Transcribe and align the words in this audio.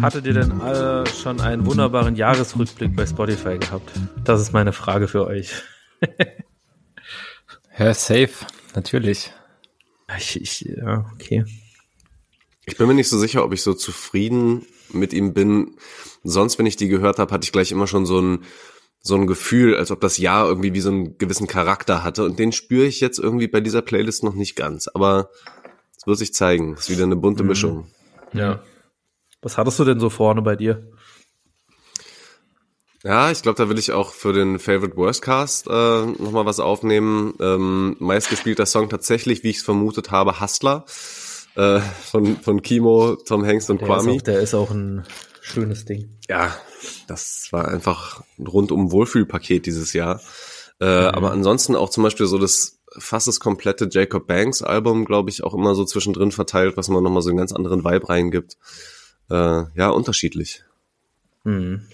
Hattet 0.00 0.26
ihr 0.26 0.32
denn 0.32 0.60
alle 0.60 1.06
schon 1.06 1.40
einen 1.40 1.66
wunderbaren 1.66 2.16
Jahresrückblick 2.16 2.96
bei 2.96 3.06
Spotify 3.06 3.58
gehabt? 3.58 3.90
Das 4.24 4.40
ist 4.40 4.52
meine 4.52 4.72
Frage 4.72 5.08
für 5.08 5.26
euch. 5.26 5.52
ja, 7.78 7.92
safe, 7.92 8.30
natürlich. 8.74 9.32
Ich, 10.16 10.40
ich, 10.40 10.60
ja, 10.60 11.10
okay. 11.14 11.44
Ich 12.64 12.76
bin 12.76 12.86
mir 12.86 12.94
nicht 12.94 13.08
so 13.08 13.18
sicher, 13.18 13.44
ob 13.44 13.52
ich 13.52 13.62
so 13.62 13.74
zufrieden 13.74 14.64
mit 14.92 15.12
ihm 15.12 15.34
bin. 15.34 15.76
Sonst, 16.24 16.58
wenn 16.58 16.66
ich 16.66 16.76
die 16.76 16.88
gehört 16.88 17.18
habe, 17.18 17.32
hatte 17.32 17.44
ich 17.44 17.52
gleich 17.52 17.72
immer 17.72 17.86
schon 17.86 18.06
so 18.06 18.20
ein, 18.20 18.44
so 19.00 19.14
ein 19.16 19.26
Gefühl, 19.26 19.76
als 19.76 19.90
ob 19.90 20.00
das 20.00 20.18
Jahr 20.18 20.48
irgendwie 20.48 20.74
wie 20.74 20.80
so 20.80 20.90
einen 20.90 21.18
gewissen 21.18 21.46
Charakter 21.46 22.04
hatte. 22.04 22.24
Und 22.24 22.38
den 22.38 22.52
spüre 22.52 22.86
ich 22.86 23.00
jetzt 23.00 23.18
irgendwie 23.18 23.48
bei 23.48 23.60
dieser 23.60 23.82
Playlist 23.82 24.22
noch 24.24 24.34
nicht 24.34 24.56
ganz. 24.56 24.88
Aber 24.88 25.30
es 25.96 26.06
wird 26.06 26.18
sich 26.18 26.32
zeigen. 26.32 26.74
Es 26.74 26.80
ist 26.80 26.90
wieder 26.90 27.04
eine 27.04 27.16
bunte 27.16 27.42
mhm. 27.42 27.48
Mischung. 27.48 27.86
Ja. 28.32 28.62
Was 29.42 29.56
hattest 29.56 29.78
du 29.78 29.84
denn 29.84 30.00
so 30.00 30.10
vorne 30.10 30.42
bei 30.42 30.56
dir? 30.56 30.90
Ja, 33.04 33.30
ich 33.30 33.42
glaube, 33.42 33.56
da 33.56 33.68
will 33.68 33.78
ich 33.78 33.92
auch 33.92 34.12
für 34.12 34.32
den 34.32 34.58
Favorite 34.58 34.96
Worst 34.96 35.22
Cast 35.22 35.68
äh, 35.68 35.70
nochmal 35.70 36.46
was 36.46 36.58
aufnehmen. 36.58 37.34
Ähm, 37.40 37.96
meistgespielter 38.00 38.66
Song 38.66 38.88
tatsächlich, 38.88 39.44
wie 39.44 39.50
ich 39.50 39.58
es 39.58 39.62
vermutet 39.62 40.10
habe, 40.10 40.40
Hustler 40.40 40.84
äh, 41.54 41.80
von, 41.80 42.36
von 42.38 42.62
Kimo, 42.62 43.16
Tom 43.16 43.46
Hanks 43.46 43.70
und 43.70 43.80
der 43.80 43.86
Kwame. 43.86 44.16
Ist 44.16 44.20
auch, 44.20 44.24
der 44.24 44.40
ist 44.40 44.54
auch 44.54 44.70
ein 44.72 45.04
schönes 45.40 45.84
Ding. 45.84 46.18
Ja, 46.28 46.54
das 47.06 47.48
war 47.52 47.68
einfach 47.68 48.22
ein 48.38 48.48
rundum 48.48 48.90
Wohlfühlpaket 48.90 49.66
dieses 49.66 49.92
Jahr. 49.92 50.20
Äh, 50.80 51.02
mhm. 51.02 51.08
Aber 51.08 51.30
ansonsten 51.30 51.76
auch 51.76 51.90
zum 51.90 52.02
Beispiel 52.02 52.26
so 52.26 52.38
das 52.38 52.80
fast 52.98 53.28
das 53.28 53.38
komplette 53.38 53.88
Jacob 53.90 54.26
Banks 54.26 54.62
Album, 54.62 55.04
glaube 55.04 55.30
ich, 55.30 55.44
auch 55.44 55.54
immer 55.54 55.74
so 55.74 55.84
zwischendrin 55.84 56.32
verteilt, 56.32 56.76
was 56.76 56.88
man 56.88 57.02
nochmal 57.02 57.22
so 57.22 57.28
einen 57.28 57.38
ganz 57.38 57.52
anderen 57.52 57.84
Vibe 57.84 58.08
reingibt. 58.08 58.56
Äh, 59.30 59.64
ja, 59.74 59.90
unterschiedlich. 59.90 60.64
Mhm. 61.44 61.86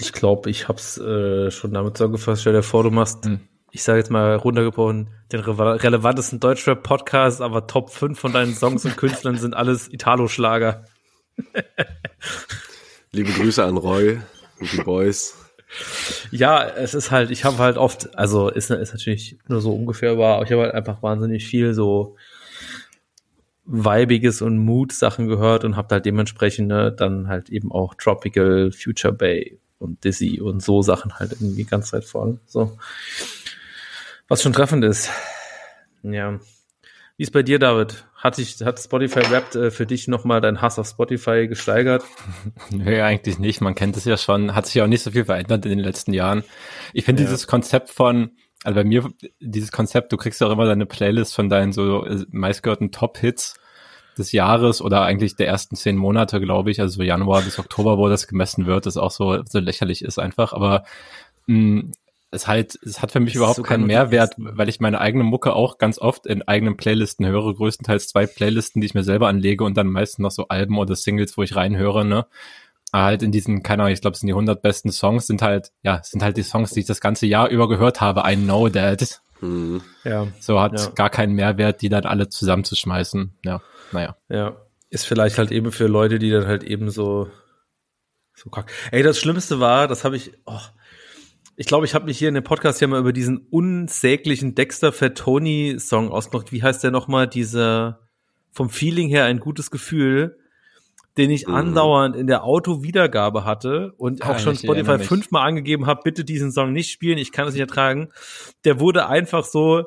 Ich 0.00 0.12
glaube, 0.12 0.50
ich 0.50 0.68
hab's 0.68 0.98
äh, 0.98 1.50
schon 1.50 1.72
damit 1.72 1.96
so 1.96 2.10
gefasst. 2.10 2.42
Stell 2.42 2.54
dir 2.54 2.62
vor, 2.62 2.82
du 2.82 2.90
machst 2.90 3.24
mhm 3.24 3.40
ich 3.74 3.82
sage 3.82 3.98
jetzt 3.98 4.10
mal 4.10 4.36
runtergebrochen, 4.36 5.08
den 5.32 5.40
re 5.40 5.82
relevantesten 5.82 6.38
Deutschrap-Podcast, 6.38 7.40
aber 7.40 7.66
Top 7.66 7.90
5 7.90 8.16
von 8.16 8.32
deinen 8.32 8.54
Songs 8.54 8.84
und 8.84 8.96
Künstlern 8.96 9.36
sind 9.36 9.54
alles 9.54 9.92
Italo-Schlager. 9.92 10.84
Liebe 13.10 13.32
Grüße 13.32 13.64
an 13.64 13.76
Roy 13.76 14.20
und 14.60 14.72
die 14.72 14.76
Boys. 14.76 15.34
Ja, 16.30 16.64
es 16.64 16.94
ist 16.94 17.10
halt, 17.10 17.32
ich 17.32 17.44
habe 17.44 17.58
halt 17.58 17.76
oft, 17.76 18.16
also 18.16 18.48
ist, 18.48 18.70
ist 18.70 18.92
natürlich 18.92 19.38
nur 19.48 19.60
so 19.60 19.74
ungefähr 19.74 20.16
wahr, 20.18 20.36
aber 20.36 20.44
ich 20.44 20.52
habe 20.52 20.62
halt 20.62 20.74
einfach 20.74 21.02
wahnsinnig 21.02 21.44
viel 21.44 21.74
so 21.74 22.14
weibiges 23.64 24.42
und 24.42 24.58
Mood-Sachen 24.58 25.26
gehört 25.26 25.64
und 25.64 25.76
habe 25.76 25.94
halt 25.94 26.06
dementsprechend 26.06 26.68
ne, 26.68 26.92
dann 26.92 27.28
halt 27.28 27.48
eben 27.50 27.72
auch 27.72 27.94
Tropical, 27.94 28.72
Future 28.72 29.12
Bay 29.12 29.58
und 29.78 30.04
Dizzy 30.04 30.40
und 30.40 30.62
so 30.62 30.82
Sachen 30.82 31.18
halt 31.18 31.32
irgendwie 31.32 31.64
ganz 31.64 31.88
Zeit 31.88 32.04
voll. 32.04 32.40
So. 32.46 32.76
Was 34.28 34.42
schon 34.42 34.52
treffend 34.52 34.84
ist. 34.84 35.10
Ja. 36.02 36.38
Wie 37.16 37.22
ist 37.22 37.32
bei 37.32 37.42
dir, 37.42 37.58
David? 37.58 38.04
Hat, 38.16 38.34
sich, 38.34 38.56
hat 38.64 38.80
Spotify 38.80 39.30
Wrapped 39.30 39.54
äh, 39.54 39.70
für 39.70 39.86
dich 39.86 40.08
nochmal 40.08 40.40
dein 40.40 40.60
Hass 40.60 40.78
auf 40.78 40.88
Spotify 40.88 41.46
gesteigert? 41.46 42.04
Nö, 42.70 43.02
eigentlich 43.02 43.38
nicht. 43.38 43.60
Man 43.60 43.74
kennt 43.74 43.96
es 43.96 44.04
ja 44.04 44.16
schon. 44.16 44.54
Hat 44.54 44.66
sich 44.66 44.82
auch 44.82 44.86
nicht 44.86 45.02
so 45.02 45.12
viel 45.12 45.24
verändert 45.24 45.64
in 45.64 45.70
den 45.70 45.78
letzten 45.78 46.12
Jahren. 46.12 46.42
Ich 46.92 47.04
finde 47.04 47.22
ja. 47.22 47.28
dieses 47.28 47.46
Konzept 47.46 47.90
von, 47.90 48.32
also 48.64 48.74
bei 48.74 48.84
mir, 48.84 49.12
dieses 49.40 49.70
Konzept, 49.70 50.12
du 50.12 50.16
kriegst 50.16 50.40
ja 50.40 50.46
auch 50.46 50.52
immer 50.52 50.64
deine 50.66 50.86
Playlist 50.86 51.34
von 51.34 51.48
deinen 51.48 51.72
so 51.72 52.04
äh, 52.04 52.24
meistgehörten 52.30 52.90
Top-Hits 52.90 53.60
des 54.16 54.32
Jahres 54.32 54.80
oder 54.80 55.02
eigentlich 55.02 55.36
der 55.36 55.48
ersten 55.48 55.76
zehn 55.76 55.96
Monate, 55.96 56.40
glaube 56.40 56.70
ich, 56.70 56.80
also 56.80 57.02
Januar 57.02 57.42
bis 57.42 57.58
Oktober, 57.58 57.98
wo 57.98 58.08
das 58.08 58.26
gemessen 58.26 58.66
wird, 58.66 58.86
das 58.86 58.96
auch 58.96 59.10
so, 59.10 59.42
so 59.44 59.58
lächerlich 59.58 60.02
ist 60.02 60.18
einfach. 60.18 60.52
Aber 60.52 60.84
mh, 61.46 61.58
mm, 61.58 61.92
es 62.30 62.46
halt, 62.48 62.78
es 62.82 63.00
hat 63.00 63.12
für 63.12 63.20
mich 63.20 63.34
überhaupt 63.36 63.56
so 63.56 63.62
keinen 63.62 63.86
Mehrwert, 63.86 64.34
weil 64.36 64.68
ich 64.68 64.80
meine 64.80 65.00
eigene 65.00 65.24
Mucke 65.24 65.52
auch 65.52 65.78
ganz 65.78 65.98
oft 65.98 66.26
in 66.26 66.42
eigenen 66.42 66.76
Playlisten 66.76 67.26
höre, 67.26 67.54
größtenteils 67.54 68.08
zwei 68.08 68.26
Playlisten, 68.26 68.80
die 68.80 68.86
ich 68.86 68.94
mir 68.94 69.04
selber 69.04 69.28
anlege 69.28 69.62
und 69.62 69.76
dann 69.76 69.86
meistens 69.86 70.18
noch 70.18 70.30
so 70.32 70.48
Alben 70.48 70.78
oder 70.78 70.96
Singles, 70.96 71.36
wo 71.36 71.42
ich 71.42 71.54
reinhöre, 71.54 72.04
ne? 72.04 72.26
Aber 72.94 73.06
halt 73.06 73.24
in 73.24 73.32
diesen, 73.32 73.64
keine 73.64 73.82
Ahnung, 73.82 73.92
ich 73.92 74.00
glaube, 74.00 74.14
es 74.14 74.20
sind 74.20 74.28
die 74.28 74.34
100 74.34 74.62
besten 74.62 74.92
Songs, 74.92 75.26
sind 75.26 75.42
halt, 75.42 75.72
ja, 75.82 76.00
sind 76.04 76.22
halt 76.22 76.36
die 76.36 76.44
Songs, 76.44 76.70
die 76.70 76.78
ich 76.78 76.86
das 76.86 77.00
ganze 77.00 77.26
Jahr 77.26 77.48
über 77.48 77.68
gehört 77.68 78.00
habe. 78.00 78.22
I 78.24 78.36
know 78.36 78.68
that. 78.68 79.20
Hm. 79.40 79.82
Ja. 80.04 80.28
So 80.38 80.60
hat 80.60 80.78
ja. 80.78 80.90
gar 80.90 81.10
keinen 81.10 81.32
Mehrwert, 81.32 81.82
die 81.82 81.88
dann 81.88 82.04
alle 82.04 82.28
zusammenzuschmeißen. 82.28 83.36
Ja, 83.44 83.62
naja. 83.90 84.16
Ja. 84.28 84.54
Ist 84.90 85.06
vielleicht 85.06 85.38
halt 85.38 85.50
eben 85.50 85.72
für 85.72 85.88
Leute, 85.88 86.20
die 86.20 86.30
dann 86.30 86.46
halt 86.46 86.62
eben 86.62 86.88
so, 86.88 87.28
so 88.32 88.48
kack. 88.48 88.70
Ey, 88.92 89.02
das 89.02 89.18
Schlimmste 89.18 89.58
war, 89.58 89.88
das 89.88 90.04
habe 90.04 90.14
ich, 90.14 90.30
oh, 90.46 90.60
ich 91.56 91.66
glaube, 91.66 91.86
ich 91.86 91.96
habe 91.96 92.04
mich 92.04 92.16
hier 92.16 92.28
in 92.28 92.34
dem 92.36 92.44
Podcast 92.44 92.80
ja 92.80 92.86
mal 92.86 93.00
über 93.00 93.12
diesen 93.12 93.38
unsäglichen 93.50 94.54
Dexter 94.54 94.92
Fatoni 94.92 95.80
Song 95.80 96.12
ausgemacht. 96.12 96.52
Wie 96.52 96.62
heißt 96.62 96.84
der 96.84 96.92
nochmal? 96.92 97.26
Dieser 97.26 98.06
vom 98.52 98.70
Feeling 98.70 99.08
her 99.08 99.24
ein 99.24 99.40
gutes 99.40 99.72
Gefühl, 99.72 100.38
den 101.16 101.30
ich 101.30 101.46
mhm. 101.46 101.54
andauernd 101.54 102.16
in 102.16 102.26
der 102.26 102.44
Auto-Wiedergabe 102.44 103.44
hatte 103.44 103.92
und 103.96 104.22
auch 104.22 104.30
ah, 104.30 104.38
schon 104.38 104.56
Spotify 104.56 104.98
fünfmal 104.98 105.46
angegeben 105.46 105.86
habe, 105.86 106.00
bitte 106.04 106.24
diesen 106.24 106.50
Song 106.50 106.72
nicht 106.72 106.90
spielen, 106.90 107.18
ich 107.18 107.32
kann 107.32 107.46
es 107.46 107.54
nicht 107.54 107.60
ertragen. 107.60 108.08
Der 108.64 108.80
wurde 108.80 109.06
einfach 109.06 109.44
so, 109.44 109.84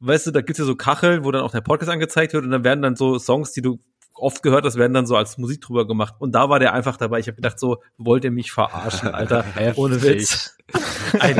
weißt 0.00 0.28
du, 0.28 0.30
da 0.30 0.40
gibt's 0.40 0.58
ja 0.58 0.64
so 0.64 0.74
Kacheln, 0.74 1.24
wo 1.24 1.30
dann 1.30 1.42
auch 1.42 1.52
der 1.52 1.60
Podcast 1.60 1.90
angezeigt 1.90 2.32
wird 2.32 2.44
und 2.44 2.50
dann 2.50 2.64
werden 2.64 2.82
dann 2.82 2.96
so 2.96 3.18
Songs, 3.18 3.52
die 3.52 3.60
du 3.62 3.80
oft 4.14 4.42
gehört, 4.42 4.64
das 4.64 4.76
werden 4.76 4.94
dann 4.94 5.06
so 5.06 5.16
als 5.16 5.36
Musik 5.38 5.60
drüber 5.60 5.86
gemacht. 5.86 6.14
Und 6.18 6.32
da 6.34 6.48
war 6.48 6.58
der 6.58 6.72
einfach 6.72 6.96
dabei. 6.96 7.18
Ich 7.18 7.26
habe 7.26 7.36
gedacht, 7.36 7.58
so, 7.58 7.82
wollt 7.98 8.24
ihr 8.24 8.30
mich 8.30 8.52
verarschen, 8.52 9.08
Alter? 9.08 9.44
Ohne 9.76 10.00
Witz. 10.02 10.56
Ein 11.18 11.38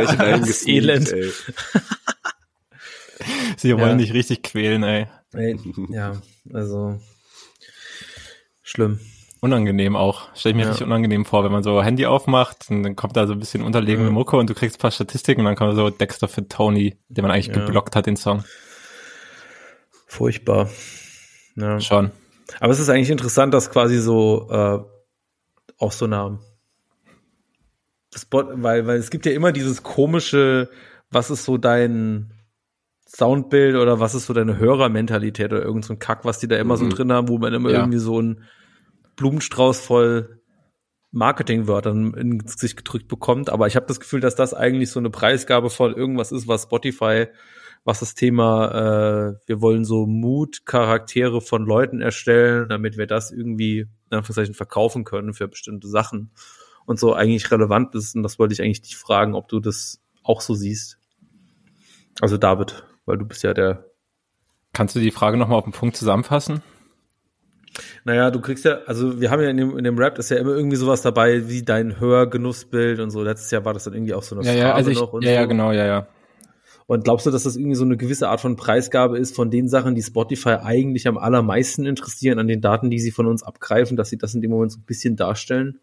Elend. 0.67 1.09
Sie 3.57 3.77
wollen 3.77 3.99
ja. 4.01 4.05
dich 4.05 4.13
richtig 4.13 4.43
quälen, 4.43 4.83
ey. 4.83 5.07
ey. 5.33 5.57
Ja, 5.91 6.21
also 6.53 6.99
schlimm. 8.63 8.99
Unangenehm 9.43 9.97
auch. 9.97 10.29
Stell 10.37 10.51
ich 10.51 10.57
mir 10.57 10.63
ja. 10.63 10.69
richtig 10.69 10.87
unangenehm 10.87 11.25
vor, 11.25 11.43
wenn 11.43 11.51
man 11.51 11.65
so 11.65 11.83
Handy 11.83 12.07
aufmacht 12.07 12.67
und 12.71 12.85
dann 12.85 12.95
kommt 12.95 13.17
da 13.17 13.27
so 13.27 13.33
ein 13.33 13.41
bisschen 13.41 13.65
unterlegene 13.65 14.07
ja. 14.07 14.13
Mucke 14.13 14.37
und 14.37 14.49
du 14.49 14.55
kriegst 14.55 14.77
ein 14.77 14.81
paar 14.81 14.93
Statistiken 14.93 15.41
und 15.41 15.47
dann 15.47 15.57
kommt 15.57 15.75
so 15.75 15.91
Dexter 15.91 16.29
für 16.29 16.47
Tony, 16.47 16.97
den 17.09 17.23
man 17.23 17.33
eigentlich 17.33 17.49
ja. 17.49 17.55
geblockt 17.55 17.97
hat, 17.97 18.07
den 18.07 18.15
Song. 18.15 18.45
Furchtbar. 20.07 20.71
Ja. 21.57 21.81
Schon. 21.81 22.13
Aber 22.61 22.73
es 22.73 22.79
ist 22.79 22.89
eigentlich 22.89 23.11
interessant, 23.11 23.53
dass 23.53 23.73
quasi 23.73 23.99
so 23.99 24.49
äh, 24.49 24.79
auch 25.77 25.91
so 25.91 26.05
eine 26.05 26.39
Spot, 28.15 28.45
weil, 28.63 28.87
weil 28.87 28.99
es 28.99 29.11
gibt 29.11 29.27
ja 29.27 29.33
immer 29.33 29.51
dieses 29.51 29.83
komische, 29.83 30.71
was 31.11 31.33
ist 31.33 31.45
so 31.45 31.59
dein 31.59 32.33
Soundbild 33.09 33.75
oder 33.75 33.99
was 33.99 34.15
ist 34.15 34.27
so 34.27 34.35
deine 34.35 34.57
Hörermentalität 34.57 35.53
oder 35.53 35.63
irgend 35.63 35.85
so 35.85 35.95
ein 35.95 35.99
Kack, 35.99 36.25
was 36.25 36.39
die 36.39 36.47
da 36.47 36.59
immer 36.59 36.77
mhm. 36.77 36.79
so 36.79 36.89
drin 36.91 37.13
haben, 37.13 37.27
wo 37.27 37.39
man 37.39 37.53
immer 37.53 37.71
irgendwie 37.71 37.99
so 37.99 38.21
einen 38.21 38.45
Blumenstrauß 39.17 39.81
voll 39.81 40.41
Marketingwörtern 41.11 42.15
ins 42.15 42.55
Gesicht 42.55 42.77
gedrückt 42.77 43.09
bekommt. 43.09 43.51
Aber 43.51 43.67
ich 43.67 43.77
habe 43.77 43.87
das 43.87 44.01
Gefühl, 44.01 44.21
dass 44.21 44.35
das 44.35 44.55
eigentlich 44.55 44.91
so 44.91 44.99
eine 44.99 45.11
Preisgabe 45.11 45.71
von 45.71 45.95
irgendwas 45.95 46.33
ist, 46.33 46.49
was 46.49 46.65
Spotify 46.65 47.27
was 47.85 48.01
das 48.01 48.15
Thema, 48.15 48.71
äh, 48.71 49.35
wir 49.47 49.61
wollen 49.61 49.85
so 49.85 50.07
Mut-Charaktere 50.07 51.41
von 51.41 51.65
Leuten 51.65 52.01
erstellen, 52.01 52.69
damit 52.69 52.97
wir 52.97 53.07
das 53.07 53.33
irgendwie 53.33 53.81
in 53.81 54.17
Anführungszeichen 54.17 54.55
verkaufen 54.55 55.05
können 55.05 55.35
für 55.35 55.49
bestimmte 55.49 55.89
Sachen 55.89 56.31
und 56.87 57.01
so 57.01 57.13
eigentlich 57.15 57.51
relevant 57.51 57.95
ist. 57.95 58.15
Und 58.15 58.23
das 58.23 58.39
wollte 58.39 58.55
ich 58.55 58.63
eigentlich 58.63 58.83
dich 58.83 58.97
fragen, 58.97 59.35
ob 59.35 59.49
du 59.49 59.59
das 59.59 60.01
auch 60.23 60.41
so 60.41 60.55
siehst. 60.55 60.99
Also 62.21 62.37
David, 62.37 62.85
weil 63.05 63.19
du 63.19 63.25
bist 63.25 63.43
ja 63.43 63.53
der. 63.53 63.87
Kannst 64.73 64.95
du 64.95 65.01
die 65.01 65.11
Frage 65.11 65.37
nochmal 65.37 65.59
auf 65.59 65.65
den 65.65 65.73
Punkt 65.73 65.97
zusammenfassen? 65.97 66.63
Naja, 68.05 68.31
du 68.31 68.41
kriegst 68.41 68.65
ja, 68.65 68.81
also 68.87 69.21
wir 69.21 69.31
haben 69.31 69.43
ja 69.43 69.49
in 69.49 69.57
dem, 69.57 69.79
in 69.79 69.85
dem 69.85 69.99
Rap 69.99 70.19
ist 70.19 70.31
ja 70.31 70.37
immer 70.37 70.51
irgendwie 70.51 70.77
sowas 70.77 71.03
dabei, 71.03 71.49
wie 71.49 71.63
dein 71.63 72.01
Hörgenussbild 72.01 73.01
und 73.01 73.11
so. 73.11 73.23
Letztes 73.23 73.51
Jahr 73.51 73.65
war 73.65 73.75
das 73.75 73.85
dann 73.85 73.95
irgendwie 73.95 74.15
auch 74.15 74.23
so 74.23 74.37
eine 74.37 74.45
ja, 74.45 74.53
Farbe 74.53 74.69
ja, 74.69 74.75
also 74.75 74.91
ich, 74.91 75.01
noch 75.01 75.13
und 75.13 75.25
ja, 75.25 75.31
so. 75.31 75.35
Ja, 75.35 75.45
genau, 75.47 75.73
ja, 75.73 75.87
ja. 75.87 76.09
Und 76.87 77.05
glaubst 77.05 77.27
du, 77.27 77.31
dass 77.31 77.45
das 77.45 77.57
irgendwie 77.57 77.77
so 77.77 77.85
eine 77.85 77.97
gewisse 77.97 78.29
Art 78.29 78.41
von 78.41 78.57
Preisgabe 78.57 79.19
ist 79.19 79.35
von 79.35 79.51
den 79.51 79.69
Sachen, 79.69 79.95
die 79.95 80.03
Spotify 80.03 80.57
eigentlich 80.63 81.09
am 81.09 81.17
allermeisten 81.17 81.87
interessieren, 81.87 82.39
an 82.39 82.49
den 82.49 82.61
Daten, 82.61 82.91
die 82.91 82.99
sie 82.99 83.13
von 83.13 83.27
uns 83.27 83.43
abgreifen, 83.43 83.97
dass 83.97 84.11
sie 84.11 84.19
das 84.19 84.35
in 84.35 84.41
dem 84.41 84.51
Moment 84.51 84.73
so 84.73 84.81
ein 84.81 84.85
bisschen 84.85 85.17
darstellen? 85.17 85.81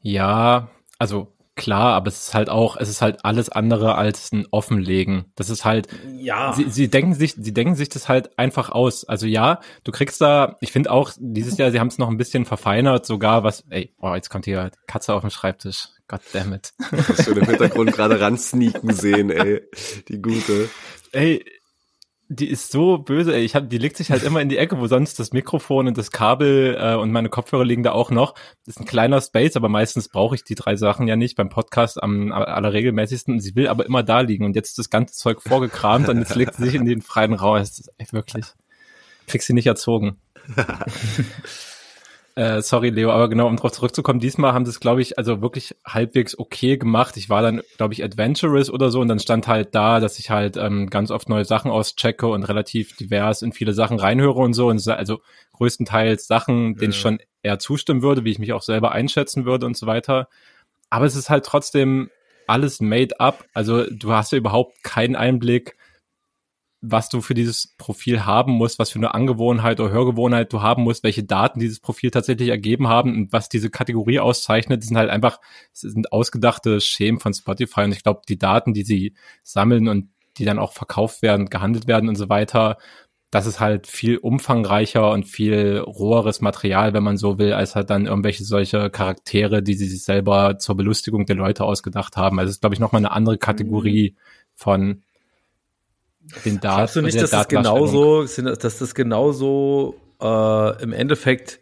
Ja, 0.00 0.70
also 0.98 1.35
klar, 1.56 1.94
aber 1.94 2.08
es 2.08 2.28
ist 2.28 2.34
halt 2.34 2.48
auch, 2.50 2.76
es 2.76 2.88
ist 2.88 3.02
halt 3.02 3.24
alles 3.24 3.48
andere 3.48 3.96
als 3.96 4.30
ein 4.32 4.46
Offenlegen. 4.50 5.24
Das 5.34 5.50
ist 5.50 5.64
halt, 5.64 5.88
Ja. 6.18 6.52
sie, 6.52 6.70
sie 6.70 6.88
denken 6.88 7.14
sich, 7.14 7.32
sie 7.36 7.52
denken 7.54 7.74
sich 7.74 7.88
das 7.88 8.08
halt 8.08 8.38
einfach 8.38 8.70
aus. 8.70 9.04
Also 9.04 9.26
ja, 9.26 9.60
du 9.82 9.90
kriegst 9.92 10.20
da, 10.20 10.56
ich 10.60 10.70
finde 10.70 10.90
auch 10.92 11.10
dieses 11.18 11.56
Jahr, 11.58 11.70
sie 11.72 11.80
haben 11.80 11.88
es 11.88 11.98
noch 11.98 12.08
ein 12.08 12.18
bisschen 12.18 12.44
verfeinert, 12.44 13.06
sogar 13.06 13.42
was, 13.42 13.64
ey, 13.70 13.92
oh, 14.00 14.14
jetzt 14.14 14.28
kommt 14.30 14.44
hier 14.44 14.70
Katze 14.86 15.14
auf 15.14 15.22
den 15.22 15.30
Schreibtisch. 15.30 15.88
God 16.08 16.20
damn 16.32 16.52
it. 16.52 16.72
Hast 17.08 17.26
du 17.26 17.32
im 17.32 17.44
Hintergrund 17.46 17.92
gerade 17.92 18.20
ran 18.20 18.38
sneaken 18.38 18.92
sehen, 18.94 19.30
ey. 19.30 19.62
Die 20.08 20.22
gute. 20.22 20.68
Ey, 21.10 21.44
die 22.28 22.48
ist 22.48 22.72
so 22.72 22.98
böse, 22.98 23.34
ey. 23.34 23.44
Ich 23.44 23.54
hab, 23.54 23.70
die 23.70 23.78
legt 23.78 23.96
sich 23.96 24.10
halt 24.10 24.24
immer 24.24 24.40
in 24.40 24.48
die 24.48 24.58
Ecke, 24.58 24.78
wo 24.78 24.86
sonst 24.86 25.18
das 25.18 25.32
Mikrofon 25.32 25.86
und 25.86 25.96
das 25.96 26.10
Kabel 26.10 26.76
äh, 26.78 26.94
und 26.94 27.12
meine 27.12 27.28
Kopfhörer 27.28 27.64
liegen 27.64 27.82
da 27.82 27.92
auch 27.92 28.10
noch. 28.10 28.34
Das 28.64 28.74
ist 28.74 28.80
ein 28.80 28.84
kleiner 28.84 29.20
Space, 29.20 29.56
aber 29.56 29.68
meistens 29.68 30.08
brauche 30.08 30.34
ich 30.34 30.42
die 30.42 30.56
drei 30.56 30.76
Sachen 30.76 31.06
ja 31.06 31.14
nicht 31.14 31.36
beim 31.36 31.48
Podcast 31.48 32.02
am 32.02 32.32
allerregelmäßigsten. 32.32 33.38
Sie 33.38 33.54
will 33.54 33.68
aber 33.68 33.86
immer 33.86 34.02
da 34.02 34.20
liegen 34.20 34.44
und 34.44 34.56
jetzt 34.56 34.70
ist 34.70 34.78
das 34.78 34.90
ganze 34.90 35.14
Zeug 35.14 35.40
vorgekramt 35.40 36.08
und 36.08 36.18
jetzt 36.18 36.34
legt 36.34 36.54
sie 36.54 36.64
sich 36.64 36.74
in 36.74 36.84
den 36.84 37.00
freien 37.00 37.34
Raum. 37.34 37.58
Das 37.58 37.78
ist 37.78 37.92
echt 37.98 38.12
wirklich. 38.12 38.44
Kriegst 39.26 39.46
sie 39.46 39.54
nicht 39.54 39.66
erzogen. 39.66 40.18
Äh, 42.36 42.60
sorry, 42.60 42.90
Leo, 42.90 43.10
aber 43.10 43.30
genau, 43.30 43.46
um 43.46 43.56
darauf 43.56 43.72
zurückzukommen, 43.72 44.20
diesmal 44.20 44.52
haben 44.52 44.66
sie 44.66 44.70
es, 44.70 44.78
glaube 44.78 45.00
ich, 45.00 45.16
also 45.16 45.40
wirklich 45.40 45.74
halbwegs 45.86 46.38
okay 46.38 46.76
gemacht. 46.76 47.16
Ich 47.16 47.30
war 47.30 47.40
dann, 47.40 47.62
glaube 47.78 47.94
ich, 47.94 48.04
adventurous 48.04 48.68
oder 48.68 48.90
so 48.90 49.00
und 49.00 49.08
dann 49.08 49.18
stand 49.18 49.48
halt 49.48 49.74
da, 49.74 50.00
dass 50.00 50.18
ich 50.18 50.28
halt 50.28 50.58
ähm, 50.58 50.90
ganz 50.90 51.10
oft 51.10 51.30
neue 51.30 51.46
Sachen 51.46 51.70
auschecke 51.70 52.26
und 52.26 52.42
relativ 52.42 52.94
divers 52.94 53.40
in 53.40 53.52
viele 53.52 53.72
Sachen 53.72 53.98
reinhöre 53.98 54.38
und 54.38 54.52
so. 54.52 54.68
Und 54.68 54.86
also 54.86 55.22
größtenteils 55.54 56.26
Sachen, 56.26 56.74
denen 56.74 56.90
ich 56.90 57.00
schon 57.00 57.20
eher 57.42 57.58
zustimmen 57.58 58.02
würde, 58.02 58.24
wie 58.24 58.32
ich 58.32 58.38
mich 58.38 58.52
auch 58.52 58.62
selber 58.62 58.92
einschätzen 58.92 59.46
würde 59.46 59.64
und 59.64 59.78
so 59.78 59.86
weiter. 59.86 60.28
Aber 60.90 61.06
es 61.06 61.16
ist 61.16 61.30
halt 61.30 61.46
trotzdem 61.46 62.10
alles 62.46 62.82
made 62.82 63.18
up. 63.18 63.46
Also 63.54 63.84
du 63.88 64.12
hast 64.12 64.32
ja 64.32 64.38
überhaupt 64.38 64.84
keinen 64.84 65.16
Einblick, 65.16 65.75
was 66.80 67.08
du 67.08 67.20
für 67.20 67.34
dieses 67.34 67.74
Profil 67.78 68.24
haben 68.24 68.52
musst, 68.52 68.78
was 68.78 68.90
für 68.90 68.98
eine 68.98 69.14
Angewohnheit 69.14 69.80
oder 69.80 69.90
Hörgewohnheit 69.90 70.52
du 70.52 70.62
haben 70.62 70.82
musst, 70.82 71.04
welche 71.04 71.24
Daten 71.24 71.58
dieses 71.58 71.80
Profil 71.80 72.10
tatsächlich 72.10 72.48
ergeben 72.48 72.88
haben 72.88 73.14
und 73.14 73.32
was 73.32 73.48
diese 73.48 73.70
Kategorie 73.70 74.20
auszeichnet, 74.20 74.84
sind 74.84 74.96
halt 74.96 75.10
einfach, 75.10 75.40
sind 75.72 76.12
ausgedachte 76.12 76.80
Schemen 76.80 77.18
von 77.18 77.34
Spotify 77.34 77.82
und 77.82 77.92
ich 77.92 78.02
glaube, 78.02 78.20
die 78.28 78.38
Daten, 78.38 78.74
die 78.74 78.84
sie 78.84 79.14
sammeln 79.42 79.88
und 79.88 80.10
die 80.38 80.44
dann 80.44 80.58
auch 80.58 80.72
verkauft 80.72 81.22
werden, 81.22 81.46
gehandelt 81.46 81.86
werden 81.86 82.08
und 82.08 82.16
so 82.16 82.28
weiter, 82.28 82.76
das 83.30 83.46
ist 83.46 83.58
halt 83.58 83.86
viel 83.86 84.18
umfangreicher 84.18 85.10
und 85.10 85.24
viel 85.24 85.78
roheres 85.78 86.40
Material, 86.40 86.94
wenn 86.94 87.02
man 87.02 87.16
so 87.16 87.38
will, 87.38 87.52
als 87.52 87.74
halt 87.74 87.90
dann 87.90 88.06
irgendwelche 88.06 88.44
solche 88.44 88.88
Charaktere, 88.90 89.62
die 89.62 89.74
sie 89.74 89.88
sich 89.88 90.04
selber 90.04 90.58
zur 90.58 90.76
Belustigung 90.76 91.26
der 91.26 91.36
Leute 91.36 91.64
ausgedacht 91.64 92.16
haben. 92.16 92.38
Also 92.38 92.50
es 92.50 92.56
ist, 92.56 92.60
glaube 92.60 92.74
ich, 92.74 92.80
nochmal 92.80 93.00
eine 93.00 93.10
andere 93.10 93.38
Kategorie 93.38 94.16
von 94.54 95.02
den 96.44 96.60
Daten. 96.60 96.76
Glaubst 96.76 96.96
du 96.96 97.02
nicht, 97.02 97.20
dass 97.20 97.30
das 97.30 97.48
genauso, 97.48 98.22
dass 98.24 98.78
das 98.78 98.94
genauso 98.94 99.96
äh, 100.20 100.82
im 100.82 100.92
Endeffekt 100.92 101.60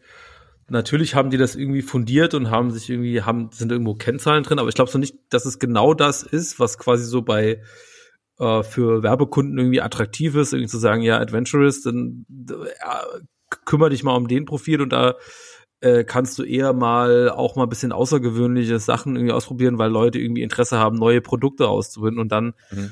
natürlich 0.69 1.15
haben 1.15 1.31
die 1.31 1.37
das 1.37 1.57
irgendwie 1.57 1.83
fundiert 1.83 2.35
und 2.35 2.51
haben 2.51 2.71
sich 2.71 2.89
irgendwie 2.89 3.23
haben 3.23 3.51
sind 3.53 3.71
irgendwo 3.71 3.95
Kennzahlen 3.95 4.45
drin, 4.45 4.59
aber 4.59 4.69
ich 4.69 4.75
glaube 4.75 4.91
so 4.91 4.99
nicht, 4.99 5.15
dass 5.31 5.45
es 5.45 5.59
genau 5.59 5.95
das 5.95 6.23
ist, 6.23 6.59
was 6.59 6.79
quasi 6.79 7.05
so 7.05 7.23
bei 7.23 7.61
äh, 8.39 8.63
für 8.63 9.03
Werbekunden 9.03 9.59
irgendwie 9.59 9.83
attraktiv 9.83 10.35
ist, 10.37 10.53
irgendwie 10.53 10.71
zu 10.71 10.79
sagen, 10.79 11.03
ja, 11.03 11.19
Adventurous, 11.19 11.83
dann 11.83 12.25
ja, 12.81 13.03
kümmere 13.67 13.91
dich 13.91 14.03
mal 14.03 14.17
um 14.17 14.27
den 14.27 14.47
Profil 14.47 14.81
und 14.81 14.91
da 14.91 15.15
äh, 15.81 16.05
kannst 16.05 16.39
du 16.39 16.45
eher 16.45 16.73
mal 16.73 17.29
auch 17.29 17.57
mal 17.57 17.65
ein 17.65 17.69
bisschen 17.69 17.93
außergewöhnliche 17.93 18.79
Sachen 18.79 19.17
irgendwie 19.17 19.35
ausprobieren, 19.35 19.79
weil 19.79 19.91
Leute 19.91 20.19
irgendwie 20.19 20.43
Interesse 20.43 20.79
haben, 20.79 20.97
neue 20.97 21.21
Produkte 21.21 21.69
auszubinden 21.69 22.21
und 22.21 22.33
dann, 22.33 22.55
Mhm. 22.71 22.91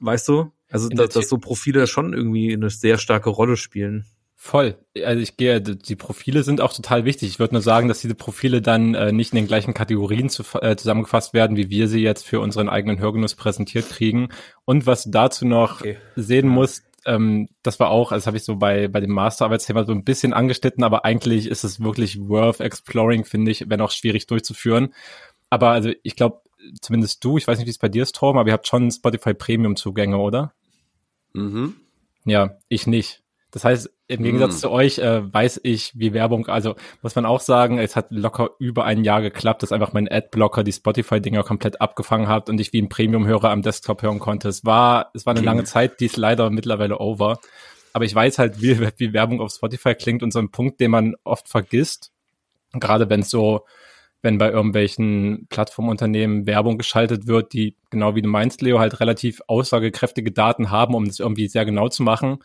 weißt 0.00 0.28
du, 0.28 0.52
also 0.72 0.88
dass, 0.88 1.10
dass 1.10 1.28
so 1.28 1.38
Profile 1.38 1.86
schon 1.86 2.12
irgendwie 2.12 2.52
eine 2.52 2.70
sehr 2.70 2.98
starke 2.98 3.30
Rolle 3.30 3.56
spielen. 3.56 4.06
Voll. 4.34 4.76
Also 5.04 5.22
ich 5.22 5.36
gehe, 5.36 5.60
die 5.60 5.94
Profile 5.94 6.42
sind 6.42 6.60
auch 6.60 6.72
total 6.72 7.04
wichtig. 7.04 7.28
Ich 7.28 7.38
würde 7.38 7.54
nur 7.54 7.62
sagen, 7.62 7.86
dass 7.86 8.00
diese 8.00 8.16
Profile 8.16 8.60
dann 8.60 8.94
äh, 8.96 9.12
nicht 9.12 9.32
in 9.32 9.36
den 9.36 9.46
gleichen 9.46 9.72
Kategorien 9.72 10.28
zu, 10.30 10.42
äh, 10.60 10.74
zusammengefasst 10.74 11.32
werden, 11.32 11.56
wie 11.56 11.70
wir 11.70 11.86
sie 11.86 12.00
jetzt 12.00 12.26
für 12.26 12.40
unseren 12.40 12.68
eigenen 12.68 12.98
Hörgenuss 12.98 13.36
präsentiert 13.36 13.88
kriegen. 13.88 14.30
Und 14.64 14.84
was 14.84 15.04
du 15.04 15.10
dazu 15.10 15.46
noch 15.46 15.80
Okay. 15.80 15.96
sehen 16.16 16.46
Ja. 16.46 16.52
musst, 16.52 16.82
ähm, 17.06 17.50
das 17.62 17.78
war 17.78 17.90
auch, 17.90 18.10
also 18.10 18.20
das 18.22 18.26
habe 18.26 18.36
ich 18.36 18.42
so 18.42 18.56
bei, 18.56 18.88
bei 18.88 18.98
dem 18.98 19.12
Masterarbeitsthema 19.12 19.84
so 19.84 19.92
ein 19.92 20.02
bisschen 20.02 20.32
angeschnitten, 20.32 20.82
aber 20.82 21.04
eigentlich 21.04 21.46
ist 21.46 21.62
es 21.62 21.80
wirklich 21.80 22.18
worth 22.18 22.58
exploring, 22.58 23.24
finde 23.24 23.52
ich, 23.52 23.70
wenn 23.70 23.80
auch 23.80 23.92
schwierig 23.92 24.26
durchzuführen. 24.26 24.92
Aber 25.50 25.70
also 25.70 25.92
ich 26.02 26.16
glaube, 26.16 26.40
zumindest 26.80 27.24
du, 27.24 27.38
ich 27.38 27.46
weiß 27.46 27.58
nicht, 27.58 27.66
wie 27.66 27.70
es 27.72 27.78
bei 27.78 27.88
dir 27.88 28.02
ist, 28.02 28.16
Torben, 28.16 28.40
aber 28.40 28.48
ihr 28.48 28.54
habt 28.54 28.66
schon 28.66 28.90
Spotify 28.90 29.34
Premium 29.34 29.76
Zugänge, 29.76 30.18
oder? 30.18 30.52
Mhm. 31.32 31.76
Ja, 32.24 32.56
ich 32.68 32.86
nicht. 32.86 33.22
Das 33.50 33.64
heißt, 33.64 33.90
im 34.08 34.22
Gegensatz 34.22 34.54
Hm. 34.54 34.60
zu 34.60 34.70
euch 34.70 34.98
äh, 34.98 35.32
weiß 35.32 35.60
ich, 35.62 35.92
wie 35.94 36.14
Werbung, 36.14 36.46
also 36.46 36.74
muss 37.02 37.14
man 37.14 37.26
auch 37.26 37.40
sagen, 37.40 37.78
es 37.78 37.96
hat 37.96 38.06
locker 38.10 38.50
über 38.58 38.84
ein 38.84 39.04
Jahr 39.04 39.20
geklappt, 39.20 39.62
dass 39.62 39.72
einfach 39.72 39.92
mein 39.92 40.08
Adblocker 40.10 40.64
die 40.64 40.72
Spotify-Dinger 40.72 41.42
komplett 41.42 41.80
abgefangen 41.80 42.28
hat 42.28 42.48
und 42.48 42.60
ich 42.60 42.72
wie 42.72 42.80
ein 42.80 42.88
Premium-Hörer 42.88 43.50
am 43.50 43.62
Desktop 43.62 44.02
hören 44.02 44.20
konnte. 44.20 44.48
Es 44.48 44.64
war, 44.64 45.10
es 45.14 45.26
war 45.26 45.34
eine 45.34 45.44
lange 45.44 45.64
Zeit, 45.64 46.00
die 46.00 46.06
ist 46.06 46.16
leider 46.16 46.48
mittlerweile 46.50 46.98
over. 46.98 47.40
Aber 47.92 48.06
ich 48.06 48.14
weiß 48.14 48.38
halt, 48.38 48.62
wie, 48.62 48.80
wie 48.96 49.12
Werbung 49.12 49.40
auf 49.42 49.52
Spotify 49.52 49.94
klingt 49.94 50.22
und 50.22 50.32
so 50.32 50.38
ein 50.38 50.50
Punkt, 50.50 50.80
den 50.80 50.90
man 50.90 51.14
oft 51.24 51.48
vergisst, 51.48 52.10
gerade 52.72 53.10
wenn 53.10 53.20
es 53.20 53.28
so, 53.28 53.66
wenn 54.22 54.38
bei 54.38 54.50
irgendwelchen 54.50 55.46
Plattformunternehmen 55.50 56.46
Werbung 56.46 56.78
geschaltet 56.78 57.26
wird, 57.26 57.52
die, 57.52 57.76
genau 57.90 58.14
wie 58.14 58.22
du 58.22 58.28
meinst, 58.28 58.62
Leo, 58.62 58.78
halt 58.78 59.00
relativ 59.00 59.40
aussagekräftige 59.48 60.30
Daten 60.30 60.70
haben, 60.70 60.94
um 60.94 61.04
das 61.06 61.18
irgendwie 61.18 61.48
sehr 61.48 61.64
genau 61.64 61.88
zu 61.88 62.04
machen, 62.04 62.38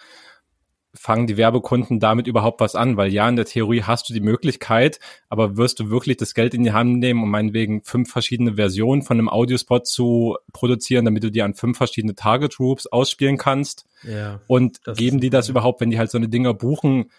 fangen 0.97 1.27
die 1.27 1.37
Werbekunden 1.37 1.99
damit 1.99 2.27
überhaupt 2.27 2.59
was 2.59 2.75
an? 2.75 2.97
Weil 2.97 3.13
ja, 3.13 3.29
in 3.29 3.35
der 3.35 3.45
Theorie 3.45 3.83
hast 3.83 4.09
du 4.09 4.13
die 4.13 4.19
Möglichkeit, 4.19 4.99
aber 5.29 5.55
wirst 5.57 5.79
du 5.79 5.89
wirklich 5.89 6.17
das 6.17 6.33
Geld 6.33 6.53
in 6.53 6.63
die 6.63 6.71
Hand 6.71 6.97
nehmen, 6.97 7.23
um 7.23 7.29
meinetwegen 7.29 7.83
fünf 7.83 8.11
verschiedene 8.11 8.55
Versionen 8.55 9.03
von 9.03 9.17
einem 9.17 9.29
Audiospot 9.29 9.87
zu 9.87 10.37
produzieren, 10.53 11.05
damit 11.05 11.23
du 11.23 11.31
die 11.31 11.41
an 11.41 11.53
fünf 11.53 11.77
verschiedene 11.77 12.15
Target 12.15 12.57
Groups 12.57 12.87
ausspielen 12.87 13.37
kannst? 13.37 13.85
Ja. 14.03 14.41
Und 14.47 14.79
geben 14.95 15.19
die 15.19 15.29
das 15.29 15.49
überhaupt, 15.49 15.81
wenn 15.81 15.91
die 15.91 15.99
halt 15.99 16.11
so 16.11 16.17
eine 16.17 16.29
Dinger 16.29 16.53
buchen? 16.53 17.11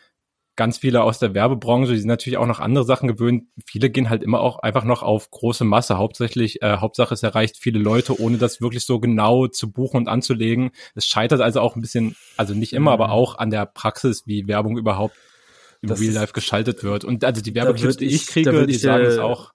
Ganz 0.59 0.79
viele 0.79 1.05
aus 1.05 1.21
der 1.21 1.35
Werbebranche, 1.35 1.93
die 1.93 2.01
sind 2.01 2.09
natürlich 2.09 2.37
auch 2.37 2.47
noch 2.49 2.59
andere 2.59 2.83
Sachen 2.85 3.07
gewöhnt. 3.07 3.45
Viele 3.65 3.91
gehen 3.91 4.11
halt 4.11 4.25
immer 4.25 4.41
auch 4.41 4.59
einfach 4.59 4.83
noch 4.83 5.05
auf 5.05 5.31
große 5.31 5.63
Masse. 5.65 5.99
Hauptsächlich, 5.99 6.63
äh, 6.63 6.79
Hauptsache 6.79 7.15
es 7.15 7.23
erreicht 7.23 7.59
viele 7.61 7.79
Leute, 7.79 8.21
ohne 8.21 8.39
das 8.39 8.61
wirklich 8.61 8.85
so 8.85 8.99
genau 8.99 9.47
zu 9.47 9.71
buchen 9.71 9.99
und 9.99 10.09
anzulegen. 10.09 10.73
Es 10.97 11.07
scheitert 11.07 11.41
also 11.43 11.61
auch 11.61 11.77
ein 11.77 11.81
bisschen, 11.81 12.17
also 12.37 12.55
nicht 12.55 12.73
immer, 12.73 12.91
Mhm. 12.91 13.01
aber 13.03 13.13
auch 13.13 13.39
an 13.39 13.51
der 13.51 13.67
Praxis, 13.67 14.25
wie 14.27 14.49
Werbung 14.49 14.77
überhaupt 14.77 15.15
im 15.81 15.91
Das 15.91 16.01
Real 16.01 16.09
ist- 16.11 16.15
Life 16.17 16.33
geschaltet 16.33 16.83
wird. 16.83 17.05
Und 17.05 17.23
also 17.25 17.41
die 17.41 17.55
Werbeclips, 17.55 17.97
die 17.99 18.07
ich- 18.07 18.27
kriege, 18.27 18.67
die 18.67 18.75
ich 18.75 18.81
sagen 18.81 19.05
es 19.05 19.19
auch. 19.19 19.53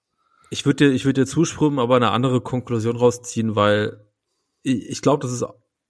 Ich 0.48 0.64
würde 0.64 0.88
dir, 0.88 0.94
ich 0.94 1.04
würde 1.04 1.20
dir 1.20 1.26
zustimmen, 1.26 1.78
aber 1.80 1.96
eine 1.96 2.12
andere 2.12 2.40
Konklusion 2.40 2.96
rausziehen, 2.96 3.54
weil 3.56 4.00
ich, 4.62 4.88
ich 4.88 5.02
glaube, 5.02 5.20
dass 5.20 5.32
es 5.32 5.44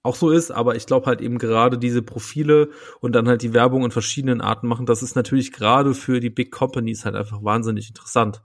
auch 0.04 0.14
so 0.14 0.30
ist, 0.30 0.50
aber 0.50 0.76
ich 0.76 0.84
glaube 0.86 1.06
halt 1.06 1.22
eben 1.22 1.38
gerade 1.38 1.78
diese 1.78 2.02
Profile 2.02 2.68
und 3.00 3.14
dann 3.14 3.26
halt 3.26 3.40
die 3.42 3.54
Werbung 3.54 3.84
in 3.84 3.90
verschiedenen 3.90 4.42
Arten 4.42 4.68
machen, 4.68 4.84
das 4.84 5.02
ist 5.02 5.16
natürlich 5.16 5.50
gerade 5.50 5.94
für 5.94 6.20
die 6.20 6.30
Big 6.30 6.52
Companies 6.52 7.06
halt 7.06 7.16
einfach 7.16 7.42
wahnsinnig 7.42 7.88
interessant. 7.88 8.42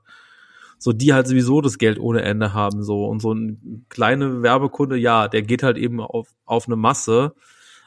So, 0.77 0.93
die 0.93 1.13
halt 1.13 1.27
sowieso 1.27 1.59
das 1.59 1.77
Geld 1.77 1.99
ohne 1.99 2.21
Ende 2.21 2.53
haben, 2.53 2.81
so. 2.81 3.05
Und 3.05 3.21
so 3.21 3.33
ein 3.33 3.85
kleiner 3.89 4.41
Werbekunde, 4.41 4.95
ja, 4.95 5.27
der 5.27 5.41
geht 5.41 5.61
halt 5.61 5.77
eben 5.77 5.99
auf, 5.99 6.29
auf 6.45 6.67
eine 6.67 6.77
Masse. 6.77 7.33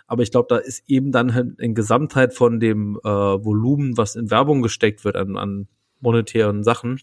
Aber 0.07 0.23
ich 0.23 0.31
glaube, 0.31 0.49
da 0.51 0.59
ist 0.59 0.83
eben 0.87 1.11
dann 1.11 1.33
halt 1.33 1.59
in 1.59 1.75
Gesamtheit 1.75 2.35
von 2.35 2.61
dem 2.61 3.01
äh, 3.03 3.09
Volumen, 3.09 3.97
was 3.97 4.15
in 4.15 4.31
Werbung 4.31 4.61
gesteckt 4.61 5.07
wird 5.07 5.17
an, 5.17 5.39
an 5.39 5.69
monetären 6.01 6.63
Sachen, 6.63 7.01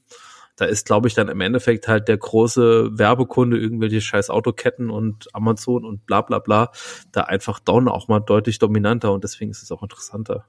da 0.59 0.65
ist, 0.65 0.85
glaube 0.85 1.07
ich, 1.07 1.13
dann 1.13 1.29
im 1.29 1.39
Endeffekt 1.39 1.87
halt 1.87 2.09
der 2.09 2.17
große 2.17 2.89
Werbekunde, 2.91 3.57
irgendwelche 3.57 4.01
scheiß 4.01 4.29
Autoketten 4.29 4.89
und 4.89 5.33
Amazon 5.33 5.85
und 5.85 6.05
bla 6.05 6.21
bla 6.21 6.39
bla, 6.39 6.71
da 7.13 7.21
einfach 7.21 7.59
Down 7.61 7.87
auch 7.87 8.09
mal 8.09 8.19
deutlich 8.19 8.59
dominanter 8.59 9.13
und 9.13 9.23
deswegen 9.23 9.51
ist 9.51 9.63
es 9.63 9.71
auch 9.71 9.81
interessanter. 9.83 10.45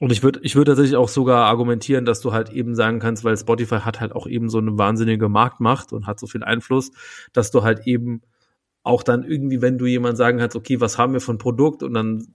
Und 0.00 0.10
ich 0.10 0.24
würde 0.24 0.40
ich 0.42 0.56
würde 0.56 0.72
tatsächlich 0.72 0.96
auch 0.96 1.08
sogar 1.08 1.44
argumentieren, 1.44 2.04
dass 2.04 2.20
du 2.20 2.32
halt 2.32 2.50
eben 2.50 2.74
sagen 2.74 2.98
kannst, 2.98 3.22
weil 3.22 3.36
Spotify 3.36 3.76
hat 3.76 4.00
halt 4.00 4.16
auch 4.16 4.26
eben 4.26 4.48
so 4.48 4.58
eine 4.58 4.76
wahnsinnige 4.76 5.28
Marktmacht 5.28 5.92
und 5.92 6.08
hat 6.08 6.18
so 6.18 6.26
viel 6.26 6.42
Einfluss, 6.42 6.90
dass 7.32 7.52
du 7.52 7.62
halt 7.62 7.86
eben 7.86 8.22
auch 8.82 9.04
dann 9.04 9.22
irgendwie, 9.22 9.62
wenn 9.62 9.78
du 9.78 9.86
jemand 9.86 10.16
sagen 10.16 10.38
kannst, 10.38 10.56
okay, 10.56 10.80
was 10.80 10.98
haben 10.98 11.12
wir 11.12 11.20
von 11.20 11.38
Produkt 11.38 11.84
und 11.84 11.94
dann 11.94 12.34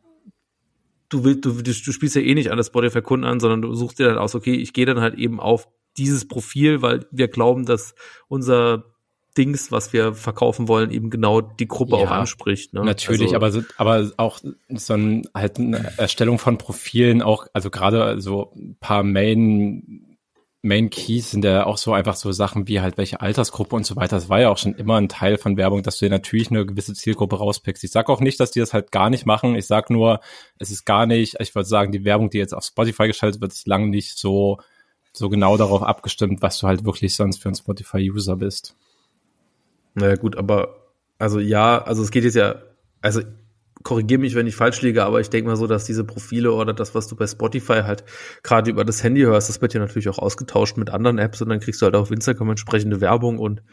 du 1.09 1.25
willst, 1.25 1.43
du, 1.43 1.61
du, 1.61 1.73
spielst 1.73 2.15
ja 2.15 2.21
eh 2.21 2.35
nicht 2.35 2.51
alle 2.51 2.63
Spotify-Kunden 2.63 3.25
an, 3.25 3.41
sondern 3.41 3.61
du 3.61 3.73
suchst 3.73 3.99
dir 3.99 4.07
dann 4.07 4.17
aus, 4.17 4.33
okay, 4.33 4.55
ich 4.55 4.71
gehe 4.71 4.85
dann 4.85 5.01
halt 5.01 5.15
eben 5.15 5.41
auf 5.41 5.67
dieses 5.97 6.27
Profil, 6.27 6.81
weil 6.81 7.05
wir 7.11 7.27
glauben, 7.27 7.65
dass 7.65 7.95
unser 8.27 8.83
Dings, 9.37 9.71
was 9.71 9.93
wir 9.93 10.13
verkaufen 10.13 10.67
wollen, 10.67 10.89
eben 10.91 11.09
genau 11.09 11.41
die 11.41 11.67
Gruppe 11.67 11.97
Ja, 11.97 12.03
auch 12.05 12.11
anspricht. 12.11 12.73
Ne? 12.73 12.83
Natürlich, 12.83 13.35
Also- 13.35 13.35
aber, 13.35 13.51
so, 13.51 13.61
aber 13.77 14.11
auch 14.17 14.39
so 14.69 14.93
ein, 14.93 15.27
halt 15.33 15.59
eine 15.59 15.93
Erstellung 15.97 16.39
von 16.39 16.57
Profilen, 16.57 17.21
auch, 17.21 17.45
also 17.53 17.69
gerade 17.69 18.19
so 18.19 18.51
ein 18.55 18.77
paar 18.79 19.03
Main 19.03 20.03
Main 20.63 20.89
Keys 20.89 21.31
sind 21.31 21.45
ja 21.45 21.65
auch 21.65 21.77
so 21.77 21.93
einfach 21.93 22.15
so 22.15 22.31
Sachen 22.31 22.67
wie 22.67 22.81
halt 22.81 22.97
welche 22.97 23.21
Altersgruppe 23.21 23.75
und 23.75 23.85
so 23.85 23.95
weiter. 23.95 24.17
Das 24.17 24.27
war 24.27 24.41
ja 24.41 24.49
auch 24.49 24.57
schon 24.57 24.73
immer 24.73 24.97
ein 24.97 25.07
Teil 25.07 25.37
von 25.37 25.55
Werbung, 25.55 25.83
dass 25.83 25.99
du 25.99 26.05
dir 26.05 26.09
natürlich 26.11 26.49
eine 26.49 26.65
gewisse 26.65 26.93
Zielgruppe 26.93 27.37
rauspickst. 27.37 27.83
Ich 27.83 27.91
sag 27.91 28.09
auch 28.09 28.19
nicht, 28.19 28.39
dass 28.39 28.51
die 28.51 28.59
das 28.59 28.73
halt 28.73 28.91
gar 28.91 29.09
nicht 29.09 29.25
machen. 29.25 29.55
Ich 29.55 29.67
sag 29.67 29.89
nur, 29.91 30.19
es 30.57 30.71
ist 30.71 30.83
gar 30.83 31.05
nicht, 31.05 31.35
ich 31.39 31.53
würde 31.53 31.69
sagen, 31.69 31.91
die 31.91 32.03
Werbung, 32.03 32.31
die 32.31 32.39
jetzt 32.39 32.53
auf 32.53 32.65
Spotify 32.65 33.07
geschaltet 33.07 33.39
wird, 33.39 33.53
ist 33.53 33.67
lang 33.67 33.89
nicht 33.91 34.17
so, 34.17 34.57
so 35.13 35.29
genau 35.29 35.57
darauf 35.57 35.83
abgestimmt, 35.83 36.41
was 36.41 36.59
du 36.59 36.67
halt 36.67 36.85
wirklich 36.85 37.15
sonst 37.15 37.41
für 37.41 37.49
ein 37.49 37.55
Spotify-User 37.55 38.35
bist. 38.37 38.75
Naja, 39.95 40.15
gut, 40.15 40.37
aber 40.37 40.87
also 41.17 41.39
ja, 41.39 41.81
also 41.81 42.03
es 42.03 42.11
geht 42.11 42.23
jetzt 42.23 42.35
ja, 42.35 42.61
also 43.01 43.21
korrigiere 43.83 44.19
mich, 44.19 44.35
wenn 44.35 44.47
ich 44.47 44.55
falsch 44.55 44.81
liege, 44.81 45.03
aber 45.05 45.21
ich 45.21 45.29
denke 45.29 45.49
mal 45.49 45.55
so, 45.55 45.65
dass 45.65 45.85
diese 45.85 46.03
Profile 46.03 46.51
oder 46.51 46.73
das, 46.73 46.93
was 46.93 47.07
du 47.07 47.15
bei 47.15 47.25
Spotify 47.25 47.81
halt 47.83 48.03
gerade 48.43 48.69
über 48.69 48.83
das 48.83 49.03
Handy 49.03 49.21
hörst, 49.21 49.49
das 49.49 49.61
wird 49.61 49.73
ja 49.73 49.79
natürlich 49.79 50.09
auch 50.09 50.19
ausgetauscht 50.19 50.77
mit 50.77 50.89
anderen 50.89 51.17
Apps 51.17 51.41
und 51.41 51.49
dann 51.49 51.59
kriegst 51.59 51.81
du 51.81 51.85
halt 51.85 51.95
auf 51.95 52.11
Instagram 52.11 52.51
entsprechende 52.51 53.01
Werbung 53.01 53.39
und 53.39 53.63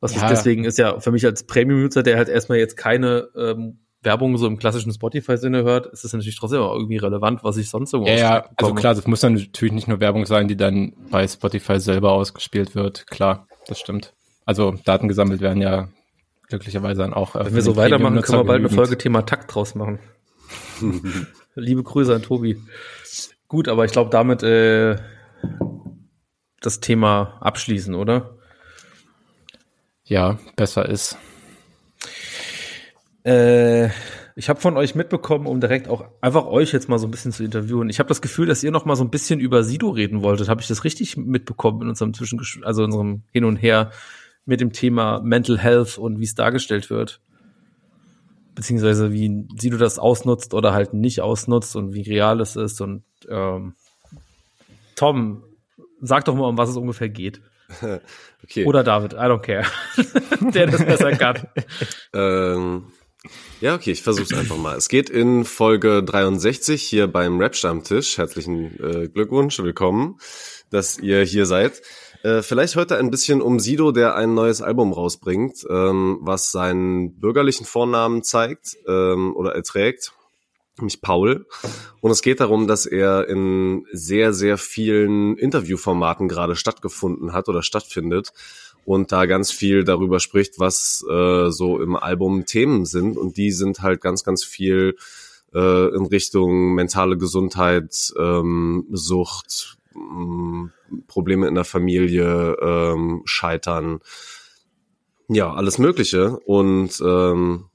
was 0.00 0.14
ja. 0.14 0.22
ich 0.22 0.28
deswegen 0.28 0.64
ist 0.64 0.78
ja 0.78 0.98
für 0.98 1.12
mich 1.12 1.24
als 1.26 1.44
Premium-User, 1.44 2.02
der 2.02 2.16
halt 2.16 2.28
erstmal 2.28 2.58
jetzt 2.58 2.76
keine 2.76 3.28
ähm, 3.36 3.78
Werbung 4.02 4.38
so 4.38 4.46
im 4.46 4.58
klassischen 4.58 4.92
Spotify-Sinne 4.92 5.62
hört, 5.62 5.86
ist 5.86 6.04
es 6.04 6.12
natürlich 6.12 6.38
trotzdem 6.38 6.60
auch 6.60 6.74
irgendwie 6.74 6.96
relevant, 6.96 7.44
was 7.44 7.56
ich 7.58 7.68
sonst 7.68 7.92
irgendwo 7.92 8.10
Ja, 8.10 8.18
ja, 8.18 8.48
also 8.56 8.74
klar, 8.74 8.94
das 8.94 9.06
muss 9.06 9.20
dann 9.20 9.34
natürlich 9.34 9.74
nicht 9.74 9.88
nur 9.88 10.00
Werbung 10.00 10.24
sein, 10.24 10.48
die 10.48 10.56
dann 10.56 10.94
bei 11.10 11.26
Spotify 11.28 11.78
selber 11.78 12.12
ausgespielt 12.12 12.74
wird. 12.74 13.06
Klar, 13.08 13.46
das 13.66 13.78
stimmt. 13.78 14.14
Also 14.46 14.74
Daten 14.84 15.08
gesammelt 15.08 15.40
werden 15.40 15.60
ja 15.60 15.88
glücklicherweise 16.48 17.02
dann 17.02 17.12
auch. 17.12 17.36
Äh, 17.36 17.46
Wenn 17.46 17.54
wir 17.54 17.62
so 17.62 17.76
weitermachen, 17.76 18.20
können 18.22 18.38
wir 18.38 18.44
bald 18.44 18.58
genügend. 18.58 18.78
eine 18.78 18.86
Folge 18.86 18.98
Thema 18.98 19.22
Takt 19.22 19.54
draus 19.54 19.74
machen. 19.74 19.98
Liebe 21.54 21.82
Grüße 21.82 22.14
an 22.14 22.22
Tobi. 22.22 22.56
Gut, 23.48 23.68
aber 23.68 23.84
ich 23.84 23.92
glaube, 23.92 24.10
damit 24.10 24.42
äh, 24.42 24.96
das 26.60 26.80
Thema 26.80 27.38
abschließen, 27.40 27.94
oder? 27.94 28.36
Ja, 30.04 30.38
besser 30.56 30.88
ist. 30.88 31.18
Äh, 33.24 33.88
ich 34.36 34.48
habe 34.48 34.60
von 34.60 34.76
euch 34.76 34.94
mitbekommen, 34.94 35.46
um 35.46 35.60
direkt 35.60 35.88
auch 35.88 36.04
einfach 36.20 36.46
euch 36.46 36.72
jetzt 36.72 36.88
mal 36.88 36.98
so 36.98 37.06
ein 37.06 37.10
bisschen 37.10 37.32
zu 37.32 37.44
interviewen. 37.44 37.90
Ich 37.90 37.98
habe 37.98 38.08
das 38.08 38.22
Gefühl, 38.22 38.46
dass 38.46 38.62
ihr 38.62 38.70
noch 38.70 38.84
mal 38.84 38.96
so 38.96 39.04
ein 39.04 39.10
bisschen 39.10 39.40
über 39.40 39.62
Sido 39.62 39.90
reden 39.90 40.22
wolltet. 40.22 40.48
Habe 40.48 40.62
ich 40.62 40.68
das 40.68 40.84
richtig 40.84 41.16
mitbekommen 41.16 41.82
in 41.82 41.88
unserem 41.88 42.14
Zwischen 42.14 42.40
also 42.64 42.82
in 42.82 42.86
unserem 42.86 43.22
Hin 43.32 43.44
und 43.44 43.56
Her 43.56 43.90
mit 44.46 44.60
dem 44.60 44.72
Thema 44.72 45.20
Mental 45.20 45.58
Health 45.58 45.98
und 45.98 46.18
wie 46.18 46.24
es 46.24 46.34
dargestellt 46.34 46.90
wird. 46.90 47.20
Beziehungsweise 48.54 49.12
wie 49.12 49.46
sie 49.58 49.70
du 49.70 49.76
das 49.76 49.98
ausnutzt 49.98 50.54
oder 50.54 50.72
halt 50.72 50.94
nicht 50.94 51.20
ausnutzt 51.20 51.76
und 51.76 51.94
wie 51.94 52.02
real 52.02 52.40
es 52.40 52.56
ist. 52.56 52.80
Und 52.80 53.04
ähm, 53.28 53.74
Tom, 54.96 55.44
sag 56.00 56.24
doch 56.24 56.34
mal, 56.34 56.48
um 56.48 56.58
was 56.58 56.70
es 56.70 56.76
ungefähr 56.76 57.08
geht. 57.08 57.42
okay. 58.42 58.64
Oder 58.64 58.82
David, 58.82 59.12
I 59.12 59.16
don't 59.16 59.40
care. 59.40 59.64
Der 60.52 60.66
das 60.66 60.84
besser 60.84 61.12
kann. 61.12 61.46
ähm, 62.14 62.86
ja, 63.60 63.74
okay, 63.74 63.92
ich 63.92 64.02
versuch's 64.02 64.32
einfach 64.32 64.56
mal. 64.56 64.76
Es 64.76 64.88
geht 64.88 65.10
in 65.10 65.44
Folge 65.44 66.02
63 66.02 66.82
hier 66.82 67.06
beim 67.06 67.38
Rap-Stammtisch. 67.38 68.16
Herzlichen 68.16 68.80
äh, 68.82 69.08
Glückwunsch, 69.08 69.58
willkommen, 69.58 70.18
dass 70.70 70.98
ihr 70.98 71.22
hier 71.22 71.44
seid. 71.44 71.82
Äh, 72.22 72.40
vielleicht 72.42 72.76
heute 72.76 72.96
ein 72.96 73.10
bisschen 73.10 73.42
um 73.42 73.60
Sido, 73.60 73.92
der 73.92 74.14
ein 74.14 74.34
neues 74.34 74.62
Album 74.62 74.92
rausbringt, 74.92 75.66
ähm, 75.68 76.18
was 76.22 76.50
seinen 76.50 77.18
bürgerlichen 77.18 77.66
Vornamen 77.66 78.22
zeigt 78.22 78.76
ähm, 78.86 79.36
oder 79.36 79.54
erträgt, 79.54 80.12
nämlich 80.78 81.02
Paul. 81.02 81.46
Und 82.00 82.10
es 82.10 82.22
geht 82.22 82.40
darum, 82.40 82.66
dass 82.66 82.86
er 82.86 83.28
in 83.28 83.84
sehr, 83.92 84.32
sehr 84.32 84.56
vielen 84.56 85.36
Interviewformaten 85.36 86.28
gerade 86.28 86.56
stattgefunden 86.56 87.34
hat 87.34 87.48
oder 87.48 87.62
stattfindet 87.62 88.32
und 88.90 89.12
da 89.12 89.26
ganz 89.26 89.52
viel 89.52 89.84
darüber 89.84 90.18
spricht, 90.18 90.58
was 90.58 91.04
äh, 91.08 91.50
so 91.50 91.80
im 91.80 91.94
Album 91.94 92.44
Themen 92.44 92.84
sind. 92.84 93.16
Und 93.16 93.36
die 93.36 93.52
sind 93.52 93.82
halt 93.82 94.00
ganz, 94.00 94.24
ganz 94.24 94.42
viel 94.42 94.96
äh, 95.54 95.94
in 95.94 96.06
Richtung 96.06 96.74
mentale 96.74 97.16
Gesundheit, 97.16 98.12
ähm, 98.18 98.88
Sucht, 98.90 99.78
Probleme 101.06 101.46
in 101.46 101.54
der 101.54 101.64
Familie, 101.64 102.56
ähm, 102.60 103.22
Scheitern, 103.26 104.00
ja, 105.28 105.54
alles 105.54 105.78
Mögliche. 105.78 106.40
Und 106.40 107.00
ähm, 107.00 107.66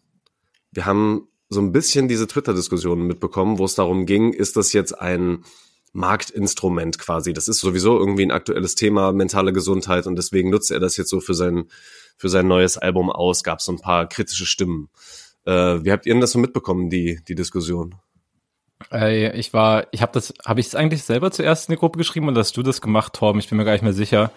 wir 0.74 0.86
haben 0.86 1.30
so 1.48 1.62
ein 1.62 1.72
bisschen 1.72 2.10
diese 2.10 2.28
Twitter-Diskussionen 2.28 3.08
mitbekommen, 3.08 3.58
wo 3.58 3.64
es 3.64 3.76
darum 3.76 4.06
ging, 4.06 4.34
ist 4.34 4.58
das 4.58 4.74
jetzt 4.74 5.00
ein 5.00 5.46
Marktinstrument 5.96 7.00
quasi? 7.00 7.34
Das 7.34 7.48
ist 7.48 7.60
sowieso 7.60 7.98
irgendwie 7.98 8.24
ein 8.24 8.32
aktuelles 8.32 8.76
Thema, 8.76 9.12
mentale 9.12 9.54
Gesundheit, 9.54 10.06
und 10.06 10.16
deswegen 10.16 10.50
nutzt 10.50 10.72
er 10.72 10.80
das 10.80 10.98
jetzt 10.98 11.10
so 11.10 11.20
für 11.20 11.34
sein, 11.34 11.66
für 12.18 12.30
sein 12.30 12.48
neues 12.48 12.78
Album 12.78 13.10
aus. 13.10 13.44
Gab 13.44 13.60
es 13.60 13.66
so 13.66 13.72
ein 13.72 13.80
paar 13.80 14.08
kritische 14.08 14.46
Stimmen. 14.46 14.90
Äh, 15.46 15.84
wie 15.84 15.92
habt 15.92 16.06
ihr 16.06 16.14
denn 16.14 16.22
das 16.22 16.32
so 16.32 16.40
mitbekommen, 16.40 16.90
die, 16.90 17.20
die 17.28 17.36
Diskussion? 17.36 17.96
Äh, 18.92 19.38
ich 19.38 19.54
war, 19.54 19.88
ich 19.92 20.02
habe 20.02 20.12
das, 20.12 20.34
habe 20.46 20.60
ich 20.60 20.68
es 20.68 20.76
eigentlich 20.76 21.04
selber 21.04 21.32
zuerst 21.32 21.70
in 21.70 21.74
die 21.74 21.80
Gruppe 21.80 21.98
geschrieben 21.98 22.28
oder 22.28 22.40
hast 22.40 22.58
du 22.58 22.64
das 22.64 22.82
gemacht, 22.82 23.14
Torben? 23.14 23.40
Ich 23.40 23.50
bin 23.50 23.58
mir 23.58 23.66
gar 23.66 23.74
nicht 23.74 23.84
mehr 23.84 23.94
sicher. 23.94 24.32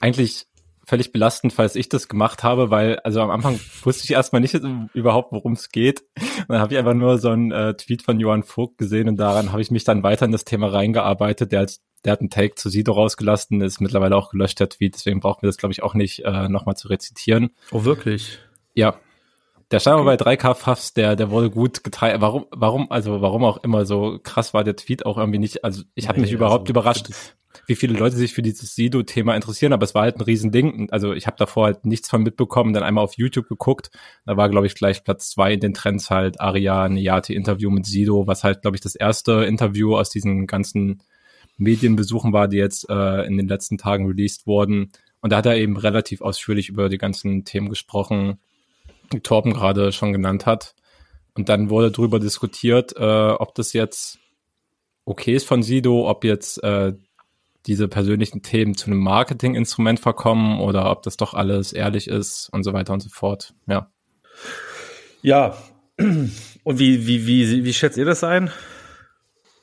Eigentlich 0.00 0.46
völlig 0.86 1.12
belastend, 1.12 1.52
falls 1.52 1.76
ich 1.76 1.88
das 1.88 2.08
gemacht 2.08 2.42
habe, 2.42 2.70
weil 2.70 2.98
also 3.00 3.20
am 3.20 3.30
Anfang 3.30 3.58
wusste 3.82 4.04
ich 4.04 4.12
erstmal 4.12 4.40
nicht 4.40 4.54
überhaupt, 4.94 5.32
worum 5.32 5.52
es 5.52 5.70
geht. 5.70 6.04
Und 6.16 6.50
dann 6.50 6.60
habe 6.60 6.74
ich 6.74 6.78
einfach 6.78 6.94
nur 6.94 7.18
so 7.18 7.30
einen 7.30 7.52
äh, 7.52 7.74
Tweet 7.74 8.02
von 8.02 8.20
Johann 8.20 8.42
Vogt 8.42 8.78
gesehen 8.78 9.08
und 9.08 9.16
daran 9.16 9.52
habe 9.52 9.62
ich 9.62 9.70
mich 9.70 9.84
dann 9.84 10.02
weiter 10.02 10.26
in 10.26 10.32
das 10.32 10.44
Thema 10.44 10.68
reingearbeitet. 10.68 11.52
Der, 11.52 11.62
hat, 11.62 11.78
der 12.04 12.12
hat 12.12 12.20
einen 12.20 12.30
Take 12.30 12.54
zu 12.54 12.68
Sido 12.68 12.92
rausgelassen, 12.92 13.60
ist 13.60 13.80
mittlerweile 13.80 14.16
auch 14.16 14.30
gelöscht, 14.30 14.60
der 14.60 14.68
Tweet, 14.68 14.94
deswegen 14.94 15.20
brauchen 15.20 15.42
wir 15.42 15.48
das, 15.48 15.56
glaube 15.56 15.72
ich, 15.72 15.82
auch 15.82 15.94
nicht 15.94 16.24
äh, 16.24 16.48
nochmal 16.48 16.76
zu 16.76 16.88
rezitieren. 16.88 17.50
Oh, 17.70 17.84
wirklich? 17.84 18.38
Ja, 18.74 18.96
der 19.70 19.80
stand 19.80 20.00
okay. 20.00 20.16
bei 20.16 20.36
3K 20.36 20.54
Fafs, 20.54 20.92
der, 20.92 21.16
der 21.16 21.30
wurde 21.30 21.50
gut 21.50 21.82
geteilt. 21.82 22.20
Warum, 22.20 22.46
warum, 22.50 22.90
also 22.90 23.22
warum 23.22 23.44
auch 23.44 23.56
immer 23.64 23.86
so 23.86 24.18
krass 24.22 24.54
war 24.54 24.62
der 24.62 24.76
Tweet 24.76 25.06
auch 25.06 25.18
irgendwie 25.18 25.38
nicht. 25.38 25.64
Also 25.64 25.82
ich 25.94 26.08
habe 26.08 26.20
mich 26.20 26.32
überhaupt 26.32 26.68
also, 26.68 26.70
überrascht, 26.70 27.08
wie 27.66 27.74
viele 27.74 27.96
Leute 27.98 28.16
sich 28.16 28.32
für 28.34 28.42
dieses 28.42 28.74
Sido-Thema 28.74 29.34
interessieren, 29.34 29.72
aber 29.72 29.84
es 29.84 29.94
war 29.94 30.02
halt 30.02 30.16
ein 30.16 30.22
Riesending. 30.22 30.90
Also 30.90 31.12
ich 31.12 31.26
habe 31.26 31.36
davor 31.38 31.66
halt 31.66 31.86
nichts 31.86 32.08
von 32.08 32.22
mitbekommen, 32.22 32.72
dann 32.72 32.82
einmal 32.82 33.04
auf 33.04 33.14
YouTube 33.14 33.48
geguckt. 33.48 33.90
Da 34.26 34.36
war, 34.36 34.48
glaube 34.48 34.66
ich, 34.66 34.74
gleich 34.74 35.04
Platz 35.04 35.30
zwei 35.30 35.52
in 35.54 35.60
den 35.60 35.74
Trends 35.74 36.10
halt 36.10 36.40
Aria 36.40 36.88
Niati 36.88 37.34
Interview 37.34 37.70
mit 37.70 37.86
Sido, 37.86 38.26
was 38.26 38.44
halt, 38.44 38.62
glaube 38.62 38.76
ich, 38.76 38.80
das 38.80 38.94
erste 38.94 39.44
Interview 39.44 39.96
aus 39.96 40.10
diesen 40.10 40.46
ganzen 40.46 41.02
Medienbesuchen 41.56 42.32
war, 42.32 42.48
die 42.48 42.56
jetzt 42.56 42.88
äh, 42.90 43.22
in 43.24 43.36
den 43.36 43.48
letzten 43.48 43.78
Tagen 43.78 44.06
released 44.06 44.46
wurden. 44.46 44.90
Und 45.20 45.32
da 45.32 45.38
hat 45.38 45.46
er 45.46 45.56
eben 45.56 45.76
relativ 45.76 46.20
ausführlich 46.20 46.68
über 46.68 46.88
die 46.88 46.98
ganzen 46.98 47.44
Themen 47.44 47.68
gesprochen 47.68 48.38
die 49.12 49.20
Torben 49.20 49.52
gerade 49.52 49.92
schon 49.92 50.12
genannt 50.12 50.46
hat. 50.46 50.74
Und 51.34 51.48
dann 51.48 51.70
wurde 51.70 51.90
darüber 51.90 52.20
diskutiert, 52.20 52.94
äh, 52.96 53.30
ob 53.30 53.54
das 53.54 53.72
jetzt 53.72 54.18
okay 55.04 55.34
ist 55.34 55.46
von 55.46 55.62
Sido, 55.62 56.08
ob 56.08 56.24
jetzt 56.24 56.62
äh, 56.62 56.94
diese 57.66 57.88
persönlichen 57.88 58.42
Themen 58.42 58.76
zu 58.76 58.86
einem 58.86 59.00
Marketinginstrument 59.00 60.00
verkommen 60.00 60.60
oder 60.60 60.90
ob 60.90 61.02
das 61.02 61.16
doch 61.16 61.34
alles 61.34 61.72
ehrlich 61.72 62.08
ist 62.08 62.48
und 62.52 62.62
so 62.62 62.72
weiter 62.72 62.92
und 62.92 63.00
so 63.00 63.08
fort. 63.08 63.54
Ja. 63.66 63.90
Ja. 65.22 65.56
Und 65.96 66.78
wie, 66.78 67.06
wie, 67.06 67.26
wie, 67.26 67.64
wie 67.64 67.72
schätzt 67.72 67.96
ihr 67.96 68.04
das 68.04 68.24
ein? 68.24 68.50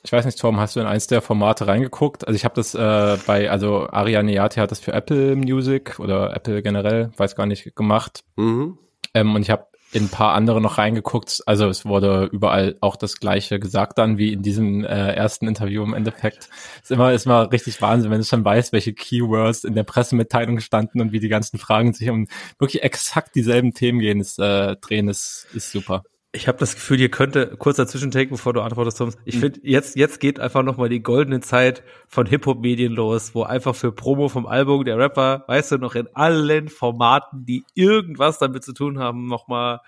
Ich 0.04 0.12
weiß 0.12 0.24
nicht, 0.24 0.38
Tom, 0.38 0.58
hast 0.58 0.74
du 0.74 0.80
in 0.80 0.86
eins 0.86 1.06
der 1.06 1.22
Formate 1.22 1.68
reingeguckt? 1.68 2.26
Also 2.26 2.34
ich 2.36 2.44
habe 2.44 2.56
das 2.56 2.74
äh, 2.74 3.18
bei, 3.24 3.50
also 3.50 3.88
Ariane 3.88 4.32
Yati 4.32 4.58
hat 4.58 4.72
das 4.72 4.80
für 4.80 4.92
Apple 4.92 5.36
Music 5.36 6.00
oder 6.00 6.34
Apple 6.34 6.62
generell, 6.62 7.12
weiß 7.16 7.36
gar 7.36 7.46
nicht, 7.46 7.76
gemacht. 7.76 8.24
Mhm. 8.36 8.78
Ähm, 9.14 9.34
und 9.34 9.42
ich 9.42 9.50
habe 9.50 9.66
in 9.92 10.04
ein 10.04 10.08
paar 10.08 10.32
andere 10.32 10.60
noch 10.60 10.78
reingeguckt. 10.78 11.42
Also 11.46 11.68
es 11.68 11.84
wurde 11.84 12.28
überall 12.32 12.76
auch 12.80 12.96
das 12.96 13.20
Gleiche 13.20 13.60
gesagt 13.60 13.98
dann, 13.98 14.16
wie 14.16 14.32
in 14.32 14.42
diesem 14.42 14.84
äh, 14.84 15.12
ersten 15.12 15.46
Interview 15.46 15.82
im 15.82 15.94
Endeffekt. 15.94 16.48
Ist 16.82 16.90
immer, 16.90 17.12
ist 17.12 17.26
immer 17.26 17.52
richtig 17.52 17.80
Wahnsinn, 17.82 18.10
wenn 18.10 18.18
du 18.18 18.24
schon 18.24 18.44
weißt, 18.44 18.72
welche 18.72 18.94
Keywords 18.94 19.64
in 19.64 19.74
der 19.74 19.84
Pressemitteilung 19.84 20.60
standen 20.60 21.00
und 21.00 21.12
wie 21.12 21.20
die 21.20 21.28
ganzen 21.28 21.58
Fragen 21.58 21.92
sich 21.92 22.08
um 22.08 22.26
wirklich 22.58 22.82
exakt 22.82 23.34
dieselben 23.34 23.74
Themen 23.74 23.98
gehen, 23.98 24.20
ist, 24.20 24.38
äh, 24.38 24.76
drehen, 24.76 25.08
ist, 25.08 25.46
ist 25.52 25.70
super. 25.70 26.02
Ich 26.34 26.48
habe 26.48 26.56
das 26.56 26.74
Gefühl, 26.74 26.98
ihr 26.98 27.10
könnte 27.10 27.56
kurzer 27.58 27.86
Zwischentake, 27.86 28.30
bevor 28.30 28.54
du 28.54 28.62
antwortest, 28.62 28.96
Thomas. 28.96 29.18
Ich 29.26 29.36
mhm. 29.36 29.40
finde, 29.40 29.60
jetzt 29.64 29.96
jetzt 29.96 30.18
geht 30.18 30.40
einfach 30.40 30.62
noch 30.62 30.78
mal 30.78 30.88
die 30.88 31.02
goldene 31.02 31.40
Zeit 31.40 31.82
von 32.08 32.24
Hip 32.24 32.46
Hop 32.46 32.60
Medien 32.60 32.94
los, 32.94 33.34
wo 33.34 33.42
einfach 33.42 33.74
für 33.74 33.92
Promo 33.92 34.30
vom 34.30 34.46
Album 34.46 34.84
der 34.86 34.96
Rapper, 34.96 35.44
weißt 35.46 35.72
du, 35.72 35.76
noch 35.76 35.94
in 35.94 36.08
allen 36.14 36.68
Formaten, 36.68 37.44
die 37.44 37.64
irgendwas 37.74 38.38
damit 38.38 38.64
zu 38.64 38.72
tun 38.72 38.98
haben, 38.98 39.26
noch 39.26 39.46
mal 39.46 39.80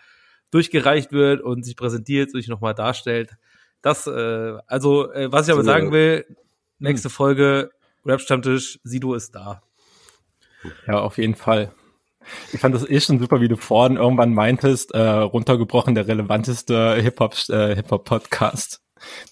durchgereicht 0.51 1.13
wird 1.13 1.41
und 1.41 1.65
sich 1.65 1.77
präsentiert, 1.77 2.31
sich 2.31 2.49
noch 2.49 2.61
mal 2.61 2.75
darstellt. 2.75 3.37
Das, 3.81 4.07
äh, 4.07 4.55
also 4.67 5.11
äh, 5.13 5.33
was 5.33 5.49
ich 5.49 5.55
aber 5.55 5.65
sagen 5.65 5.93
will, 5.93 6.27
nächste 6.79 7.09
mhm. 7.09 7.13
Folge 7.13 7.71
Rap 8.05 8.21
Stammtisch, 8.21 8.81
Sido 8.85 9.15
ist 9.15 9.35
da. 9.35 9.63
Ja, 10.87 11.01
auf 11.01 11.17
jeden 11.17 11.35
Fall. 11.37 11.73
Ich 12.53 12.61
fand 12.61 12.75
das 12.75 12.89
eh 12.89 13.01
schon 13.01 13.19
super, 13.19 13.41
wie 13.41 13.49
du 13.49 13.57
vorhin 13.57 13.97
irgendwann 13.97 14.35
meintest, 14.35 14.93
äh, 14.93 15.01
runtergebrochen, 15.01 15.95
der 15.95 16.07
relevanteste 16.09 16.95
Hip-Hop, 16.97 17.35
äh, 17.49 17.75
Hip-Hop-Podcast. 17.75 18.81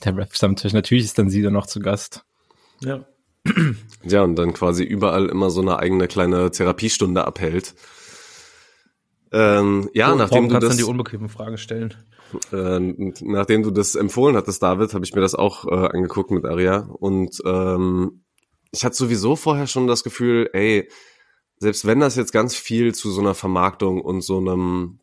Der 0.04 0.16
Rap-Stammtisch. 0.16 0.72
Natürlich 0.72 1.04
ist 1.04 1.18
dann 1.18 1.30
sie 1.30 1.42
dann 1.42 1.52
noch 1.54 1.66
zu 1.66 1.80
Gast. 1.80 2.24
Ja. 2.80 3.04
Ja, 4.04 4.22
und 4.22 4.36
dann 4.36 4.52
quasi 4.52 4.84
überall 4.84 5.26
immer 5.28 5.50
so 5.50 5.60
eine 5.62 5.78
eigene 5.78 6.06
kleine 6.08 6.50
Therapiestunde 6.50 7.24
abhält. 7.26 7.74
Ähm, 9.32 9.88
ja, 9.94 10.12
Oh, 10.12 10.16
nachdem 10.16 10.48
du 10.48 10.58
das, 10.58 10.68
dann 10.70 10.76
die 10.78 10.84
unbequemen 10.84 11.28
Fragen 11.28 11.56
stellen? 11.58 11.94
äh, 12.52 12.78
nachdem 13.22 13.62
du 13.62 13.70
das 13.70 13.94
empfohlen 13.94 14.36
hattest, 14.36 14.62
David, 14.62 14.94
habe 14.94 15.04
ich 15.04 15.14
mir 15.14 15.22
das 15.22 15.34
auch 15.34 15.64
äh, 15.66 15.88
angeguckt 15.88 16.30
mit 16.30 16.44
Aria. 16.44 16.88
Und 16.98 17.40
ähm, 17.44 18.24
ich 18.72 18.84
hatte 18.84 18.96
sowieso 18.96 19.36
vorher 19.36 19.66
schon 19.66 19.86
das 19.86 20.04
Gefühl, 20.04 20.50
ey, 20.52 20.88
selbst 21.62 21.86
wenn 21.86 22.00
das 22.00 22.16
jetzt 22.16 22.32
ganz 22.32 22.56
viel 22.56 22.92
zu 22.92 23.12
so 23.12 23.20
einer 23.20 23.36
Vermarktung 23.36 24.00
und 24.00 24.22
so 24.22 24.38
einem 24.38 24.98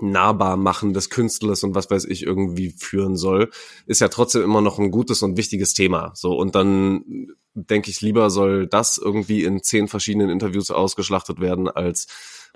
nahbar 0.00 0.56
machen 0.56 0.94
des 0.94 1.10
Künstlers 1.10 1.64
und 1.64 1.74
was 1.74 1.90
weiß 1.90 2.04
ich 2.04 2.22
irgendwie 2.22 2.70
führen 2.70 3.16
soll, 3.16 3.50
ist 3.86 4.00
ja 4.00 4.06
trotzdem 4.06 4.42
immer 4.42 4.60
noch 4.60 4.78
ein 4.78 4.92
gutes 4.92 5.22
und 5.22 5.36
wichtiges 5.36 5.74
Thema. 5.74 6.12
So 6.14 6.36
und 6.36 6.54
dann 6.54 7.26
denke 7.54 7.90
ich 7.90 8.00
lieber 8.00 8.30
soll 8.30 8.68
das 8.68 8.96
irgendwie 8.96 9.42
in 9.42 9.64
zehn 9.64 9.88
verschiedenen 9.88 10.30
Interviews 10.30 10.70
ausgeschlachtet 10.70 11.40
werden 11.40 11.68
als 11.68 12.06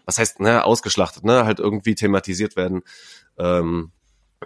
was 0.04 0.18
heißt 0.18 0.38
ne 0.38 0.64
ausgeschlachtet 0.64 1.24
ne 1.24 1.44
halt 1.44 1.58
irgendwie 1.58 1.96
thematisiert 1.96 2.54
werden 2.54 2.82
ähm, 3.38 3.90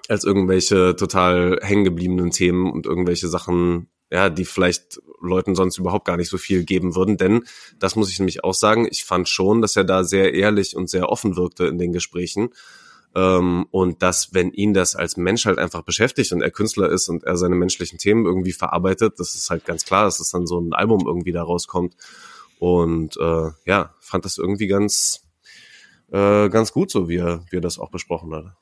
als 0.08 0.24
irgendwelche 0.24 0.96
total 0.96 1.58
hängengebliebenen 1.60 2.30
Themen 2.30 2.70
und 2.70 2.86
irgendwelche 2.86 3.28
Sachen 3.28 3.90
ja 4.12 4.30
die 4.30 4.44
vielleicht 4.44 5.00
Leuten 5.20 5.54
sonst 5.54 5.78
überhaupt 5.78 6.04
gar 6.04 6.16
nicht 6.16 6.28
so 6.28 6.38
viel 6.38 6.64
geben 6.64 6.94
würden 6.94 7.16
denn 7.16 7.44
das 7.78 7.96
muss 7.96 8.10
ich 8.10 8.18
nämlich 8.18 8.44
auch 8.44 8.54
sagen 8.54 8.86
ich 8.90 9.04
fand 9.04 9.28
schon 9.28 9.62
dass 9.62 9.74
er 9.74 9.84
da 9.84 10.04
sehr 10.04 10.34
ehrlich 10.34 10.76
und 10.76 10.88
sehr 10.88 11.08
offen 11.08 11.36
wirkte 11.36 11.66
in 11.66 11.78
den 11.78 11.92
Gesprächen 11.92 12.50
ähm, 13.14 13.66
und 13.70 14.02
dass, 14.02 14.32
wenn 14.32 14.52
ihn 14.52 14.72
das 14.72 14.96
als 14.96 15.16
Mensch 15.16 15.44
halt 15.44 15.58
einfach 15.58 15.82
beschäftigt 15.82 16.32
und 16.32 16.40
er 16.40 16.50
Künstler 16.50 16.88
ist 16.88 17.08
und 17.08 17.24
er 17.24 17.36
seine 17.36 17.54
menschlichen 17.54 17.98
Themen 17.98 18.24
irgendwie 18.24 18.52
verarbeitet, 18.52 19.18
das 19.18 19.34
ist 19.34 19.50
halt 19.50 19.64
ganz 19.64 19.84
klar, 19.84 20.04
dass 20.04 20.20
es 20.20 20.30
dann 20.30 20.46
so 20.46 20.58
ein 20.58 20.72
Album 20.72 21.06
irgendwie 21.06 21.32
da 21.32 21.42
rauskommt. 21.42 21.94
Und 22.58 23.16
äh, 23.18 23.50
ja, 23.66 23.94
fand 24.00 24.24
das 24.24 24.38
irgendwie 24.38 24.66
ganz, 24.66 25.24
äh, 26.10 26.48
ganz 26.48 26.72
gut, 26.72 26.90
so 26.90 27.08
wie 27.08 27.16
er, 27.16 27.44
wie 27.50 27.56
er 27.56 27.60
das 27.60 27.78
auch 27.78 27.90
besprochen 27.90 28.34
hat. 28.34 28.56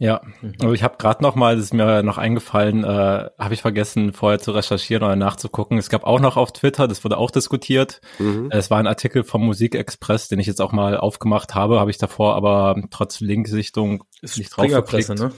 Ja, 0.00 0.22
also 0.62 0.72
ich 0.72 0.82
habe 0.82 0.96
gerade 0.96 1.22
noch 1.22 1.34
mal, 1.34 1.56
das 1.56 1.66
ist 1.66 1.74
mir 1.74 2.02
noch 2.02 2.16
eingefallen, 2.16 2.84
äh, 2.84 3.28
habe 3.38 3.52
ich 3.52 3.60
vergessen 3.60 4.14
vorher 4.14 4.38
zu 4.38 4.52
recherchieren 4.52 5.02
oder 5.02 5.14
nachzugucken. 5.14 5.76
Es 5.76 5.90
gab 5.90 6.04
auch 6.04 6.20
noch 6.20 6.38
auf 6.38 6.54
Twitter, 6.54 6.88
das 6.88 7.04
wurde 7.04 7.18
auch 7.18 7.30
diskutiert. 7.30 8.00
Mhm. 8.18 8.48
Es 8.50 8.70
war 8.70 8.78
ein 8.78 8.86
Artikel 8.86 9.24
vom 9.24 9.44
Musikexpress, 9.44 10.28
den 10.28 10.40
ich 10.40 10.46
jetzt 10.46 10.62
auch 10.62 10.72
mal 10.72 10.96
aufgemacht 10.96 11.54
habe, 11.54 11.80
habe 11.80 11.90
ich 11.90 11.98
davor 11.98 12.34
aber 12.34 12.82
trotz 12.90 13.20
Linksichtung 13.20 14.04
Ist 14.22 14.38
nicht 14.38 14.56
drauf 14.56 14.64
Springerpresse, 14.64 15.16
ne? 15.16 15.32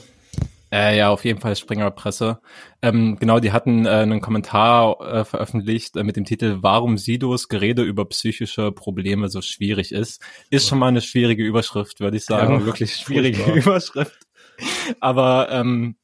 Äh, 0.71 0.97
ja, 0.97 1.09
auf 1.09 1.25
jeden 1.25 1.41
Fall 1.41 1.57
Springerpresse. 1.57 2.39
Ähm, 2.81 3.17
genau, 3.19 3.41
die 3.41 3.51
hatten 3.51 3.85
äh, 3.85 3.89
einen 3.89 4.21
Kommentar 4.21 5.01
äh, 5.01 5.25
veröffentlicht 5.25 5.97
äh, 5.97 6.03
mit 6.03 6.15
dem 6.15 6.23
Titel 6.23 6.59
Warum 6.61 6.97
Sidos 6.97 7.49
Gerede 7.49 7.83
über 7.83 8.05
psychische 8.05 8.71
Probleme 8.71 9.27
so 9.27 9.41
schwierig 9.41 9.91
ist. 9.91 10.21
Ist 10.49 10.69
schon 10.69 10.79
mal 10.79 10.87
eine 10.87 11.01
schwierige 11.01 11.43
Überschrift, 11.43 11.99
würde 11.99 12.15
ich 12.15 12.25
sagen. 12.25 12.61
Ja, 12.61 12.65
Wirklich 12.65 12.95
schwierige 12.95 13.39
furchtbar. 13.39 13.55
Überschrift. 13.73 14.17
Aber 14.99 15.49
ähm, 15.51 15.95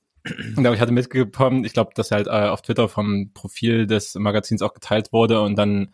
genau, 0.55 0.73
ich 0.73 0.79
hatte 0.79 0.91
mitbekommen, 0.91 1.63
ich 1.63 1.73
glaube, 1.73 1.91
dass 1.95 2.11
halt 2.11 2.27
äh, 2.27 2.47
auf 2.49 2.61
Twitter 2.61 2.89
vom 2.89 3.31
Profil 3.33 3.87
des 3.87 4.15
Magazins 4.15 4.61
auch 4.61 4.73
geteilt 4.73 5.11
wurde 5.13 5.41
und 5.41 5.55
dann 5.55 5.93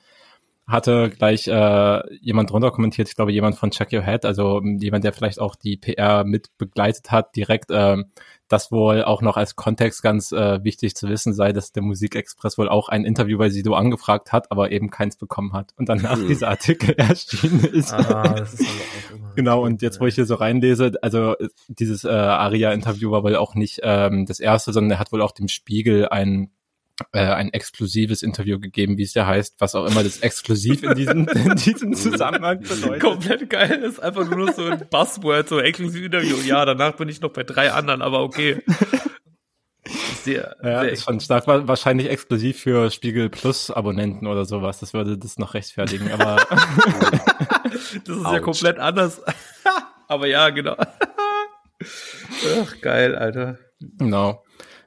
hatte 0.67 1.09
gleich 1.09 1.47
äh, 1.47 2.15
jemand 2.17 2.49
drunter 2.49 2.71
kommentiert, 2.71 3.07
ich 3.07 3.15
glaube 3.15 3.31
jemand 3.31 3.55
von 3.55 3.69
Check 3.69 3.93
Your 3.93 4.03
Head, 4.03 4.25
also 4.25 4.59
ähm, 4.59 4.79
jemand, 4.79 5.03
der 5.03 5.13
vielleicht 5.13 5.39
auch 5.39 5.55
die 5.55 5.77
PR 5.77 6.23
mit 6.23 6.57
begleitet 6.57 7.11
hat, 7.11 7.35
direkt, 7.35 7.69
ähm, 7.69 8.05
das 8.47 8.71
wohl 8.71 9.03
auch 9.03 9.21
noch 9.21 9.37
als 9.37 9.55
Kontext 9.55 10.03
ganz 10.03 10.31
äh, 10.31 10.63
wichtig 10.63 10.95
zu 10.95 11.07
wissen 11.09 11.33
sei, 11.33 11.51
dass 11.51 11.71
der 11.71 11.83
Musikexpress 11.83 12.57
wohl 12.57 12.69
auch 12.69 12.89
ein 12.89 13.03
Interview 13.03 13.37
bei 13.37 13.49
Sido 13.49 13.73
angefragt 13.73 14.31
hat, 14.31 14.51
aber 14.51 14.71
eben 14.71 14.89
keins 14.89 15.17
bekommen 15.17 15.53
hat 15.53 15.73
und 15.77 15.89
danach 15.89 16.17
Hm. 16.17 16.27
dieser 16.27 16.49
Artikel 16.49 16.93
erschienen 16.97 17.63
ist. 17.63 17.93
Ah, 17.93 18.35
das 18.35 18.55
ist. 18.55 18.69
Genau, 19.35 19.63
und 19.63 19.81
jetzt, 19.81 19.99
wo 19.99 20.05
ich 20.05 20.15
hier 20.15 20.25
so 20.25 20.35
reinlese, 20.35 20.93
also 21.01 21.37
äh, 21.37 21.49
dieses 21.67 22.05
äh, 22.05 22.09
Aria-Interview 22.09 23.11
war 23.11 23.23
wohl 23.23 23.35
auch 23.35 23.55
nicht 23.55 23.81
ähm, 23.83 24.25
das 24.25 24.39
erste, 24.39 24.73
sondern 24.73 24.91
er 24.91 24.99
hat 24.99 25.11
wohl 25.11 25.21
auch 25.21 25.31
dem 25.31 25.47
Spiegel 25.47 26.07
ein 26.09 26.51
äh, 27.13 27.19
ein 27.19 27.51
exklusives 27.53 28.23
Interview 28.23 28.59
gegeben, 28.59 28.97
wie 28.97 29.03
es 29.03 29.13
ja 29.13 29.25
heißt, 29.25 29.55
was 29.59 29.75
auch 29.75 29.85
immer 29.85 30.03
das 30.03 30.19
exklusiv 30.19 30.83
in 30.83 30.95
diesem, 30.95 31.27
in 31.27 31.55
diesem 31.55 31.93
Zusammenhang 31.93 32.61
bedeutet. 32.61 33.01
Komplett 33.01 33.49
geil, 33.49 33.79
das 33.81 33.93
ist 33.93 33.99
einfach 33.99 34.29
nur 34.29 34.51
so 34.53 34.65
ein 34.65 34.85
Buzzword, 34.89 35.49
so 35.49 35.59
exklusiv 35.59 36.03
Interview. 36.05 36.37
Ja, 36.45 36.63
danach 36.65 36.93
bin 36.95 37.09
ich 37.09 37.21
noch 37.21 37.31
bei 37.31 37.43
drei 37.43 37.71
anderen, 37.71 38.01
aber 38.01 38.21
okay. 38.23 38.61
Sehr, 40.23 40.55
Ja, 40.63 40.81
sehr 40.81 40.91
ist 40.93 41.03
schon 41.03 41.19
stark. 41.19 41.45
Wa- 41.47 41.67
Wahrscheinlich 41.67 42.09
exklusiv 42.09 42.59
für 42.59 42.89
Spiegel 42.89 43.29
Plus 43.29 43.69
Abonnenten 43.69 44.25
oder 44.25 44.45
sowas. 44.45 44.79
Das 44.79 44.93
würde 44.93 45.17
das 45.19 45.37
noch 45.37 45.53
rechtfertigen. 45.53 46.11
Aber 46.11 46.37
Das 47.63 47.91
ist 47.93 48.07
ja 48.07 48.23
Autsch. 48.23 48.41
komplett 48.41 48.79
anders. 48.79 49.21
aber 50.07 50.25
ja, 50.27 50.49
genau. 50.49 50.75
Ach, 52.63 52.81
geil, 52.81 53.15
Alter. 53.15 53.59
Genau. 53.79 54.43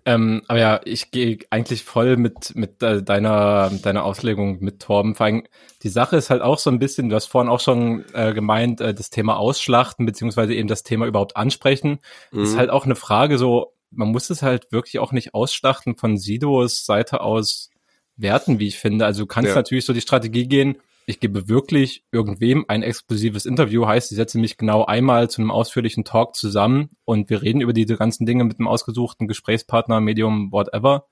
Ähm, 0.09 0.43
aber 0.49 0.59
ja, 0.59 0.81
ich 0.85 1.11
gehe 1.11 1.39
eigentlich 1.51 1.85
voll 1.85 2.17
mit, 2.17 2.55
mit 2.57 2.83
äh, 2.83 3.03
deiner, 3.03 3.69
deiner 3.83 4.05
Auslegung 4.05 4.57
mit 4.61 4.81
Torben. 4.81 5.15
Vor 5.15 5.27
allem, 5.27 5.43
die 5.83 5.91
Sache 5.91 6.17
ist 6.17 6.31
halt 6.31 6.41
auch 6.41 6.59
so 6.59 6.71
ein 6.71 6.79
bisschen, 6.79 7.11
du 7.11 7.15
hast 7.15 7.27
vorhin 7.27 7.51
auch 7.51 7.61
schon 7.61 8.07
äh, 8.15 8.33
gemeint, 8.33 8.81
äh, 8.81 8.95
das 8.95 9.11
Thema 9.11 9.37
Ausschlachten, 9.37 10.07
beziehungsweise 10.07 10.55
eben 10.55 10.67
das 10.67 10.83
Thema 10.83 11.05
überhaupt 11.07 11.37
ansprechen, 11.37 11.99
ist 12.33 12.55
Mhm. 12.55 12.57
halt 12.59 12.71
auch 12.71 12.87
eine 12.87 12.95
Frage 12.95 13.37
so, 13.37 13.75
man 13.91 14.09
muss 14.09 14.31
es 14.31 14.41
halt 14.43 14.73
wirklich 14.73 14.99
auch 14.99 15.13
nicht 15.13 15.35
ausschlachten 15.35 15.97
von 15.97 16.17
Sidos 16.17 16.87
Seite 16.87 17.21
aus 17.21 17.69
werten, 18.17 18.59
wie 18.59 18.69
ich 18.69 18.79
finde. 18.79 19.05
Also 19.05 19.25
du 19.25 19.27
kannst 19.27 19.51
Ja. 19.51 19.57
natürlich 19.57 19.85
so 19.85 19.93
die 19.93 20.01
Strategie 20.01 20.49
gehen, 20.49 20.79
ich 21.09 21.21
gebe 21.21 21.49
wirklich 21.49 22.05
irgendwem 22.13 22.67
ein 22.69 22.83
exklusives 22.83 23.47
Interview, 23.47 23.87
heißt, 23.87 24.13
ich 24.13 24.17
setze 24.17 24.39
mich 24.39 24.59
genau 24.59 24.85
einmal 24.85 25.31
zu 25.31 25.41
einem 25.41 25.51
ausführlichen 25.51 26.05
Talk 26.05 26.37
zusammen 26.37 26.91
und 27.07 27.31
wir 27.31 27.41
reden 27.41 27.63
über 27.63 27.73
diese 27.73 27.97
ganzen 27.97 28.27
Dinge 28.27 28.45
mit 28.45 28.59
einem 28.59 28.69
ausgesuchten 28.69 29.27
Gesprächspartner, 29.27 30.03
Medium, 30.03 30.53
whatever. 30.53 31.07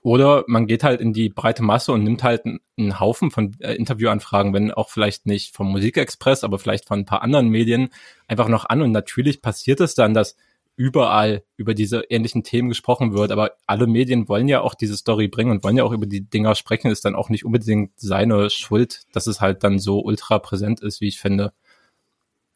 Oder 0.00 0.44
man 0.46 0.66
geht 0.66 0.82
halt 0.82 1.02
in 1.02 1.12
die 1.12 1.28
breite 1.28 1.62
Masse 1.62 1.92
und 1.92 2.04
nimmt 2.04 2.22
halt 2.22 2.46
einen, 2.46 2.98
Haufen 2.98 3.30
von 3.30 3.54
äh, 3.60 3.74
Interviewanfragen, 3.74 4.54
wenn 4.54 4.72
auch 4.72 4.88
vielleicht 4.88 5.26
nicht 5.26 5.54
vom 5.54 5.70
Musikexpress, 5.70 6.42
aber 6.42 6.58
vielleicht 6.58 6.86
von 6.86 7.00
ein 7.00 7.04
paar 7.04 7.20
anderen 7.20 7.50
Medien, 7.50 7.90
einfach 8.28 8.48
noch 8.48 8.64
an. 8.64 8.80
Und 8.80 8.92
natürlich 8.92 9.42
passiert 9.42 9.80
es 9.80 9.94
dann, 9.94 10.14
dass 10.14 10.36
überall 10.80 11.44
über 11.58 11.74
diese 11.74 12.04
ähnlichen 12.08 12.42
Themen 12.42 12.70
gesprochen 12.70 13.12
wird. 13.12 13.32
Aber 13.32 13.50
alle 13.66 13.86
Medien 13.86 14.30
wollen 14.30 14.48
ja 14.48 14.62
auch 14.62 14.74
diese 14.74 14.96
Story 14.96 15.28
bringen 15.28 15.50
und 15.50 15.62
wollen 15.62 15.76
ja 15.76 15.84
auch 15.84 15.92
über 15.92 16.06
die 16.06 16.22
Dinger 16.22 16.54
sprechen. 16.54 16.90
Ist 16.90 17.04
dann 17.04 17.14
auch 17.14 17.28
nicht 17.28 17.44
unbedingt 17.44 17.92
seine 18.00 18.48
Schuld, 18.48 19.02
dass 19.12 19.26
es 19.26 19.42
halt 19.42 19.62
dann 19.62 19.78
so 19.78 20.00
ultra 20.02 20.38
präsent 20.38 20.80
ist, 20.80 21.02
wie 21.02 21.08
ich 21.08 21.20
finde. 21.20 21.52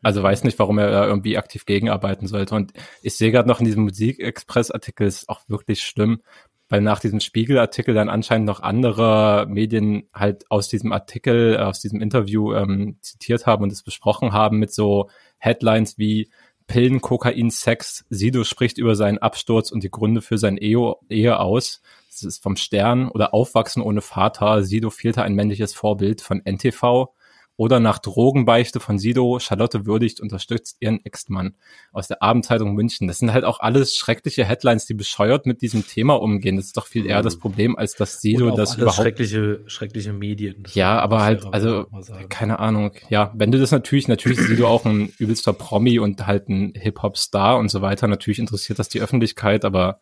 Also 0.02 0.22
weiß 0.22 0.44
nicht, 0.44 0.58
warum 0.58 0.78
er 0.78 1.06
irgendwie 1.06 1.36
aktiv 1.36 1.66
gegenarbeiten 1.66 2.26
sollte. 2.26 2.54
Und 2.54 2.72
ich 3.02 3.14
sehe 3.14 3.30
gerade 3.30 3.46
noch 3.46 3.60
in 3.60 3.66
diesem 3.66 3.82
Musikexpress-Artikel, 3.82 5.06
ist 5.06 5.28
auch 5.28 5.42
wirklich 5.46 5.82
schlimm, 5.82 6.22
weil 6.70 6.80
nach 6.80 7.00
diesem 7.00 7.20
Spiegel-Artikel 7.20 7.94
dann 7.94 8.08
anscheinend 8.08 8.46
noch 8.46 8.60
andere 8.60 9.44
Medien 9.50 10.08
halt 10.14 10.50
aus 10.50 10.68
diesem 10.68 10.92
Artikel, 10.92 11.58
aus 11.58 11.80
diesem 11.80 12.00
Interview 12.00 12.54
ähm, 12.54 12.96
zitiert 13.02 13.44
haben 13.44 13.64
und 13.64 13.72
es 13.72 13.82
besprochen 13.82 14.32
haben 14.32 14.58
mit 14.60 14.72
so 14.72 15.10
Headlines 15.36 15.98
wie 15.98 16.30
Pillen, 16.66 17.00
Kokain, 17.00 17.50
Sex, 17.50 18.04
Sido 18.10 18.44
spricht 18.44 18.78
über 18.78 18.96
seinen 18.96 19.18
Absturz 19.18 19.70
und 19.70 19.82
die 19.82 19.90
Gründe 19.90 20.22
für 20.22 20.38
sein 20.38 20.56
Ehe, 20.56 20.94
Ehe 21.08 21.38
aus. 21.38 21.82
Das 22.10 22.22
ist 22.22 22.42
vom 22.42 22.56
Stern 22.56 23.08
oder 23.08 23.34
Aufwachsen 23.34 23.82
ohne 23.82 24.00
Vater. 24.00 24.62
Sido 24.62 24.90
fehlte 24.90 25.22
ein 25.22 25.34
männliches 25.34 25.74
Vorbild 25.74 26.20
von 26.20 26.40
NTV. 26.44 27.08
Oder 27.56 27.78
nach 27.78 28.00
Drogenbeichte 28.00 28.80
von 28.80 28.98
Sido, 28.98 29.38
Charlotte 29.38 29.86
würdigt 29.86 30.20
unterstützt 30.20 30.76
ihren 30.80 31.04
Ex-Mann 31.04 31.54
aus 31.92 32.08
der 32.08 32.20
Abendzeitung 32.20 32.74
München. 32.74 33.06
Das 33.06 33.20
sind 33.20 33.32
halt 33.32 33.44
auch 33.44 33.60
alles 33.60 33.94
schreckliche 33.94 34.44
Headlines, 34.44 34.86
die 34.86 34.94
bescheuert 34.94 35.46
mit 35.46 35.62
diesem 35.62 35.86
Thema 35.86 36.14
umgehen. 36.14 36.56
Das 36.56 36.66
ist 36.66 36.76
doch 36.76 36.86
viel 36.86 37.06
eher 37.06 37.22
das 37.22 37.38
Problem, 37.38 37.76
als 37.76 37.94
dass 37.94 38.20
Sido 38.20 38.50
das 38.50 38.70
alles 38.70 38.74
überhaupt 38.74 38.96
schreckliche, 38.96 39.62
schreckliche 39.66 40.12
Medien. 40.12 40.64
Ja, 40.72 40.98
aber 40.98 41.22
halt, 41.22 41.44
also, 41.52 41.86
keine 42.28 42.58
Ahnung. 42.58 42.90
Ja, 43.08 43.32
wenn 43.36 43.52
du 43.52 43.60
das 43.60 43.70
natürlich, 43.70 44.08
natürlich 44.08 44.38
ist 44.38 44.48
Sido 44.48 44.66
auch 44.66 44.84
ein 44.84 45.12
übelster 45.18 45.52
Promi 45.52 46.00
und 46.00 46.26
halt 46.26 46.48
ein 46.48 46.72
Hip-Hop-Star 46.74 47.56
und 47.58 47.70
so 47.70 47.82
weiter. 47.82 48.08
Natürlich 48.08 48.40
interessiert 48.40 48.80
das 48.80 48.88
die 48.88 49.00
Öffentlichkeit, 49.00 49.64
aber 49.64 50.00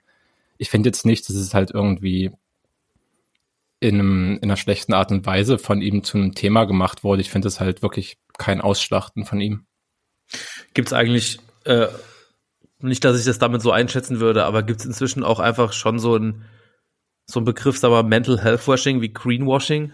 ich 0.57 0.71
finde 0.71 0.89
jetzt 0.89 1.05
nicht, 1.05 1.29
dass 1.29 1.37
es 1.37 1.53
halt 1.53 1.71
irgendwie 1.71 2.31
in, 3.83 3.97
einem, 3.97 4.37
in 4.37 4.45
einer 4.45 4.57
schlechten 4.57 4.95
Art 4.95 5.11
und 5.11 5.27
Weise 5.27 5.59
von 5.59 5.83
ihm 5.83 6.05
zu 6.05 6.17
einem 6.17 6.35
Thema 6.35 6.65
gemacht 6.65 7.03
wurde. 7.03 7.21
Ich 7.21 7.31
finde 7.31 7.49
es 7.49 7.59
halt 7.59 7.83
wirklich 7.83 8.17
kein 8.39 8.61
Ausschlachten 8.61 9.25
von 9.25 9.41
ihm. 9.41 9.67
Gibt's 10.73 10.93
eigentlich, 10.93 11.41
äh, 11.65 11.89
nicht, 12.79 13.05
dass 13.05 13.19
ich 13.19 13.25
das 13.25 13.41
damit 13.41 13.61
so 13.61 13.73
einschätzen 13.73 14.21
würde, 14.21 14.45
aber 14.45 14.63
gibt's 14.63 14.85
inzwischen 14.85 15.25
auch 15.25 15.41
einfach 15.41 15.73
schon 15.73 15.99
so 15.99 16.17
ein, 16.17 16.45
so 17.27 17.41
ein 17.41 17.45
Begriff, 17.45 17.77
sagen 17.77 17.93
wir, 17.93 18.03
Mental 18.05 18.41
Health 18.41 18.67
Washing 18.69 19.01
wie 19.01 19.13
Greenwashing? 19.13 19.93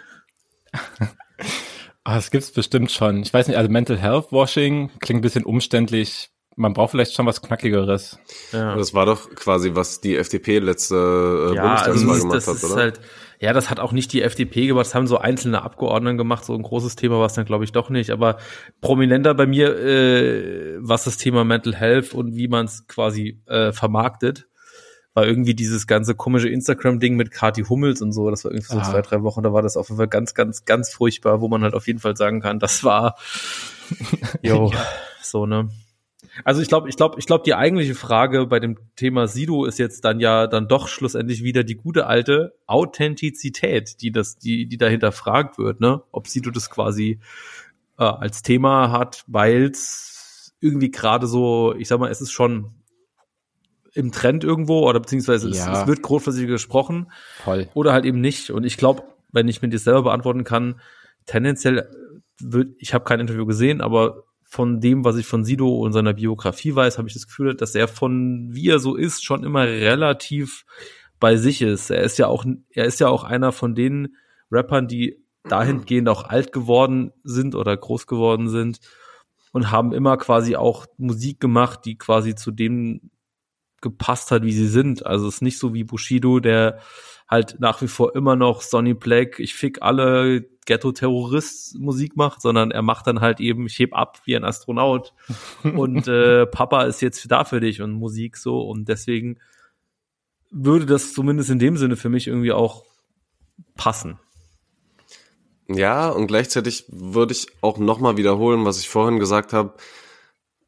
Ah, 2.04 2.14
das 2.14 2.30
gibt's 2.30 2.52
bestimmt 2.52 2.90
schon. 2.90 3.22
Ich 3.22 3.34
weiß 3.34 3.48
nicht, 3.48 3.58
also 3.58 3.70
Mental 3.70 3.98
Health 3.98 4.32
Washing 4.32 4.90
klingt 5.00 5.18
ein 5.18 5.22
bisschen 5.22 5.44
umständlich. 5.44 6.30
Man 6.56 6.72
braucht 6.72 6.92
vielleicht 6.92 7.12
schon 7.12 7.26
was 7.26 7.42
Knackigeres. 7.42 8.18
Ja. 8.50 8.76
Das 8.76 8.94
war 8.94 9.04
doch 9.04 9.28
quasi, 9.34 9.74
was 9.74 10.00
die 10.00 10.16
FDP 10.16 10.58
letzte 10.58 11.50
äh, 11.52 11.56
ja, 11.56 11.74
also 11.74 12.06
Bundestagswahl 12.06 12.14
das, 12.14 12.22
gemacht 12.22 12.36
das 12.36 12.46
hat, 12.46 12.54
ist 12.56 12.64
oder? 12.64 12.82
halt, 12.82 13.00
Ja, 13.40 13.52
das 13.52 13.70
hat 13.70 13.78
auch 13.78 13.92
nicht 13.92 14.12
die 14.12 14.22
FDP 14.22 14.66
gemacht, 14.66 14.86
das 14.86 14.94
haben 14.94 15.06
so 15.06 15.18
einzelne 15.18 15.62
Abgeordnete 15.62 16.16
gemacht, 16.16 16.44
so 16.44 16.54
ein 16.54 16.62
großes 16.62 16.96
Thema 16.96 17.18
war 17.20 17.26
es 17.26 17.34
dann, 17.34 17.44
glaube 17.44 17.64
ich, 17.64 17.70
doch 17.72 17.88
nicht. 17.88 18.10
Aber 18.10 18.38
prominenter 18.80 19.32
bei 19.34 19.46
mir, 19.46 19.76
äh, 19.78 20.76
was 20.80 21.04
das 21.04 21.18
Thema 21.18 21.44
Mental 21.44 21.74
Health 21.76 22.14
und 22.14 22.34
wie 22.34 22.48
man 22.48 22.66
es 22.66 22.86
quasi 22.88 23.40
äh, 23.46 23.70
vermarktet, 23.72 24.48
war 25.14 25.26
irgendwie 25.26 25.54
dieses 25.54 25.86
ganze 25.86 26.14
komische 26.14 26.48
Instagram-Ding 26.48 27.16
mit 27.16 27.30
Kati 27.30 27.62
Hummels 27.62 28.02
und 28.02 28.12
so. 28.12 28.30
Das 28.30 28.44
war 28.44 28.52
irgendwie 28.52 28.72
so 28.72 28.78
Ah. 28.78 28.84
zwei, 28.84 29.02
drei 29.02 29.22
Wochen, 29.22 29.42
da 29.42 29.52
war 29.52 29.62
das 29.62 29.76
auf 29.76 29.88
jeden 29.88 29.98
Fall 29.98 30.08
ganz, 30.08 30.34
ganz, 30.34 30.64
ganz 30.64 30.92
furchtbar, 30.92 31.40
wo 31.40 31.48
man 31.48 31.62
halt 31.62 31.74
auf 31.74 31.86
jeden 31.86 31.98
Fall 31.98 32.16
sagen 32.16 32.40
kann, 32.40 32.58
das 32.58 32.82
war 32.84 33.16
jo, 34.42 34.70
so, 35.22 35.46
ne? 35.46 35.68
Also 36.44 36.60
ich 36.62 36.68
glaube, 36.68 36.88
ich 36.88 36.96
glaube, 36.96 37.18
ich 37.18 37.26
glaube, 37.26 37.42
die 37.44 37.54
eigentliche 37.54 37.94
Frage 37.94 38.46
bei 38.46 38.60
dem 38.60 38.76
Thema 38.96 39.26
Sido 39.26 39.64
ist 39.64 39.78
jetzt 39.78 40.04
dann 40.04 40.20
ja 40.20 40.46
dann 40.46 40.68
doch 40.68 40.88
schlussendlich 40.88 41.42
wieder 41.42 41.64
die 41.64 41.76
gute 41.76 42.06
alte 42.06 42.54
Authentizität, 42.66 44.00
die 44.02 44.10
das, 44.12 44.38
die, 44.38 44.66
die 44.66 44.78
dahinter 44.78 45.12
fragt 45.12 45.58
wird, 45.58 45.80
ne? 45.80 46.02
Ob 46.12 46.28
Sido 46.28 46.50
das 46.50 46.70
quasi 46.70 47.18
äh, 47.98 48.04
als 48.04 48.42
Thema 48.42 48.90
hat, 48.92 49.24
weil 49.26 49.64
es 49.70 50.54
irgendwie 50.60 50.90
gerade 50.90 51.26
so, 51.26 51.74
ich 51.76 51.88
sag 51.88 52.00
mal, 52.00 52.10
es 52.10 52.20
ist 52.20 52.30
schon 52.32 52.72
im 53.94 54.12
Trend 54.12 54.44
irgendwo 54.44 54.88
oder 54.88 55.00
beziehungsweise 55.00 55.48
es, 55.48 55.58
Ja. 55.58 55.82
es 55.82 55.86
wird 55.88 56.02
großflächig 56.02 56.46
gesprochen 56.46 57.10
Voll. 57.42 57.68
oder 57.74 57.92
halt 57.92 58.04
eben 58.04 58.20
nicht. 58.20 58.50
Und 58.50 58.64
ich 58.64 58.76
glaube, 58.76 59.02
wenn 59.32 59.48
ich 59.48 59.62
mir 59.62 59.68
das 59.68 59.84
selber 59.84 60.04
beantworten 60.04 60.44
kann, 60.44 60.80
tendenziell 61.26 61.88
wird, 62.40 62.76
ich 62.78 62.94
habe 62.94 63.04
kein 63.04 63.20
Interview 63.20 63.46
gesehen, 63.46 63.80
aber 63.80 64.24
von 64.50 64.80
dem, 64.80 65.04
was 65.04 65.16
ich 65.16 65.26
von 65.26 65.44
Sido 65.44 65.68
und 65.76 65.92
seiner 65.92 66.14
Biografie 66.14 66.74
weiß, 66.74 66.96
habe 66.96 67.06
ich 67.06 67.14
das 67.14 67.26
Gefühl, 67.26 67.54
dass 67.54 67.74
er 67.74 67.86
von 67.86 68.48
wie 68.50 68.68
er 68.68 68.78
so 68.78 68.96
ist, 68.96 69.22
schon 69.22 69.44
immer 69.44 69.64
relativ 69.64 70.64
bei 71.20 71.36
sich 71.36 71.60
ist. 71.60 71.90
Er 71.90 72.02
ist 72.02 72.18
ja 72.18 72.28
auch, 72.28 72.46
er 72.70 72.86
ist 72.86 72.98
ja 72.98 73.08
auch 73.08 73.24
einer 73.24 73.52
von 73.52 73.74
den 73.74 74.16
Rappern, 74.50 74.88
die 74.88 75.22
dahingehend 75.44 76.08
auch 76.08 76.24
alt 76.24 76.52
geworden 76.52 77.12
sind 77.24 77.54
oder 77.54 77.76
groß 77.76 78.06
geworden 78.06 78.48
sind 78.48 78.80
und 79.52 79.70
haben 79.70 79.92
immer 79.92 80.16
quasi 80.16 80.56
auch 80.56 80.86
Musik 80.96 81.40
gemacht, 81.40 81.84
die 81.84 81.98
quasi 81.98 82.34
zu 82.34 82.50
dem 82.50 83.10
gepasst 83.80 84.30
hat, 84.30 84.42
wie 84.42 84.52
sie 84.52 84.68
sind. 84.68 85.06
Also 85.06 85.28
es 85.28 85.36
ist 85.36 85.42
nicht 85.42 85.58
so 85.58 85.74
wie 85.74 85.84
Bushido, 85.84 86.40
der 86.40 86.80
halt 87.28 87.60
nach 87.60 87.82
wie 87.82 87.88
vor 87.88 88.14
immer 88.16 88.36
noch 88.36 88.62
Sonny 88.62 88.94
Black, 88.94 89.38
ich 89.38 89.54
fick 89.54 89.82
alle 89.82 90.48
Ghetto-Terrorist 90.66 91.78
Musik 91.78 92.16
macht, 92.16 92.40
sondern 92.42 92.70
er 92.70 92.82
macht 92.82 93.06
dann 93.06 93.20
halt 93.20 93.40
eben, 93.40 93.66
ich 93.66 93.78
heb 93.78 93.94
ab 93.94 94.20
wie 94.24 94.36
ein 94.36 94.44
Astronaut 94.44 95.12
und 95.62 96.08
äh, 96.08 96.46
Papa 96.46 96.84
ist 96.84 97.02
jetzt 97.02 97.30
da 97.30 97.44
für 97.44 97.60
dich 97.60 97.82
und 97.82 97.92
Musik 97.92 98.36
so 98.36 98.62
und 98.62 98.88
deswegen 98.88 99.38
würde 100.50 100.86
das 100.86 101.12
zumindest 101.12 101.50
in 101.50 101.58
dem 101.58 101.76
Sinne 101.76 101.96
für 101.96 102.08
mich 102.08 102.26
irgendwie 102.26 102.52
auch 102.52 102.84
passen. 103.76 104.18
Ja, 105.68 106.08
und 106.08 106.28
gleichzeitig 106.28 106.86
würde 106.88 107.32
ich 107.32 107.48
auch 107.60 107.76
nochmal 107.76 108.16
wiederholen, 108.16 108.64
was 108.64 108.80
ich 108.80 108.88
vorhin 108.88 109.18
gesagt 109.18 109.52
habe. 109.52 109.74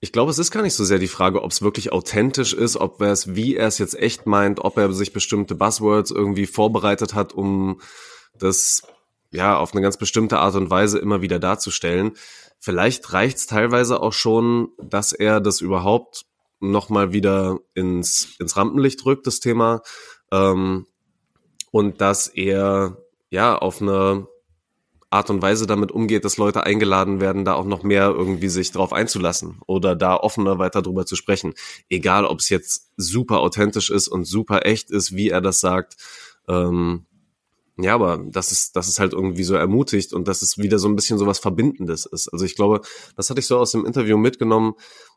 Ich 0.03 0.13
glaube, 0.13 0.31
es 0.31 0.39
ist 0.39 0.51
gar 0.51 0.63
nicht 0.63 0.75
so 0.75 0.85
sehr 0.85 0.99
die 0.99 1.09
Frage, 1.09 1.43
ob 1.43 1.51
es 1.51 1.61
wirklich 1.61 1.93
authentisch 1.93 2.55
ist, 2.55 2.79
ob 2.79 3.03
er 3.03 3.13
es, 3.13 3.35
wie 3.35 3.57
er 3.57 3.67
es 3.67 3.77
jetzt 3.77 3.99
echt 3.99 4.27
meint, 4.27 4.61
ob 4.61 4.79
er 4.79 4.93
sich 4.95 5.13
bestimmte 5.13 5.55
Buzzwords 5.55 6.11
irgendwie 6.11 6.47
vorbereitet 6.47 7.15
hat, 7.15 7.35
um 7.35 7.83
das 8.39 8.83
ja 9.31 9.59
auf 9.59 9.73
eine 9.73 9.83
ganz 9.83 9.99
bestimmte 9.99 10.39
Art 10.39 10.55
und 10.55 10.71
Weise 10.71 10.99
immer 10.99 11.21
wieder 11.21 11.39
darzustellen. 11.39 12.13
Vielleicht 12.59 13.13
reicht 13.13 13.37
es 13.37 13.47
teilweise 13.47 14.01
auch 14.03 14.15
schon, 14.15 14.71
dass 14.79 15.13
er 15.13 15.41
das 15.41 15.61
überhaupt 15.61 16.25
nochmal 16.61 17.13
wieder 17.13 17.59
ins, 17.75 18.37
ins 18.39 18.57
Rampenlicht 18.57 19.05
rückt, 19.05 19.27
das 19.27 19.41
Thema, 19.41 19.83
ähm, 20.33 20.87
und 21.73 22.01
dass 22.01 22.27
er 22.27 22.97
ja 23.29 23.57
auf 23.57 23.81
eine 23.83 24.27
Art 25.11 25.29
und 25.29 25.43
Weise 25.43 25.67
damit 25.67 25.91
umgeht, 25.91 26.25
dass 26.25 26.37
Leute 26.37 26.65
eingeladen 26.65 27.21
werden, 27.21 27.45
da 27.45 27.55
auch 27.55 27.65
noch 27.65 27.83
mehr 27.83 28.11
irgendwie 28.11 28.49
sich 28.49 28.71
drauf 28.71 28.93
einzulassen 28.93 29.59
oder 29.67 29.97
da 29.97 30.17
offener 30.17 30.59
weiter 30.59 30.83
drüber 30.83 31.05
zu 31.05 31.17
sprechen. 31.17 31.55
Egal, 31.89 32.25
ob 32.25 32.39
es 32.39 32.49
jetzt 32.49 32.93
super 32.97 33.41
authentisch 33.41 33.91
ist 33.91 34.07
und 34.07 34.25
super 34.25 34.67
echt 34.67 34.91
ist, 34.91 35.15
wie 35.15 35.29
er 35.29 35.41
das 35.41 35.59
sagt. 35.59 35.97
Ähm, 36.49 37.07
ja, 37.77 37.95
aber 37.95 38.19
das 38.25 38.53
ist, 38.53 38.77
das 38.77 38.89
ist 38.89 39.01
halt 39.01 39.13
irgendwie 39.13 39.43
so 39.43 39.55
ermutigt 39.55 40.13
und 40.13 40.29
dass 40.29 40.43
es 40.43 40.59
wieder 40.59 40.79
so 40.79 40.89
ein 40.89 40.97
bisschen 40.97 41.19
so 41.19 41.27
was 41.27 41.39
Verbindendes 41.39 42.07
ist. 42.07 42.29
Also 42.29 42.45
ich 42.45 42.55
glaube, 42.55 42.83
das 43.17 43.31
hatte 43.31 43.41
ich 43.41 43.47
so 43.47 43.59
aus 43.59 43.73
dem 43.73 43.87
Interview 43.87 44.17
mitgenommen, 44.17 44.75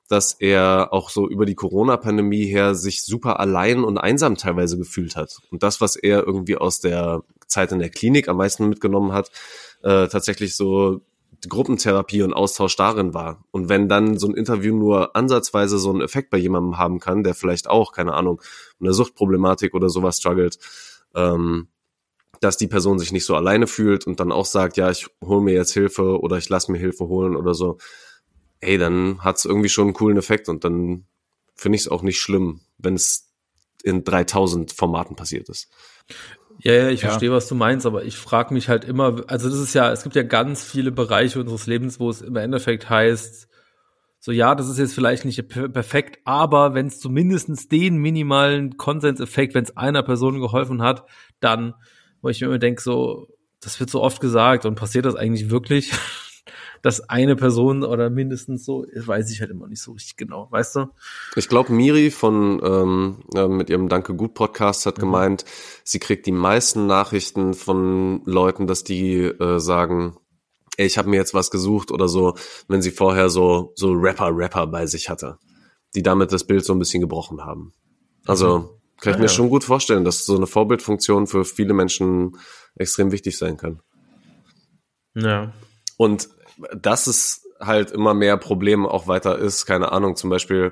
dass 0.07 0.33
er 0.33 0.89
auch 0.91 1.09
so 1.09 1.29
über 1.29 1.45
die 1.45 1.55
Corona-Pandemie 1.55 2.45
her 2.45 2.75
sich 2.75 3.03
super 3.03 3.39
allein 3.39 3.83
und 3.83 3.97
einsam 3.97 4.37
teilweise 4.37 4.77
gefühlt 4.77 5.15
hat. 5.15 5.37
Und 5.51 5.63
das, 5.63 5.81
was 5.81 5.95
er 5.95 6.25
irgendwie 6.25 6.57
aus 6.57 6.79
der 6.79 7.23
Zeit 7.47 7.71
in 7.71 7.79
der 7.79 7.89
Klinik 7.89 8.27
am 8.27 8.37
meisten 8.37 8.67
mitgenommen 8.67 9.13
hat, 9.13 9.31
äh, 9.83 10.07
tatsächlich 10.07 10.55
so 10.55 11.01
Gruppentherapie 11.47 12.21
und 12.23 12.33
Austausch 12.33 12.75
darin 12.75 13.13
war. 13.13 13.43
Und 13.51 13.69
wenn 13.69 13.89
dann 13.89 14.17
so 14.17 14.27
ein 14.27 14.35
Interview 14.35 14.75
nur 14.75 15.15
ansatzweise 15.15 15.77
so 15.77 15.89
einen 15.89 16.01
Effekt 16.01 16.29
bei 16.29 16.37
jemandem 16.37 16.77
haben 16.77 16.99
kann, 16.99 17.23
der 17.23 17.35
vielleicht 17.35 17.69
auch, 17.69 17.91
keine 17.91 18.13
Ahnung, 18.13 18.41
eine 18.79 18.93
Suchtproblematik 18.93 19.73
oder 19.73 19.89
sowas 19.89 20.17
struggelt, 20.17 20.57
ähm, 21.15 21.67
dass 22.39 22.57
die 22.57 22.67
Person 22.67 22.99
sich 22.99 23.11
nicht 23.11 23.25
so 23.25 23.35
alleine 23.35 23.67
fühlt 23.67 24.05
und 24.05 24.19
dann 24.19 24.31
auch 24.31 24.45
sagt, 24.45 24.77
ja, 24.77 24.89
ich 24.89 25.07
hole 25.23 25.41
mir 25.41 25.53
jetzt 25.53 25.73
Hilfe 25.73 26.19
oder 26.19 26.37
ich 26.37 26.49
lasse 26.49 26.71
mir 26.71 26.77
Hilfe 26.77 27.07
holen 27.07 27.35
oder 27.35 27.53
so, 27.53 27.77
ey, 28.59 28.77
dann 28.77 29.23
hat's 29.23 29.45
irgendwie 29.45 29.69
schon 29.69 29.85
einen 29.85 29.93
coolen 29.93 30.17
Effekt 30.17 30.49
und 30.49 30.63
dann 30.63 31.05
finde 31.55 31.75
ich 31.75 31.83
es 31.83 31.87
auch 31.87 32.01
nicht 32.01 32.19
schlimm, 32.19 32.61
wenn 32.77 32.95
es 32.95 33.29
in 33.83 34.03
3000 34.03 34.71
Formaten 34.71 35.15
passiert 35.15 35.49
ist. 35.49 35.69
Ja, 36.63 36.73
ja, 36.73 36.89
ich 36.89 37.01
Ja. 37.01 37.09
verstehe, 37.09 37.31
was 37.31 37.47
du 37.47 37.55
meinst, 37.55 37.85
aber 37.85 38.05
ich 38.05 38.17
frage 38.17 38.53
mich 38.53 38.69
halt 38.69 38.85
immer, 38.85 39.23
also 39.27 39.49
das 39.49 39.59
ist 39.59 39.73
ja, 39.73 39.91
es 39.91 40.03
gibt 40.03 40.15
ja 40.15 40.23
ganz 40.23 40.63
viele 40.63 40.91
Bereiche 40.91 41.39
unseres 41.39 41.67
Lebens, 41.67 41.99
wo 41.99 42.09
es 42.09 42.21
im 42.21 42.35
Endeffekt 42.37 42.89
heißt, 42.89 43.49
so 44.19 44.31
ja, 44.31 44.55
das 44.55 44.69
ist 44.69 44.79
jetzt 44.79 44.95
vielleicht 44.95 45.25
nicht 45.25 45.45
per- 45.49 45.67
perfekt, 45.67 46.19
aber 46.23 46.73
wenn 46.73 46.87
es 46.87 46.99
zumindestens 47.01 47.67
den 47.67 47.97
minimalen 47.97 48.77
Konsenseffekt, 48.77 49.53
wenn 49.53 49.65
es 49.65 49.75
einer 49.75 50.03
Person 50.03 50.39
geholfen 50.39 50.81
hat, 50.81 51.05
dann, 51.41 51.73
wo 52.21 52.29
ich 52.29 52.39
mir 52.39 52.47
immer 52.47 52.59
denke, 52.59 52.81
so, 52.81 53.27
das 53.59 53.77
wird 53.81 53.89
so 53.89 54.01
oft 54.01 54.21
gesagt 54.21 54.65
und 54.65 54.75
passiert 54.75 55.03
das 55.03 55.15
eigentlich 55.15 55.49
wirklich, 55.49 55.91
dass 56.81 57.09
eine 57.09 57.35
Person 57.35 57.83
oder 57.83 58.09
mindestens 58.09 58.65
so, 58.65 58.85
weiß 58.93 59.31
ich 59.31 59.39
halt 59.41 59.51
immer 59.51 59.67
nicht 59.67 59.81
so 59.81 59.93
richtig 59.93 60.17
genau, 60.17 60.47
weißt 60.51 60.75
du? 60.75 60.85
Ich 61.35 61.47
glaube, 61.47 61.71
Miri 61.71 62.11
von 62.11 62.61
ähm, 62.63 63.23
äh, 63.35 63.47
mit 63.47 63.69
ihrem 63.69 63.89
Danke 63.89 64.13
gut 64.15 64.33
Podcast 64.33 64.85
hat 64.85 64.99
gemeint, 64.99 65.45
sie 65.83 65.99
kriegt 65.99 66.25
die 66.25 66.31
meisten 66.31 66.85
Nachrichten 66.87 67.53
von 67.53 68.21
Leuten, 68.25 68.67
dass 68.67 68.83
die 68.83 69.19
äh, 69.19 69.59
sagen, 69.59 70.17
ey, 70.77 70.85
ich 70.85 70.97
habe 70.97 71.09
mir 71.09 71.17
jetzt 71.17 71.33
was 71.33 71.51
gesucht 71.51 71.91
oder 71.91 72.07
so, 72.07 72.35
wenn 72.67 72.81
sie 72.81 72.91
vorher 72.91 73.29
so 73.29 73.71
so 73.75 73.91
Rapper 73.93 74.29
Rapper 74.35 74.67
bei 74.67 74.85
sich 74.85 75.09
hatte, 75.09 75.37
die 75.95 76.03
damit 76.03 76.31
das 76.31 76.43
Bild 76.45 76.65
so 76.65 76.73
ein 76.73 76.79
bisschen 76.79 77.01
gebrochen 77.01 77.45
haben. 77.45 77.73
Also 78.25 78.79
kann 78.99 79.11
ich 79.11 79.17
Ja, 79.17 79.19
mir 79.19 79.25
ja. 79.25 79.29
schon 79.29 79.49
gut 79.49 79.63
vorstellen, 79.63 80.03
dass 80.05 80.25
so 80.25 80.35
eine 80.35 80.47
Vorbildfunktion 80.47 81.27
für 81.27 81.45
viele 81.45 81.73
Menschen 81.73 82.37
extrem 82.75 83.11
wichtig 83.11 83.37
sein 83.37 83.57
kann. 83.57 83.81
Ja. 85.15 85.53
Und 86.03 86.29
dass 86.75 87.07
es 87.07 87.45
halt 87.59 87.91
immer 87.91 88.13
mehr 88.13 88.37
Problem 88.37 88.85
auch 88.85 89.07
weiter 89.07 89.37
ist, 89.37 89.65
keine 89.65 89.91
Ahnung, 89.91 90.15
zum 90.15 90.29
Beispiel, 90.29 90.71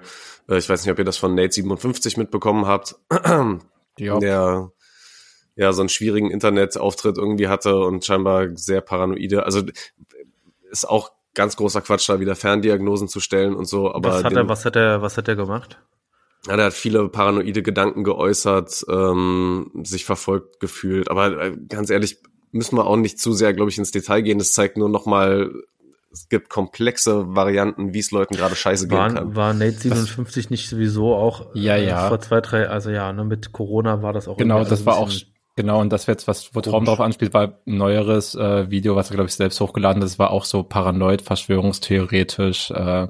äh, 0.49 0.57
ich 0.57 0.67
weiß 0.69 0.83
nicht, 0.83 0.91
ob 0.91 0.99
ihr 0.99 1.05
das 1.05 1.17
von 1.17 1.33
Nate57 1.39 2.17
mitbekommen 2.19 2.65
habt, 2.67 2.95
Ja. 3.97 4.19
der 4.19 4.71
ja 5.55 5.73
so 5.73 5.81
einen 5.81 5.89
schwierigen 5.89 6.31
Internetauftritt 6.31 7.17
irgendwie 7.17 7.47
hatte 7.49 7.77
und 7.79 8.05
scheinbar 8.05 8.47
sehr 8.55 8.81
paranoide, 8.81 9.45
also 9.45 9.61
ist 10.71 10.87
auch 10.89 11.11
ganz 11.33 11.55
großer 11.55 11.81
Quatsch, 11.81 12.09
da 12.09 12.19
wieder 12.19 12.35
Ferndiagnosen 12.35 13.07
zu 13.07 13.19
stellen 13.19 13.55
und 13.55 13.65
so, 13.65 13.93
aber 13.93 14.09
was 14.09 14.23
hat 14.23 14.31
den- 14.31 14.37
er, 14.37 14.49
was 14.49 14.65
hat 14.65 14.75
er, 14.75 15.01
was 15.01 15.17
hat 15.17 15.27
er 15.27 15.35
gemacht? 15.35 15.79
ja, 16.47 16.55
der 16.55 16.65
hat 16.67 16.73
viele 16.73 17.07
paranoide 17.09 17.61
Gedanken 17.61 18.03
geäußert, 18.03 18.85
ähm, 18.89 19.69
sich 19.83 20.05
verfolgt 20.05 20.59
gefühlt. 20.59 21.11
Aber 21.11 21.39
äh, 21.39 21.55
ganz 21.69 21.91
ehrlich, 21.91 22.17
müssen 22.51 22.77
wir 22.77 22.85
auch 22.85 22.97
nicht 22.97 23.19
zu 23.19 23.33
sehr, 23.33 23.53
glaube 23.53 23.69
ich, 23.71 23.77
ins 23.77 23.91
Detail 23.91 24.21
gehen. 24.21 24.39
Es 24.39 24.53
zeigt 24.53 24.77
nur 24.77 24.89
nochmal, 24.89 25.51
es 26.11 26.27
gibt 26.29 26.49
komplexe 26.49 27.35
Varianten, 27.35 27.93
wie 27.93 27.99
es 27.99 28.11
Leuten 28.11 28.35
gerade 28.35 28.55
scheiße 28.55 28.87
gehen 28.87 28.97
War, 28.97 29.13
kann. 29.13 29.35
war 29.35 29.53
Nate 29.53 29.77
57 29.79 30.49
nicht 30.49 30.67
sowieso 30.69 31.15
auch 31.15 31.47
Ja, 31.53 31.75
äh, 31.77 31.87
ja. 31.87 32.07
vor 32.09 32.19
zwei, 32.19 32.41
drei, 32.41 32.67
also 32.67 32.89
ja, 32.89 33.11
ne, 33.13 33.23
mit 33.23 33.51
Corona 33.53 34.01
war 34.01 34.11
das 34.13 34.27
auch 34.27 34.37
Genau, 34.37 34.63
das 34.65 34.85
war 34.85 34.95
ein 34.97 35.03
auch 35.03 35.07
bisschen- 35.07 35.27
genau 35.55 35.79
und 35.79 35.91
das 35.93 36.05
jetzt 36.07 36.27
was 36.27 36.53
wo 36.55 36.61
Traum 36.61 36.85
drauf 36.85 36.99
anspielt, 36.99 37.33
war 37.33 37.43
ein 37.65 37.77
neueres 37.77 38.35
äh, 38.35 38.69
Video, 38.69 38.95
was 38.95 39.09
er 39.09 39.15
glaube 39.15 39.29
ich 39.29 39.35
selbst 39.35 39.59
hochgeladen 39.61 40.01
hat. 40.01 40.09
Das 40.09 40.19
war 40.19 40.31
auch 40.31 40.43
so 40.45 40.63
paranoid, 40.63 41.21
verschwörungstheoretisch. 41.21 42.71
Äh, 42.71 43.07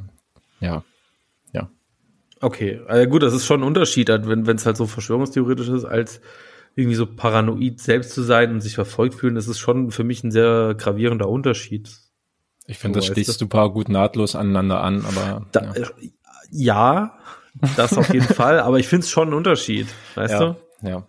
ja, 0.60 0.84
ja, 1.54 1.70
Okay, 2.40 2.82
also 2.88 3.10
gut, 3.10 3.24
das 3.24 3.34
ist 3.34 3.46
schon 3.46 3.62
ein 3.62 3.68
Unterschied, 3.68 4.10
wenn 4.10 4.46
wenn 4.48 4.56
es 4.58 4.66
halt 4.66 4.78
so 4.78 4.86
verschwörungstheoretisch 4.86 5.70
ist, 5.70 5.86
als 5.86 6.22
irgendwie 6.76 6.96
so 6.96 7.06
paranoid 7.06 7.80
selbst 7.80 8.12
zu 8.12 8.24
sein 8.24 8.52
und 8.52 8.62
sich 8.62 8.76
verfolgt 8.76 9.16
fühlen, 9.16 9.36
das 9.36 9.48
ist 9.48 9.60
schon 9.60 9.92
für 9.92 10.04
mich 10.04 10.24
ein 10.24 10.32
sehr 10.32 10.76
gravierender 10.78 11.28
Unterschied. 11.28 11.90
ich 12.66 12.78
finde, 12.78 13.00
das 13.00 13.08
schließt 13.08 13.30
du. 13.30 13.34
super 13.34 13.70
gut 13.70 13.90
nahtlos 13.90 14.36
aneinander 14.36 14.82
an, 14.82 15.06
aber 15.06 15.46
Da, 15.52 15.64
ja. 15.64 15.72
äh, 15.74 15.86
ja, 16.52 17.18
das 17.76 17.98
auf 17.98 18.14
jeden 18.14 18.26
Fall, 18.34 18.60
aber 18.60 18.80
ich 18.80 18.88
finde 18.88 19.04
es 19.04 19.10
schon 19.10 19.30
ein 19.30 19.34
Unterschied, 19.34 19.88
weißt 20.16 20.34
ja, 20.34 20.40
du? 20.40 20.88
ja. 20.88 21.08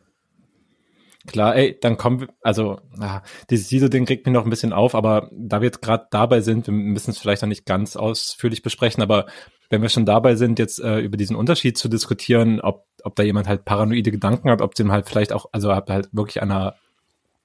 Klar, 1.26 1.54
ey, 1.54 1.78
dann 1.80 1.96
kommen 1.96 2.22
wir, 2.22 2.28
also, 2.40 2.80
ah, 2.98 3.22
dieses 3.48 3.68
Sido-Ding 3.68 4.08
regt 4.08 4.26
mich 4.26 4.32
noch 4.32 4.42
ein 4.42 4.50
bisschen 4.50 4.72
auf, 4.72 4.96
aber 4.96 5.30
da 5.30 5.60
wir 5.60 5.66
jetzt 5.66 5.80
gerade 5.80 6.08
dabei 6.10 6.40
sind, 6.40 6.66
wir 6.66 6.74
müssen 6.74 7.12
es 7.12 7.18
vielleicht 7.18 7.42
noch 7.42 7.48
nicht 7.48 7.64
ganz 7.64 7.94
ausführlich 7.94 8.62
besprechen, 8.62 9.02
aber 9.04 9.26
wenn 9.70 9.82
wir 9.82 9.88
schon 9.88 10.04
dabei 10.04 10.34
sind, 10.34 10.58
jetzt 10.58 10.80
äh, 10.80 10.98
über 10.98 11.16
diesen 11.16 11.36
Unterschied 11.36 11.78
zu 11.78 11.88
diskutieren, 11.88 12.60
ob, 12.60 12.86
ob 13.04 13.16
da 13.16 13.22
jemand 13.22 13.48
halt 13.48 13.64
paranoide 13.64 14.10
Gedanken 14.10 14.50
hat, 14.50 14.62
ob 14.62 14.74
dem 14.74 14.92
halt 14.92 15.08
vielleicht 15.08 15.32
auch, 15.32 15.46
also 15.52 15.72
ob 15.72 15.88
halt 15.88 16.08
wirklich 16.12 16.42
einer 16.42 16.76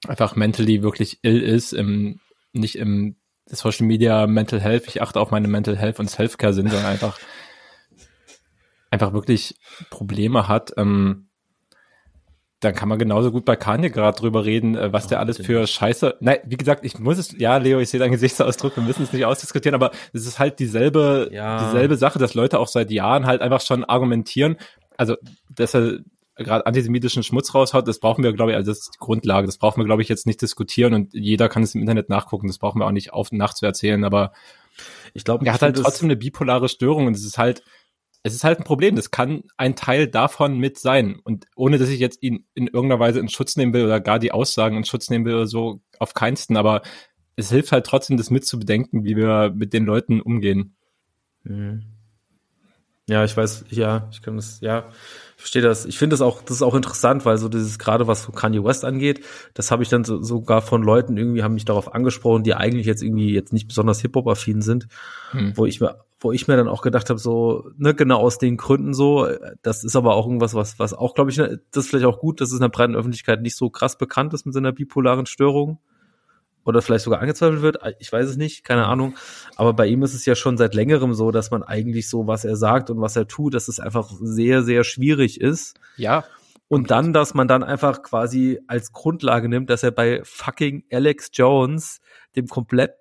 einfach 0.07 0.35
mentally 0.35 0.83
wirklich 0.83 1.19
ill 1.23 1.41
ist, 1.41 1.73
im, 1.73 2.19
nicht 2.53 2.77
im 2.77 3.15
Social 3.45 3.87
Media 3.87 4.27
Mental 4.27 4.59
Health, 4.59 4.87
ich 4.87 5.01
achte 5.01 5.19
auf 5.19 5.31
meine 5.31 5.47
Mental 5.47 5.77
Health 5.77 5.99
und 5.99 6.09
Self-Care 6.09 6.53
sind, 6.53 6.69
sondern 6.69 6.91
einfach, 6.91 7.17
einfach 8.91 9.13
wirklich 9.13 9.55
Probleme 9.89 10.47
hat, 10.47 10.73
ähm, 10.77 11.27
dann 12.59 12.73
kann 12.73 12.89
man 12.89 12.97
genauso 12.97 13.31
gut 13.31 13.45
bei 13.45 13.55
Kanye 13.55 13.91
gerade 13.91 14.17
drüber 14.17 14.43
reden, 14.43 14.75
äh, 14.75 14.91
was 14.91 15.05
oh, 15.05 15.09
der 15.09 15.19
alles 15.19 15.37
für 15.37 15.67
Scheiße. 15.67 16.15
Nein, 16.21 16.39
wie 16.45 16.57
gesagt, 16.57 16.83
ich 16.85 16.97
muss 16.97 17.19
es, 17.19 17.37
ja, 17.37 17.57
Leo, 17.57 17.79
ich 17.79 17.89
sehe 17.89 17.99
deinen 17.99 18.11
Gesichtsausdruck, 18.11 18.75
wir 18.75 18.83
müssen 18.83 19.03
es 19.03 19.13
nicht 19.13 19.25
ausdiskutieren, 19.25 19.75
aber 19.75 19.91
es 20.11 20.25
ist 20.25 20.39
halt 20.39 20.57
dieselbe, 20.57 21.29
ja. 21.31 21.63
dieselbe 21.63 21.97
Sache, 21.97 22.17
dass 22.17 22.33
Leute 22.33 22.57
auch 22.59 22.67
seit 22.67 22.89
Jahren 22.89 23.27
halt 23.27 23.41
einfach 23.41 23.61
schon 23.61 23.83
argumentieren. 23.83 24.57
Also, 24.97 25.15
dass 25.49 25.73
er 25.73 25.99
gerade 26.35 26.65
antisemitischen 26.65 27.23
Schmutz 27.23 27.53
raushaut, 27.53 27.87
das 27.87 27.99
brauchen 27.99 28.23
wir, 28.23 28.33
glaube 28.33 28.51
ich, 28.51 28.57
also 28.57 28.71
das 28.71 28.79
ist 28.79 28.95
die 28.95 28.99
Grundlage, 28.99 29.47
das 29.47 29.57
brauchen 29.57 29.79
wir, 29.79 29.85
glaube 29.85 30.01
ich, 30.01 30.09
jetzt 30.09 30.27
nicht 30.27 30.41
diskutieren 30.41 30.93
und 30.93 31.13
jeder 31.13 31.49
kann 31.49 31.63
es 31.63 31.73
im 31.73 31.81
Internet 31.81 32.09
nachgucken, 32.09 32.47
das 32.47 32.59
brauchen 32.59 32.79
wir 32.79 32.85
auch 32.85 32.91
nicht 32.91 33.11
auf 33.11 33.31
und 33.31 33.39
nachts 33.39 33.59
zu 33.59 33.65
erzählen, 33.65 34.03
aber 34.03 34.33
ich 35.13 35.23
glaube, 35.23 35.45
er 35.45 35.53
hat 35.53 35.61
halt 35.63 35.77
trotzdem 35.77 36.07
eine 36.07 36.15
bipolare 36.15 36.69
Störung 36.69 37.07
und 37.07 37.15
es 37.15 37.25
ist 37.25 37.37
halt, 37.39 37.63
es 38.23 38.35
ist 38.35 38.43
halt 38.43 38.59
ein 38.59 38.63
Problem. 38.63 38.95
Das 38.95 39.11
kann 39.11 39.43
ein 39.57 39.75
Teil 39.75 40.07
davon 40.07 40.59
mit 40.59 40.77
sein. 40.77 41.19
Und 41.23 41.45
ohne, 41.55 41.77
dass 41.77 41.89
ich 41.89 41.99
jetzt 41.99 42.21
ihn 42.21 42.45
in 42.53 42.67
irgendeiner 42.67 42.99
Weise 42.99 43.19
in 43.19 43.29
Schutz 43.29 43.55
nehmen 43.55 43.73
will 43.73 43.85
oder 43.85 43.99
gar 43.99 44.19
die 44.19 44.31
Aussagen 44.31 44.77
in 44.77 44.83
Schutz 44.83 45.09
nehmen 45.09 45.25
will 45.25 45.35
oder 45.35 45.47
so, 45.47 45.81
auf 45.99 46.13
keinsten. 46.13 46.57
Aber 46.57 46.81
es 47.35 47.51
hilft 47.51 47.71
halt 47.71 47.85
trotzdem, 47.85 48.17
das 48.17 48.29
mit 48.29 48.45
zu 48.45 48.59
bedenken, 48.59 49.03
wie 49.05 49.15
wir 49.15 49.53
mit 49.55 49.73
den 49.73 49.85
Leuten 49.85 50.21
umgehen. 50.21 50.75
Mhm. 51.43 51.96
Ja, 53.09 53.23
ich 53.23 53.37
weiß, 53.37 53.65
ja, 53.69 54.09
ich 54.11 54.21
kann 54.21 54.35
das, 54.35 54.59
ja, 54.59 54.89
ich 55.37 55.41
verstehe 55.41 55.61
das. 55.61 55.85
Ich 55.85 55.97
finde 55.97 56.15
das 56.15 56.21
auch, 56.21 56.41
das 56.41 56.57
ist 56.57 56.61
auch 56.61 56.75
interessant, 56.75 57.25
weil 57.25 57.37
so 57.37 57.47
dieses 57.47 57.79
gerade 57.79 58.05
was 58.05 58.23
so 58.23 58.33
Kanye 58.33 58.63
West 58.63 58.83
angeht, 58.83 59.23
das 59.53 59.71
habe 59.71 59.81
ich 59.81 59.89
dann 59.89 60.03
so, 60.03 60.21
sogar 60.21 60.61
von 60.61 60.83
Leuten 60.83 61.15
irgendwie 61.15 61.41
haben 61.41 61.53
mich 61.53 61.63
darauf 61.63 61.93
angesprochen, 61.93 62.43
die 62.43 62.53
eigentlich 62.53 62.85
jetzt 62.85 63.01
irgendwie 63.01 63.33
jetzt 63.33 63.53
nicht 63.53 63.67
besonders 63.67 64.01
Hip 64.01 64.15
Hop 64.15 64.27
affin 64.27 64.61
sind, 64.61 64.87
hm. 65.31 65.53
wo 65.55 65.65
ich 65.65 65.79
mir 65.79 66.05
wo 66.19 66.31
ich 66.31 66.47
mir 66.47 66.57
dann 66.57 66.67
auch 66.67 66.81
gedacht 66.81 67.09
habe, 67.09 67.19
so, 67.19 67.69
ne, 67.77 67.93
genau 67.93 68.17
aus 68.17 68.39
den 68.39 68.57
Gründen 68.57 68.93
so, 68.93 69.27
das 69.61 69.83
ist 69.83 69.95
aber 69.95 70.15
auch 70.15 70.25
irgendwas, 70.25 70.55
was, 70.55 70.79
was 70.79 70.93
auch, 70.93 71.13
glaube 71.13 71.29
ich, 71.29 71.37
ne, 71.37 71.61
das 71.71 71.83
ist 71.83 71.89
vielleicht 71.91 72.07
auch 72.07 72.19
gut, 72.19 72.41
dass 72.41 72.49
es 72.49 72.55
in 72.55 72.61
der 72.61 72.69
breiten 72.69 72.95
Öffentlichkeit 72.95 73.41
nicht 73.41 73.55
so 73.55 73.69
krass 73.69 73.99
bekannt 73.99 74.33
ist 74.33 74.45
mit 74.45 74.55
seiner 74.55 74.71
bipolaren 74.71 75.27
Störung. 75.27 75.79
Oder 76.67 76.81
vielleicht 76.81 77.05
sogar 77.05 77.21
angezweifelt 77.21 77.61
wird, 77.61 77.77
ich 77.97 78.11
weiß 78.11 78.27
es 78.27 78.35
nicht, 78.35 78.65
keine 78.65 78.87
Ahnung. 78.87 79.15
Aber 79.55 79.71
bei 79.71 79.87
ihm 79.87 80.03
ist 80.03 80.13
es 80.13 80.25
ja 80.25 80.35
schon 80.35 80.57
seit 80.57 80.75
längerem 80.75 81.13
so, 81.13 81.31
dass 81.31 81.49
man 81.49 81.63
eigentlich 81.63 82.09
so, 82.09 82.27
was 82.27 82.43
er 82.43 82.57
sagt 82.57 82.89
und 82.89 82.99
was 82.99 83.15
er 83.15 83.25
tut, 83.25 83.53
dass 83.53 83.69
es 83.69 83.79
einfach 83.79 84.11
sehr, 84.19 84.63
sehr 84.63 84.83
schwierig 84.83 85.39
ist. 85.39 85.79
Ja. 85.95 86.25
Und 86.67 86.91
dann, 86.91 87.13
dass 87.13 87.33
man 87.33 87.47
dann 87.47 87.63
einfach 87.63 88.03
quasi 88.03 88.59
als 88.67 88.91
Grundlage 88.91 89.47
nimmt, 89.47 89.69
dass 89.69 89.81
er 89.81 89.91
bei 89.91 90.19
fucking 90.25 90.83
Alex 90.91 91.29
Jones, 91.31 92.01
dem 92.35 92.47
komplett 92.47 92.91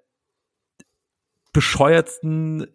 bescheuertsten 1.53 2.69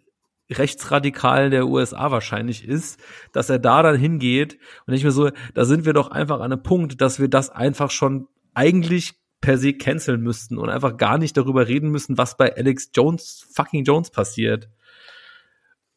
Rechtsradikalen 0.51 1.51
der 1.51 1.67
USA 1.67 2.12
wahrscheinlich 2.12 2.67
ist, 2.67 2.99
dass 3.32 3.49
er 3.49 3.60
da 3.60 3.82
dann 3.82 3.95
hingeht 3.95 4.58
und 4.86 4.93
ich 4.93 5.06
mir 5.06 5.12
so, 5.12 5.30
da 5.54 5.63
sind 5.63 5.86
wir 5.86 5.93
doch 5.93 6.12
einfach 6.12 6.41
an 6.41 6.51
einem 6.51 6.63
Punkt, 6.63 6.99
dass 6.99 7.17
wir 7.17 7.30
das 7.30 7.49
einfach 7.49 7.91
schon 7.91 8.27
eigentlich 8.54 9.20
per 9.41 9.58
se 9.58 9.73
canceln 9.73 10.21
müssten 10.21 10.58
und 10.58 10.69
einfach 10.69 10.97
gar 10.97 11.17
nicht 11.17 11.36
darüber 11.36 11.67
reden 11.67 11.89
müssen, 11.89 12.17
was 12.17 12.38
bei 12.38 12.56
Alex 12.56 12.91
Jones, 12.95 13.45
fucking 13.54 13.84
Jones 13.84 14.12
passiert. 14.12 14.69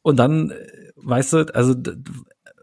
Und 0.02 0.16
dann, 0.18 0.50
äh, 0.50 0.92
weißt 0.96 1.32
du, 1.34 1.54
also 1.54 1.74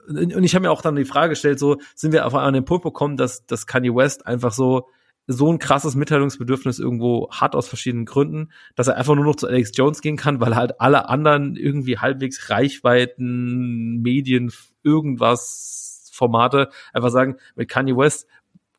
und 0.07 0.43
ich 0.43 0.55
habe 0.55 0.63
mir 0.63 0.71
auch 0.71 0.81
dann 0.81 0.95
die 0.95 1.05
Frage 1.05 1.29
gestellt, 1.29 1.59
so 1.59 1.77
sind 1.95 2.11
wir 2.11 2.25
auf 2.25 2.35
an 2.35 2.53
den 2.53 2.65
Punkt 2.65 2.83
bekommen, 2.83 3.17
dass, 3.17 3.45
dass 3.45 3.67
Kanye 3.67 3.95
West 3.95 4.25
einfach 4.25 4.51
so 4.51 4.89
so 5.27 5.51
ein 5.51 5.59
krasses 5.59 5.95
Mitteilungsbedürfnis 5.95 6.79
irgendwo 6.79 7.29
hat 7.29 7.55
aus 7.55 7.67
verschiedenen 7.67 8.05
Gründen, 8.05 8.51
dass 8.75 8.87
er 8.87 8.97
einfach 8.97 9.15
nur 9.15 9.23
noch 9.23 9.35
zu 9.35 9.47
Alex 9.47 9.71
Jones 9.75 10.01
gehen 10.01 10.17
kann, 10.17 10.39
weil 10.41 10.55
halt 10.55 10.81
alle 10.81 11.09
anderen 11.09 11.55
irgendwie 11.55 11.99
halbwegs 11.99 12.49
Reichweiten, 12.49 14.01
Medien, 14.01 14.51
irgendwas, 14.83 16.09
Formate 16.11 16.69
einfach 16.91 17.11
sagen, 17.11 17.37
mit 17.55 17.69
Kanye 17.69 17.95
West 17.95 18.27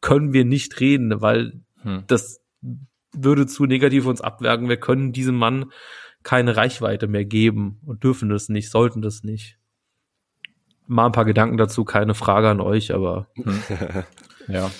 können 0.00 0.32
wir 0.32 0.44
nicht 0.44 0.80
reden, 0.80 1.20
weil 1.22 1.60
hm. 1.82 2.04
das 2.06 2.40
würde 3.12 3.46
zu 3.46 3.66
negativ 3.66 4.06
uns 4.06 4.20
abwerken. 4.20 4.68
Wir 4.68 4.78
können 4.78 5.12
diesem 5.12 5.36
Mann 5.36 5.72
keine 6.22 6.56
Reichweite 6.56 7.08
mehr 7.08 7.24
geben 7.24 7.80
und 7.84 8.04
dürfen 8.04 8.28
das 8.28 8.48
nicht, 8.48 8.70
sollten 8.70 9.02
das 9.02 9.22
nicht. 9.22 9.58
Mal 10.86 11.06
ein 11.06 11.12
paar 11.12 11.24
Gedanken 11.24 11.56
dazu, 11.56 11.84
keine 11.84 12.14
Frage 12.14 12.48
an 12.48 12.60
euch, 12.60 12.94
aber 12.94 13.28
hm. 13.34 13.62
ja. 14.48 14.70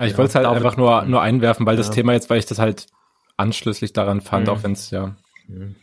Ich 0.00 0.12
ja, 0.12 0.18
wollte 0.18 0.30
es 0.30 0.34
halt 0.34 0.46
einfach 0.46 0.76
nur, 0.76 1.04
nur 1.04 1.22
einwerfen, 1.22 1.66
weil 1.66 1.74
ja. 1.74 1.78
das 1.78 1.90
Thema 1.90 2.14
jetzt, 2.14 2.28
weil 2.28 2.38
ich 2.38 2.46
das 2.46 2.58
halt 2.58 2.86
anschließlich 3.36 3.92
daran 3.92 4.20
fand, 4.20 4.46
mhm. 4.46 4.52
auch 4.52 4.62
wenn 4.62 4.72
es 4.72 4.90
ja. 4.90 5.16
Mhm. 5.46 5.76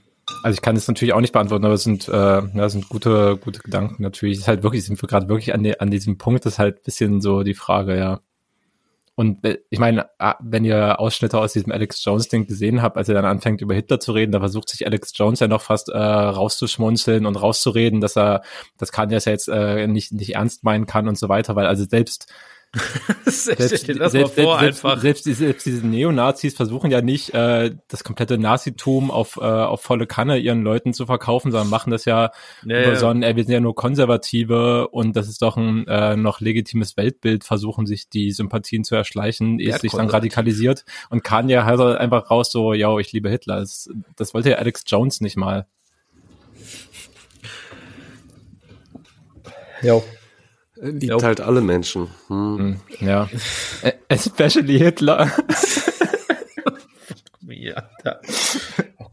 Also 0.44 0.56
ich 0.56 0.62
kann 0.62 0.76
es 0.76 0.88
natürlich 0.88 1.14
auch 1.14 1.22
nicht 1.22 1.34
beantworten, 1.34 1.66
aber 1.66 1.74
es 1.74 1.84
sind, 1.84 2.08
äh, 2.08 2.12
ja, 2.12 2.66
es 2.66 2.74
sind 2.74 2.90
gute, 2.90 3.38
gute 3.38 3.60
Gedanken 3.60 4.02
natürlich. 4.02 4.38
Es 4.38 4.44
ist 4.44 4.48
halt 4.48 4.64
wirklich, 4.64 4.86
sind 4.86 5.02
wir 5.02 5.08
gerade 5.08 5.30
wirklich 5.30 5.54
an, 5.54 5.64
die, 5.64 5.80
an 5.80 5.92
diesem 5.92 6.18
Punkt, 6.18 6.46
ist 6.46 6.60
halt 6.60 6.84
bisschen 6.84 7.22
so 7.22 7.44
die 7.44 7.54
Frage, 7.54 7.98
ja. 7.98 8.22
Und 9.16 9.44
äh, 9.46 9.60
ich 9.70 9.80
meine, 9.80 10.10
ah, 10.20 10.36
wenn 10.42 10.64
ihr 10.64 11.00
Ausschnitte 11.00 11.38
aus 11.38 11.54
diesem 11.54 11.72
Alex 11.72 12.04
Jones-Ding 12.04 12.48
gesehen 12.48 12.82
habt, 12.82 12.98
als 12.98 13.10
er 13.10 13.16
dann 13.16 13.26
anfängt, 13.26 13.62
über 13.62 13.74
Hitler 13.74 14.00
zu 14.00 14.14
reden, 14.14 14.32
da 14.32 14.40
versucht 14.40 14.70
sich 14.70 14.86
Alex 14.86 15.12
Jones 15.16 15.40
ja 15.40 15.48
noch 15.48 15.62
fast 15.62 15.90
äh, 15.90 15.98
rauszuschmunzeln 15.98 17.26
und 17.26 17.36
rauszureden, 17.36 18.02
dass 18.02 18.18
er, 18.18 18.42
das 18.78 18.92
kann 18.92 19.12
er 19.12 19.20
ja 19.20 19.32
jetzt 19.32 19.50
äh, 19.50 19.88
nicht, 19.88 20.12
nicht 20.14 20.36
ernst 20.36 20.64
meinen 20.64 20.86
kann 20.86 21.08
und 21.08 21.18
so 21.18 21.30
weiter, 21.30 21.56
weil 21.56 21.66
also 21.66 21.84
selbst 21.84 22.32
selbst, 23.26 23.86
selbst, 23.86 23.86
selbst, 24.12 24.82
selbst, 25.02 25.26
diese, 25.26 25.46
selbst 25.46 25.66
diese 25.66 25.86
Neonazis 25.86 26.56
versuchen 26.56 26.90
ja 26.90 27.02
nicht, 27.02 27.34
äh, 27.34 27.76
das 27.90 28.06
komplette 28.06 28.38
Nazitum 28.38 29.12
auf, 29.12 29.36
äh, 29.36 29.42
auf 29.42 29.82
volle 29.82 30.08
Kanne 30.08 30.38
ihren 30.38 30.62
Leuten 30.62 30.94
zu 30.94 31.06
verkaufen, 31.06 31.52
sondern 31.52 31.70
machen 31.70 31.92
das 31.92 32.06
ja, 32.06 32.32
ja, 32.64 32.84
über 32.84 32.96
so 32.96 33.08
ein, 33.08 33.24
äh, 33.24 33.36
wir 33.36 33.44
sind 33.44 33.54
ja 33.54 33.60
nur 33.60 33.76
Konservative 33.76 34.88
und 34.88 35.18
das 35.18 35.28
ist 35.28 35.42
doch 35.42 35.58
ein 35.58 35.86
äh, 35.88 36.16
noch 36.16 36.40
legitimes 36.40 36.96
Weltbild, 36.96 37.44
versuchen 37.44 37.86
sich 37.86 38.08
die 38.08 38.32
Sympathien 38.32 38.86
zu 38.86 38.96
erschleichen, 38.96 39.60
ehe 39.60 39.76
es 39.76 39.82
sich 39.82 39.92
dann 39.92 40.10
radikalisiert. 40.10 40.86
Und 41.10 41.26
Kanye 41.26 41.66
halt 41.66 41.82
einfach 41.82 42.32
raus 42.32 42.52
so, 42.54 42.74
ja, 42.74 42.98
ich 43.00 43.12
liebe 43.12 43.30
Hitler. 43.30 43.60
Das, 43.60 43.90
das 44.16 44.34
wollte 44.34 44.52
ja 44.52 44.58
Alex 44.58 44.84
Jones 44.88 45.20
nicht 45.20 45.36
mal. 45.36 45.68
Ja. 49.82 50.02
Liebt 50.82 51.02
glaub, 51.02 51.24
halt 51.24 51.42
alle 51.42 51.62
Menschen. 51.62 52.08
Hm. 52.28 52.58
hm 52.58 53.08
ja. 53.08 53.30
Especially 54.08 54.80
Hitler. 54.80 55.32
ja, 57.48 57.84
oh 58.98 59.06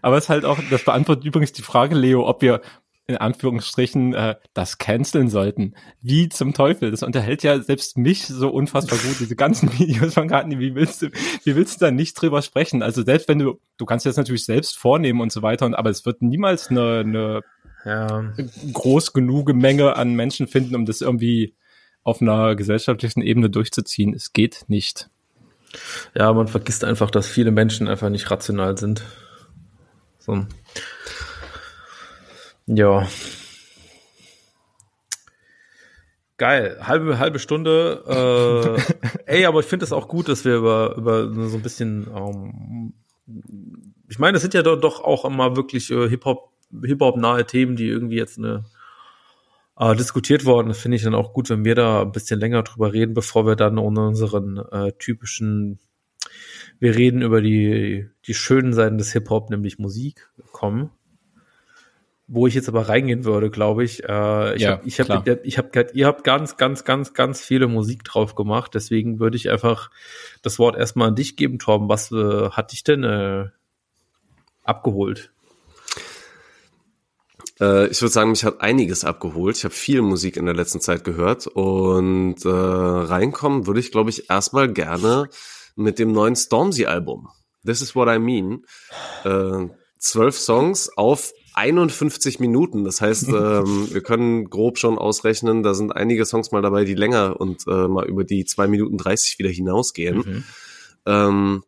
Aber 0.00 0.16
es 0.16 0.24
ist 0.24 0.28
halt 0.30 0.46
auch, 0.46 0.58
das 0.70 0.84
beantwortet 0.84 1.24
übrigens 1.24 1.52
die 1.52 1.62
Frage, 1.62 1.94
Leo, 1.94 2.26
ob 2.26 2.40
wir 2.40 2.62
in 3.06 3.16
Anführungsstrichen 3.16 4.14
äh, 4.14 4.36
das 4.52 4.76
canceln 4.76 5.28
sollten. 5.28 5.74
Wie 6.02 6.28
zum 6.28 6.52
Teufel? 6.52 6.90
Das 6.90 7.02
unterhält 7.02 7.42
ja 7.42 7.58
selbst 7.60 7.96
mich 7.96 8.26
so 8.26 8.50
unfassbar 8.50 8.98
gut, 8.98 9.18
diese 9.18 9.34
ganzen 9.34 9.72
Videos 9.78 10.14
von 10.14 10.28
Garten. 10.28 10.58
Wie 10.58 10.74
willst 10.74 11.02
du, 11.02 11.10
wie 11.44 11.56
willst 11.56 11.80
du 11.80 11.86
da 11.86 11.90
nicht 11.90 12.20
drüber 12.20 12.42
sprechen? 12.42 12.82
Also 12.82 13.02
selbst 13.02 13.26
wenn 13.28 13.38
du, 13.38 13.60
du 13.78 13.86
kannst 13.86 14.04
das 14.04 14.18
natürlich 14.18 14.44
selbst 14.44 14.76
vornehmen 14.76 15.22
und 15.22 15.32
so 15.32 15.40
weiter, 15.40 15.64
und, 15.64 15.74
aber 15.74 15.88
es 15.88 16.04
wird 16.04 16.20
niemals 16.20 16.68
eine, 16.68 17.00
eine 17.00 17.40
ja. 17.88 18.32
groß 18.72 19.12
genug 19.12 19.52
Menge 19.54 19.96
an 19.96 20.14
Menschen 20.14 20.46
finden, 20.46 20.74
um 20.74 20.84
das 20.84 21.00
irgendwie 21.00 21.54
auf 22.02 22.22
einer 22.22 22.54
gesellschaftlichen 22.54 23.22
Ebene 23.22 23.50
durchzuziehen. 23.50 24.14
Es 24.14 24.32
geht 24.32 24.64
nicht. 24.68 25.10
Ja, 26.14 26.32
man 26.32 26.48
vergisst 26.48 26.84
einfach, 26.84 27.10
dass 27.10 27.26
viele 27.28 27.50
Menschen 27.50 27.88
einfach 27.88 28.08
nicht 28.08 28.30
rational 28.30 28.78
sind. 28.78 29.02
So. 30.18 30.46
Ja. 32.66 33.06
Geil, 36.36 36.78
halbe 36.80 37.18
halbe 37.18 37.38
Stunde. 37.38 38.78
Äh, 39.26 39.26
ey, 39.26 39.46
aber 39.46 39.60
ich 39.60 39.66
finde 39.66 39.84
es 39.84 39.92
auch 39.92 40.08
gut, 40.08 40.28
dass 40.28 40.44
wir 40.44 40.56
über 40.56 40.94
über 40.96 41.48
so 41.48 41.56
ein 41.56 41.62
bisschen. 41.62 42.06
Ähm, 42.14 42.92
ich 44.08 44.18
meine, 44.18 44.36
es 44.36 44.42
sind 44.42 44.54
ja 44.54 44.62
doch, 44.62 44.80
doch 44.80 45.02
auch 45.02 45.24
immer 45.24 45.56
wirklich 45.56 45.90
äh, 45.90 46.08
Hip 46.08 46.24
Hop 46.24 46.52
Hip-Hop-nahe 46.84 47.46
Themen, 47.46 47.76
die 47.76 47.88
irgendwie 47.88 48.16
jetzt 48.16 48.38
eine 48.38 48.64
äh, 49.78 49.94
diskutiert 49.94 50.44
worden. 50.44 50.68
Das 50.68 50.78
finde 50.78 50.96
ich 50.96 51.02
dann 51.02 51.14
auch 51.14 51.32
gut, 51.32 51.50
wenn 51.50 51.64
wir 51.64 51.74
da 51.74 52.02
ein 52.02 52.12
bisschen 52.12 52.40
länger 52.40 52.62
drüber 52.62 52.92
reden, 52.92 53.14
bevor 53.14 53.46
wir 53.46 53.56
dann 53.56 53.78
unseren 53.78 54.58
äh, 54.72 54.92
typischen, 54.98 55.78
wir 56.78 56.96
reden 56.96 57.22
über 57.22 57.40
die, 57.40 58.08
die 58.26 58.34
schönen 58.34 58.72
Seiten 58.72 58.98
des 58.98 59.12
Hip-Hop, 59.12 59.50
nämlich 59.50 59.78
Musik, 59.78 60.30
kommen. 60.52 60.90
wo 62.26 62.46
ich 62.46 62.54
jetzt 62.54 62.68
aber 62.68 62.88
reingehen 62.90 63.24
würde, 63.24 63.50
glaube 63.50 63.84
ich. 63.84 64.04
Äh, 64.04 64.56
ich 64.56 64.62
Ja, 64.62 64.72
habe, 64.72 64.82
ich 64.86 65.00
habe, 65.00 65.40
ich 65.44 65.56
habe, 65.58 65.86
ihr 65.94 66.06
habt 66.06 66.24
ganz, 66.24 66.58
ganz, 66.58 66.84
ganz, 66.84 67.14
ganz 67.14 67.40
viele 67.40 67.68
Musik 67.68 68.04
drauf 68.04 68.34
gemacht. 68.34 68.74
Deswegen 68.74 69.18
würde 69.18 69.36
ich 69.36 69.50
einfach 69.50 69.90
das 70.42 70.58
Wort 70.58 70.76
erstmal 70.76 71.08
an 71.08 71.14
dich 71.14 71.36
geben, 71.36 71.58
Torben. 71.58 71.88
Was 71.88 72.12
äh, 72.12 72.50
hat 72.50 72.72
dich 72.72 72.84
denn 72.84 73.02
äh, 73.02 73.46
abgeholt? 74.62 75.32
Äh, 77.60 77.88
ich 77.88 78.00
würde 78.00 78.12
sagen, 78.12 78.30
mich 78.30 78.44
hat 78.44 78.60
einiges 78.60 79.04
abgeholt. 79.04 79.56
Ich 79.56 79.64
habe 79.64 79.74
viel 79.74 80.02
Musik 80.02 80.36
in 80.36 80.46
der 80.46 80.54
letzten 80.54 80.80
Zeit 80.80 81.04
gehört 81.04 81.46
und 81.46 82.44
äh, 82.44 82.48
reinkommen 82.48 83.66
würde 83.66 83.80
ich, 83.80 83.90
glaube 83.90 84.10
ich, 84.10 84.30
erstmal 84.30 84.72
gerne 84.72 85.28
mit 85.76 85.98
dem 85.98 86.12
neuen 86.12 86.36
Stormzy-Album. 86.36 87.28
This 87.64 87.82
is 87.82 87.94
what 87.94 88.08
I 88.08 88.18
mean. 88.18 88.64
Äh, 89.24 89.68
zwölf 89.98 90.38
Songs 90.38 90.90
auf 90.96 91.32
51 91.54 92.38
Minuten. 92.38 92.84
Das 92.84 93.00
heißt, 93.00 93.28
ähm, 93.28 93.88
wir 93.92 94.02
können 94.02 94.48
grob 94.48 94.78
schon 94.78 94.98
ausrechnen, 94.98 95.62
da 95.62 95.74
sind 95.74 95.94
einige 95.94 96.24
Songs 96.24 96.52
mal 96.52 96.62
dabei, 96.62 96.84
die 96.84 96.94
länger 96.94 97.40
und 97.40 97.66
äh, 97.66 97.88
mal 97.88 98.06
über 98.06 98.24
die 98.24 98.44
zwei 98.44 98.68
Minuten 98.68 98.96
30 98.96 99.38
wieder 99.38 99.50
hinausgehen. 99.50 100.18
Mhm. 100.18 100.44
Ähm, 101.06 101.62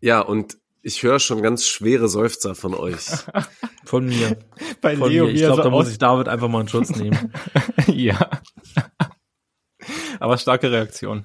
ja, 0.00 0.20
und 0.20 0.58
ich 0.82 1.02
höre 1.02 1.18
schon 1.18 1.42
ganz 1.42 1.66
schwere 1.66 2.08
Seufzer 2.08 2.54
von 2.54 2.74
euch. 2.74 3.06
Von 3.84 4.06
mir. 4.06 4.38
Bei 4.80 4.96
Von 4.96 5.08
mir. 5.08 5.28
Ich 5.28 5.40
glaube, 5.40 5.62
da 5.62 5.70
muss 5.70 5.90
ich 5.90 5.98
David 5.98 6.28
einfach 6.28 6.48
mal 6.48 6.60
in 6.60 6.68
Schutz 6.68 6.90
nehmen. 6.90 7.32
ja. 7.86 8.30
Aber 10.20 10.38
starke 10.38 10.70
Reaktion. 10.70 11.24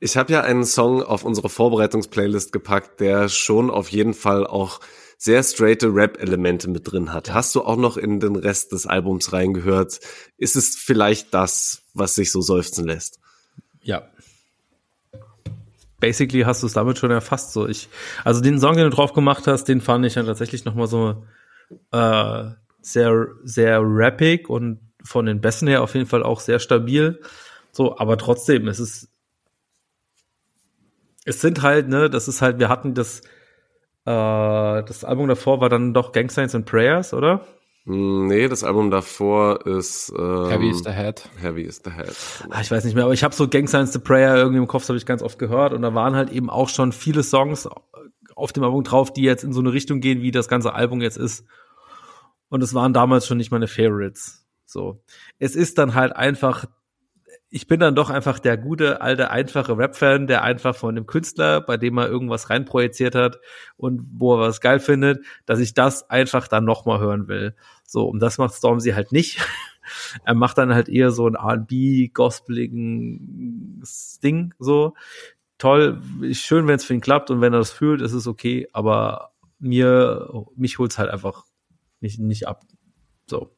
Ich 0.00 0.16
habe 0.16 0.32
ja 0.32 0.42
einen 0.42 0.64
Song 0.64 1.02
auf 1.02 1.24
unsere 1.24 1.48
Vorbereitungsplaylist 1.48 2.52
gepackt, 2.52 3.00
der 3.00 3.28
schon 3.28 3.70
auf 3.70 3.88
jeden 3.90 4.12
Fall 4.12 4.46
auch 4.46 4.80
sehr 5.16 5.42
straighte 5.42 5.94
Rap-Elemente 5.94 6.68
mit 6.68 6.90
drin 6.90 7.12
hat. 7.12 7.32
Hast 7.32 7.54
du 7.54 7.62
auch 7.62 7.76
noch 7.76 7.96
in 7.96 8.20
den 8.20 8.36
Rest 8.36 8.72
des 8.72 8.86
Albums 8.86 9.32
reingehört? 9.32 10.00
Ist 10.38 10.56
es 10.56 10.76
vielleicht 10.76 11.34
das, 11.34 11.82
was 11.92 12.14
sich 12.14 12.32
so 12.32 12.40
seufzen 12.40 12.86
lässt? 12.86 13.18
Ja. 13.82 14.10
Basically 16.00 16.42
hast 16.42 16.62
du 16.62 16.66
es 16.66 16.72
damit 16.72 16.98
schon 16.98 17.10
erfasst. 17.10 17.52
So 17.52 17.68
ich, 17.68 17.88
also 18.24 18.40
den 18.40 18.58
Song, 18.58 18.76
den 18.76 18.84
du 18.84 18.90
drauf 18.90 19.12
gemacht 19.12 19.46
hast, 19.46 19.64
den 19.64 19.80
fand 19.80 20.04
ich 20.06 20.14
dann 20.14 20.26
tatsächlich 20.26 20.64
noch 20.64 20.74
mal 20.74 20.86
so 20.86 21.24
äh, 21.92 22.44
sehr, 22.80 23.26
sehr 23.44 23.80
rappig 23.82 24.48
und 24.48 24.80
von 25.04 25.26
den 25.26 25.40
Bässen 25.40 25.68
her 25.68 25.82
auf 25.82 25.94
jeden 25.94 26.06
Fall 26.06 26.22
auch 26.22 26.40
sehr 26.40 26.58
stabil. 26.58 27.20
So, 27.72 27.98
aber 27.98 28.18
trotzdem, 28.18 28.68
es 28.68 28.80
ist, 28.80 29.08
es 31.24 31.40
sind 31.40 31.62
halt, 31.62 31.88
ne, 31.88 32.10
das 32.10 32.28
ist 32.28 32.42
halt, 32.42 32.58
wir 32.58 32.68
hatten 32.68 32.94
das, 32.94 33.20
äh, 33.20 33.24
das 34.04 35.04
Album 35.04 35.28
davor 35.28 35.60
war 35.60 35.68
dann 35.68 35.94
doch 35.94 36.12
Gang 36.12 36.30
Signs 36.30 36.54
and 36.54 36.66
Prayers, 36.66 37.14
oder? 37.14 37.46
Hm, 37.90 38.26
Nee, 38.28 38.48
das 38.48 38.62
Album 38.64 38.90
davor 38.90 39.66
ist 39.66 40.12
ähm, 40.16 40.48
Heavy 40.48 40.70
is 40.70 40.78
the 40.84 40.92
Head. 40.92 41.28
Heavy 41.40 41.62
is 41.62 41.82
the 41.84 41.90
Head. 41.90 42.14
Ah, 42.50 42.60
ich 42.60 42.70
weiß 42.70 42.84
nicht 42.84 42.94
mehr, 42.94 43.04
aber 43.04 43.12
ich 43.12 43.24
habe 43.24 43.34
so 43.34 43.48
Gang 43.48 43.68
Signs 43.68 43.92
the 43.92 43.98
Prayer 43.98 44.36
irgendwie 44.36 44.58
im 44.58 44.68
Kopf, 44.68 44.82
das 44.82 44.90
habe 44.90 44.98
ich 44.98 45.06
ganz 45.06 45.22
oft 45.22 45.38
gehört 45.38 45.72
und 45.72 45.82
da 45.82 45.94
waren 45.94 46.14
halt 46.14 46.30
eben 46.30 46.50
auch 46.50 46.68
schon 46.68 46.92
viele 46.92 47.22
Songs 47.22 47.68
auf 48.36 48.52
dem 48.52 48.62
Album 48.64 48.84
drauf, 48.84 49.12
die 49.12 49.22
jetzt 49.22 49.44
in 49.44 49.52
so 49.52 49.60
eine 49.60 49.72
Richtung 49.72 50.00
gehen, 50.00 50.22
wie 50.22 50.30
das 50.30 50.48
ganze 50.48 50.72
Album 50.72 51.00
jetzt 51.00 51.18
ist. 51.18 51.44
Und 52.48 52.62
es 52.62 52.74
waren 52.74 52.92
damals 52.92 53.26
schon 53.26 53.38
nicht 53.38 53.50
meine 53.50 53.68
Favorites. 53.68 54.46
So. 54.66 55.02
Es 55.38 55.54
ist 55.56 55.78
dann 55.78 55.94
halt 55.94 56.14
einfach, 56.14 56.66
ich 57.52 57.66
bin 57.66 57.80
dann 57.80 57.96
doch 57.96 58.10
einfach 58.10 58.38
der 58.38 58.56
gute, 58.56 59.00
alte, 59.00 59.30
einfache 59.30 59.76
Rap-Fan, 59.76 60.28
der 60.28 60.44
einfach 60.44 60.76
von 60.76 60.94
dem 60.94 61.06
Künstler, 61.06 61.60
bei 61.60 61.76
dem 61.76 61.98
er 61.98 62.08
irgendwas 62.08 62.48
reinprojiziert 62.48 63.16
hat 63.16 63.40
und 63.76 64.02
wo 64.12 64.34
er 64.34 64.40
was 64.40 64.60
geil 64.60 64.78
findet, 64.78 65.24
dass 65.46 65.58
ich 65.58 65.74
das 65.74 66.08
einfach 66.08 66.46
dann 66.46 66.64
nochmal 66.64 67.00
hören 67.00 67.26
will. 67.26 67.56
So, 67.84 68.06
und 68.06 68.20
das 68.20 68.38
macht 68.38 68.54
Stormzy 68.54 68.90
halt 68.90 69.10
nicht. 69.10 69.40
er 70.24 70.34
macht 70.34 70.58
dann 70.58 70.72
halt 70.72 70.88
eher 70.88 71.10
so 71.10 71.26
ein 71.26 71.34
R&B, 71.34 72.08
gospeligen 72.14 73.82
Ding, 74.22 74.54
so. 74.60 74.94
Toll, 75.58 76.00
schön, 76.32 76.68
wenn 76.68 76.76
es 76.76 76.84
für 76.84 76.94
ihn 76.94 77.02
klappt 77.02 77.30
und 77.30 77.40
wenn 77.40 77.52
er 77.52 77.58
das 77.58 77.72
fühlt, 77.72 78.00
ist 78.00 78.12
es 78.12 78.26
okay, 78.26 78.68
aber 78.72 79.32
mir, 79.58 80.46
mich 80.56 80.78
holt's 80.78 80.98
halt 80.98 81.10
einfach 81.10 81.44
nicht, 82.00 82.18
nicht 82.18 82.46
ab. 82.48 82.62
So. 83.26 83.50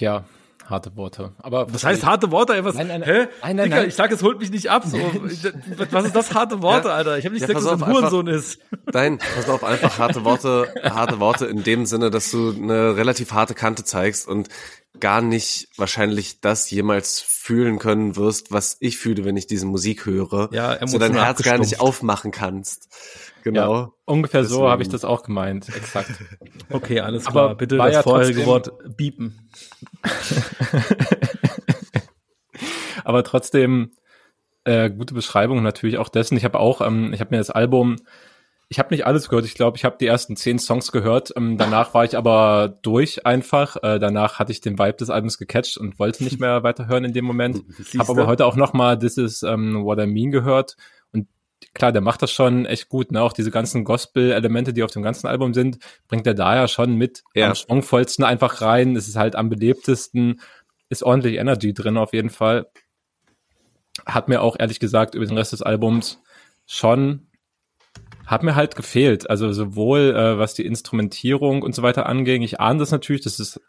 Tja, 0.00 0.24
harte 0.66 0.96
Worte. 0.96 1.32
Aber 1.42 1.70
Was 1.74 1.84
heißt 1.84 2.06
harte 2.06 2.30
Worte? 2.30 2.54
Ey, 2.54 2.64
was, 2.64 2.74
Nein, 2.74 2.86
nein, 2.88 3.02
hä? 3.02 3.26
nein, 3.42 3.56
nein, 3.56 3.64
Digga, 3.64 3.76
nein. 3.76 3.88
ich 3.88 3.94
sag, 3.94 4.10
es 4.10 4.22
holt 4.22 4.38
mich 4.40 4.50
nicht 4.50 4.70
ab. 4.70 4.84
So. 4.86 4.96
was 5.90 6.04
ist 6.06 6.16
das 6.16 6.32
harte 6.32 6.62
Worte, 6.62 6.88
Ja. 6.88 6.94
Alter? 6.94 7.18
Ich 7.18 7.26
habe 7.26 7.34
nicht 7.34 7.42
Ja, 7.46 7.48
gesagt, 7.48 7.66
dass 7.66 7.80
es 7.80 7.82
ein 7.82 7.90
auf, 7.90 7.98
Hurensohn 8.00 8.26
ist. 8.28 8.60
Nein, 8.94 9.18
pass 9.36 9.48
auf, 9.50 9.62
einfach 9.62 9.98
harte 9.98 10.24
Worte, 10.24 10.72
harte 10.82 11.20
Worte 11.20 11.44
in 11.44 11.62
dem 11.64 11.84
Sinne, 11.84 12.08
dass 12.10 12.30
du 12.30 12.54
eine 12.56 12.96
relativ 12.96 13.32
harte 13.32 13.52
Kante 13.52 13.84
zeigst 13.84 14.26
und 14.26 14.48
gar 15.00 15.22
nicht 15.22 15.68
wahrscheinlich 15.76 16.40
das 16.40 16.70
jemals 16.70 17.20
fühlen 17.20 17.78
können 17.78 18.16
wirst, 18.16 18.52
was 18.52 18.76
ich 18.80 18.98
fühle, 18.98 19.24
wenn 19.24 19.36
ich 19.36 19.46
diese 19.46 19.66
Musik 19.66 20.06
höre. 20.06 20.48
Ja, 20.52 20.86
so 20.86 20.98
dein 20.98 21.14
Herz 21.14 21.42
gar 21.42 21.58
nicht 21.58 21.80
aufmachen 21.80 22.30
kannst. 22.30 22.88
Genau. 23.42 23.74
ja, 23.74 23.90
ungefähr 24.04 24.44
so 24.44 24.56
Deswegen. 24.56 24.70
habe 24.70 24.82
ich 24.82 24.88
das 24.88 25.04
auch 25.04 25.22
gemeint. 25.22 25.68
Exakt. 25.74 26.10
Okay, 26.72 27.00
alles 27.00 27.26
Aber 27.26 27.46
klar. 27.46 27.54
Bitte 27.56 27.78
war 27.78 27.86
das 27.86 27.96
ja 27.96 28.02
vorherige 28.04 28.46
Wort 28.46 28.70
biepen. 28.96 29.50
Aber 33.04 33.24
trotzdem 33.24 33.90
äh, 34.62 34.88
gute 34.88 35.14
Beschreibung 35.14 35.64
natürlich 35.64 35.98
auch 35.98 36.08
dessen. 36.08 36.36
Ich 36.36 36.44
habe 36.44 36.60
auch, 36.60 36.80
ähm, 36.80 37.12
ich 37.12 37.18
habe 37.18 37.32
mir 37.32 37.38
das 37.38 37.50
Album, 37.50 37.96
ich 38.72 38.78
habe 38.78 38.94
nicht 38.94 39.04
alles 39.04 39.28
gehört. 39.28 39.44
Ich 39.46 39.54
glaube, 39.54 39.76
ich 39.76 39.84
habe 39.84 39.96
die 39.98 40.06
ersten 40.06 40.36
zehn 40.36 40.60
Songs 40.60 40.92
gehört. 40.92 41.32
Ähm, 41.36 41.58
danach 41.58 41.92
war 41.92 42.04
ich 42.04 42.16
aber 42.16 42.78
durch 42.82 43.26
einfach. 43.26 43.76
Äh, 43.82 43.98
danach 43.98 44.38
hatte 44.38 44.52
ich 44.52 44.60
den 44.60 44.78
Vibe 44.78 44.92
des 44.92 45.10
Albums 45.10 45.38
gecatcht 45.38 45.76
und 45.76 45.98
wollte 45.98 46.22
nicht 46.22 46.38
mehr 46.38 46.62
weiterhören 46.62 47.04
in 47.04 47.12
dem 47.12 47.24
Moment. 47.24 47.64
Habe 47.98 48.12
aber 48.12 48.28
heute 48.28 48.46
auch 48.46 48.54
noch 48.54 48.72
mal 48.72 48.96
This 48.96 49.16
is 49.18 49.42
um, 49.42 49.84
What 49.84 49.98
I 49.98 50.06
Mean 50.06 50.30
gehört. 50.30 50.76
Und 51.12 51.26
klar, 51.74 51.90
der 51.90 52.00
macht 52.00 52.22
das 52.22 52.30
schon 52.30 52.64
echt 52.64 52.88
gut. 52.88 53.10
Ne? 53.10 53.20
Auch 53.20 53.32
diese 53.32 53.50
ganzen 53.50 53.82
Gospel-Elemente, 53.82 54.72
die 54.72 54.84
auf 54.84 54.92
dem 54.92 55.02
ganzen 55.02 55.26
Album 55.26 55.52
sind, 55.52 55.78
bringt 56.06 56.28
er 56.28 56.34
da 56.34 56.54
ja 56.54 56.68
schon 56.68 56.94
mit 56.94 57.24
Ja. 57.34 57.48
am 57.48 57.56
schwungvollsten 57.56 58.24
einfach 58.24 58.60
rein. 58.62 58.94
Es 58.94 59.08
ist 59.08 59.16
halt 59.16 59.34
am 59.34 59.48
belebtesten, 59.48 60.40
ist 60.88 61.02
ordentlich 61.02 61.38
Energy 61.38 61.74
drin 61.74 61.96
auf 61.96 62.12
jeden 62.12 62.30
Fall. 62.30 62.70
Hat 64.06 64.28
mir 64.28 64.42
auch 64.42 64.54
ehrlich 64.60 64.78
gesagt 64.78 65.16
über 65.16 65.26
den 65.26 65.36
Rest 65.36 65.52
des 65.52 65.62
Albums 65.62 66.22
schon 66.66 67.26
hat 68.30 68.42
mir 68.44 68.54
halt 68.54 68.76
gefehlt. 68.76 69.28
Also 69.28 69.52
sowohl 69.52 70.14
äh, 70.14 70.38
was 70.38 70.54
die 70.54 70.64
Instrumentierung 70.64 71.62
und 71.62 71.74
so 71.74 71.82
weiter 71.82 72.06
anging. 72.06 72.42
Ich 72.42 72.60
ahne 72.60 72.78
das 72.78 72.92
natürlich, 72.92 73.22
dass 73.22 73.38
es 73.40 73.60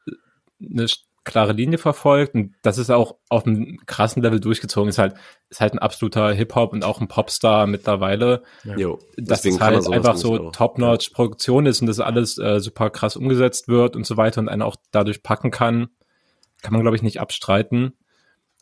eine 0.61 0.83
sch- 0.85 0.99
klare 1.23 1.53
Linie 1.53 1.77
verfolgt 1.77 2.33
und 2.33 2.53
das 2.63 2.77
ist 2.79 2.89
auch 2.89 3.15
auf 3.29 3.45
einem 3.45 3.77
krassen 3.85 4.21
Level 4.23 4.39
durchgezogen. 4.39 4.89
Ist 4.89 4.97
halt 4.97 5.15
ist 5.49 5.61
halt 5.61 5.73
ein 5.73 5.79
absoluter 5.79 6.31
Hip 6.33 6.55
Hop 6.55 6.73
und 6.73 6.83
auch 6.83 6.99
ein 7.01 7.07
Popstar 7.07 7.67
mittlerweile. 7.67 8.43
Jo, 8.77 8.99
Dass 9.17 9.45
es 9.45 9.59
halt 9.59 9.87
einfach 9.91 10.15
so 10.15 10.47
auch. 10.47 10.51
Top-Notch 10.51 11.09
Produktion 11.11 11.65
ist 11.65 11.81
und 11.81 11.87
das 11.87 11.99
alles 11.99 12.37
äh, 12.37 12.59
super 12.59 12.89
krass 12.89 13.15
umgesetzt 13.17 13.67
wird 13.67 13.95
und 13.95 14.05
so 14.05 14.15
weiter 14.17 14.41
und 14.41 14.49
einen 14.49 14.61
auch 14.63 14.75
dadurch 14.91 15.21
packen 15.23 15.49
kann, 15.51 15.89
kann 16.61 16.73
man 16.73 16.81
glaube 16.81 16.95
ich 16.95 17.03
nicht 17.03 17.19
abstreiten. 17.19 17.93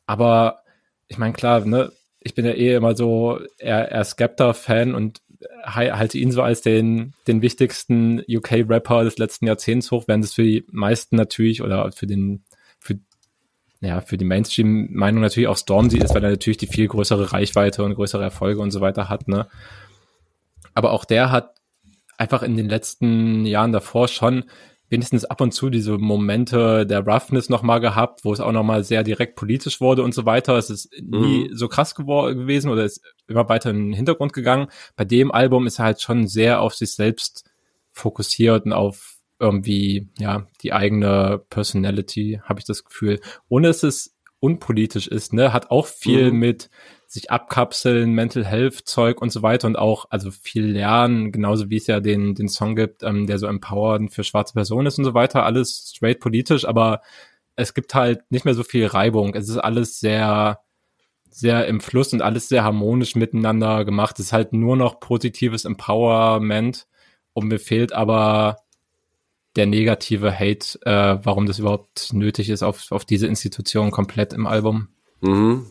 Aber 0.06 0.64
ich 1.08 1.18
meine 1.18 1.34
klar, 1.34 1.62
ne, 1.66 1.92
ich 2.20 2.36
bin 2.36 2.46
ja 2.46 2.52
eh 2.52 2.76
immer 2.76 2.96
so 2.96 3.40
eher, 3.58 3.92
eher 3.92 4.04
Skepta-Fan 4.04 4.96
und 4.96 5.22
halte 5.64 6.18
ihn 6.18 6.32
so 6.32 6.42
als 6.42 6.62
den, 6.62 7.14
den 7.28 7.42
wichtigsten 7.42 8.22
UK-Rapper 8.28 9.04
des 9.04 9.18
letzten 9.18 9.48
Jahrzehnts 9.48 9.92
hoch, 9.92 10.06
während 10.08 10.26
es 10.26 10.34
für 10.34 10.44
die 10.44 10.66
meisten 10.72 11.16
natürlich 11.16 11.62
oder 11.62 11.92
für 11.92 12.08
den, 12.08 12.44
für, 12.80 13.00
ja, 13.82 14.02
für 14.02 14.18
die 14.18 14.26
Mainstream-Meinung 14.26 15.22
natürlich 15.22 15.48
auch 15.48 15.58
Stormzy 15.58 16.00
ist, 16.00 16.14
weil 16.14 16.24
er 16.24 16.32
natürlich 16.32 16.58
die 16.58 16.68
viel 16.68 16.88
größere 16.88 17.32
Reichweite 17.32 17.84
und 17.84 17.96
größere 17.96 18.24
Erfolge 18.24 18.62
und 18.62 18.72
so 18.72 18.82
weiter 18.82 19.10
hat, 19.10 19.28
ne. 19.28 19.48
Aber 20.74 20.92
auch 20.92 21.06
der 21.06 21.32
hat 21.32 21.56
einfach 22.18 22.44
in 22.44 22.58
den 22.58 22.70
letzten 22.70 23.46
Jahren 23.46 23.72
davor 23.72 24.08
schon 24.08 24.46
wenigstens 24.90 25.26
ab 25.26 25.40
und 25.42 25.54
zu 25.54 25.70
diese 25.70 25.98
Momente 25.98 26.86
der 26.86 27.06
Roughness 27.06 27.50
nochmal 27.50 27.80
gehabt, 27.80 28.26
wo 28.26 28.34
es 28.34 28.40
auch 28.40 28.52
nochmal 28.52 28.84
sehr 28.84 29.04
direkt 29.04 29.36
politisch 29.36 29.80
wurde 29.80 30.04
und 30.04 30.14
so 30.14 30.26
weiter. 30.26 30.58
Es 30.58 30.70
ist 30.70 30.92
nie 31.02 31.50
so 31.54 31.68
krass 31.68 31.96
gewor- 31.96 32.34
gewesen 32.34 32.70
oder 32.70 32.86
ist 32.86 33.02
immer 33.28 33.48
weiter 33.50 33.70
in 33.70 33.90
den 33.90 33.94
Hintergrund 33.94 34.34
gegangen. 34.34 34.68
Bei 34.96 35.06
dem 35.06 35.32
Album 35.32 35.68
ist 35.68 35.80
er 35.80 35.86
halt 35.86 36.02
schon 36.02 36.28
sehr 36.28 36.62
auf 36.62 36.74
sich 36.74 36.92
selbst 36.94 37.50
fokussiert 37.92 38.66
und 38.66 38.74
auf 38.74 39.18
irgendwie, 39.40 40.10
ja, 40.18 40.48
die 40.64 40.74
eigene 40.74 41.42
Personality, 41.50 42.42
habe 42.44 42.60
ich 42.60 42.66
das 42.66 42.84
Gefühl. 42.84 43.22
Ohne 43.48 43.68
dass 43.68 43.84
es 43.84 44.16
unpolitisch 44.40 45.08
ist, 45.08 45.34
ne, 45.34 45.52
hat 45.54 45.72
auch 45.72 45.88
viel 45.88 46.32
Mhm. 46.32 46.40
mit 46.40 46.70
sich 47.08 47.32
abkapseln, 47.32 48.14
Mental 48.14 48.46
Health 48.46 48.82
Zeug 48.86 49.22
und 49.22 49.32
so 49.32 49.42
weiter 49.42 49.68
und 49.68 49.78
auch, 49.78 50.06
also 50.12 50.30
viel 50.32 50.66
lernen, 50.66 51.32
genauso 51.32 51.70
wie 51.70 51.78
es 51.78 51.88
ja 51.88 52.00
den, 52.00 52.36
den 52.36 52.48
Song 52.50 52.76
gibt, 52.76 53.02
ähm, 53.04 53.26
der 53.26 53.40
so 53.40 53.48
empowernd 53.48 54.14
für 54.14 54.24
schwarze 54.24 54.54
Personen 54.54 54.86
ist 54.88 55.00
und 55.00 55.06
so 55.06 55.14
weiter, 55.16 55.44
alles 55.44 55.92
straight 55.96 56.20
politisch, 56.20 56.66
aber 56.66 57.02
es 57.56 57.74
gibt 57.74 57.96
halt 57.96 58.22
nicht 58.32 58.46
mehr 58.46 58.54
so 58.54 58.64
viel 58.64 58.86
Reibung. 58.86 59.34
Es 59.34 59.50
ist 59.50 59.58
alles 59.58 60.00
sehr, 60.00 60.60
sehr 61.30 61.68
im 61.68 61.82
Fluss 61.82 62.14
und 62.14 62.22
alles 62.22 62.48
sehr 62.48 62.64
harmonisch 62.64 63.16
miteinander 63.16 63.86
gemacht. 63.86 64.20
Es 64.20 64.28
ist 64.28 64.34
halt 64.34 64.54
nur 64.54 64.78
noch 64.78 65.00
positives 65.00 65.66
Empowerment 65.66 66.88
und 67.34 67.48
mir 67.48 67.60
fehlt 67.60 67.92
aber 67.92 68.58
der 69.60 69.66
negative 69.66 70.32
Hate, 70.32 70.80
äh, 70.86 71.20
warum 71.22 71.46
das 71.46 71.60
überhaupt 71.60 72.14
nötig 72.14 72.50
ist, 72.50 72.64
auf, 72.64 72.92
auf 72.92 73.04
diese 73.04 73.28
Institution 73.28 73.92
komplett 73.92 74.32
im 74.32 74.48
Album. 74.48 74.88
Mhm. 75.20 75.66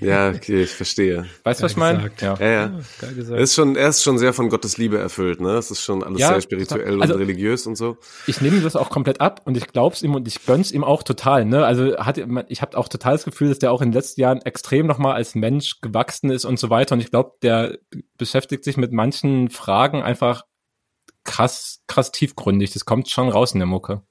Ja, 0.00 0.30
okay, 0.30 0.64
ich 0.64 0.70
verstehe. 0.70 1.26
Weißt 1.44 1.60
du, 1.60 1.64
was 1.64 1.70
ich 1.70 1.78
meine? 1.78 2.10
Ja, 2.20 2.34
ja. 2.40 2.50
ja. 2.50 2.80
Er 3.00 3.38
ist 3.38 3.54
schon, 3.54 3.76
er 3.76 3.90
ist 3.90 4.02
schon 4.02 4.18
sehr 4.18 4.32
von 4.32 4.48
Gottes 4.48 4.76
Liebe 4.76 4.98
erfüllt, 4.98 5.40
ne? 5.40 5.52
Es 5.52 5.70
ist 5.70 5.82
schon 5.82 6.02
alles 6.02 6.18
ja, 6.18 6.30
sehr 6.30 6.40
spirituell 6.40 7.00
also, 7.00 7.14
und 7.14 7.20
religiös 7.20 7.68
und 7.68 7.76
so. 7.76 7.96
Ich 8.26 8.40
nehme 8.40 8.60
das 8.60 8.74
auch 8.74 8.90
komplett 8.90 9.20
ab 9.20 9.42
und 9.44 9.56
ich 9.56 9.68
glaub's 9.68 10.02
ihm 10.02 10.16
und 10.16 10.26
ich 10.26 10.44
gönn's 10.44 10.72
ihm 10.72 10.82
auch 10.82 11.04
total, 11.04 11.44
ne? 11.44 11.64
Also 11.64 11.96
hat, 11.98 12.18
ich 12.48 12.60
habe 12.60 12.76
auch 12.76 12.88
total 12.88 13.12
das 13.12 13.24
Gefühl, 13.24 13.50
dass 13.50 13.60
der 13.60 13.70
auch 13.70 13.82
in 13.82 13.90
den 13.90 13.94
letzten 13.94 14.20
Jahren 14.20 14.42
extrem 14.42 14.88
nochmal 14.88 15.14
als 15.14 15.36
Mensch 15.36 15.80
gewachsen 15.80 16.30
ist 16.30 16.44
und 16.44 16.58
so 16.58 16.68
weiter 16.68 16.96
und 16.96 17.00
ich 17.00 17.12
glaube, 17.12 17.34
der 17.42 17.78
beschäftigt 18.16 18.64
sich 18.64 18.76
mit 18.76 18.90
manchen 18.90 19.48
Fragen 19.48 20.02
einfach 20.02 20.42
krass, 21.28 21.82
krass 21.86 22.10
tiefgründig. 22.10 22.72
Das 22.72 22.86
kommt 22.86 23.08
schon 23.10 23.28
raus 23.28 23.52
in 23.52 23.60
der 23.60 23.66
Mucke. 23.66 24.02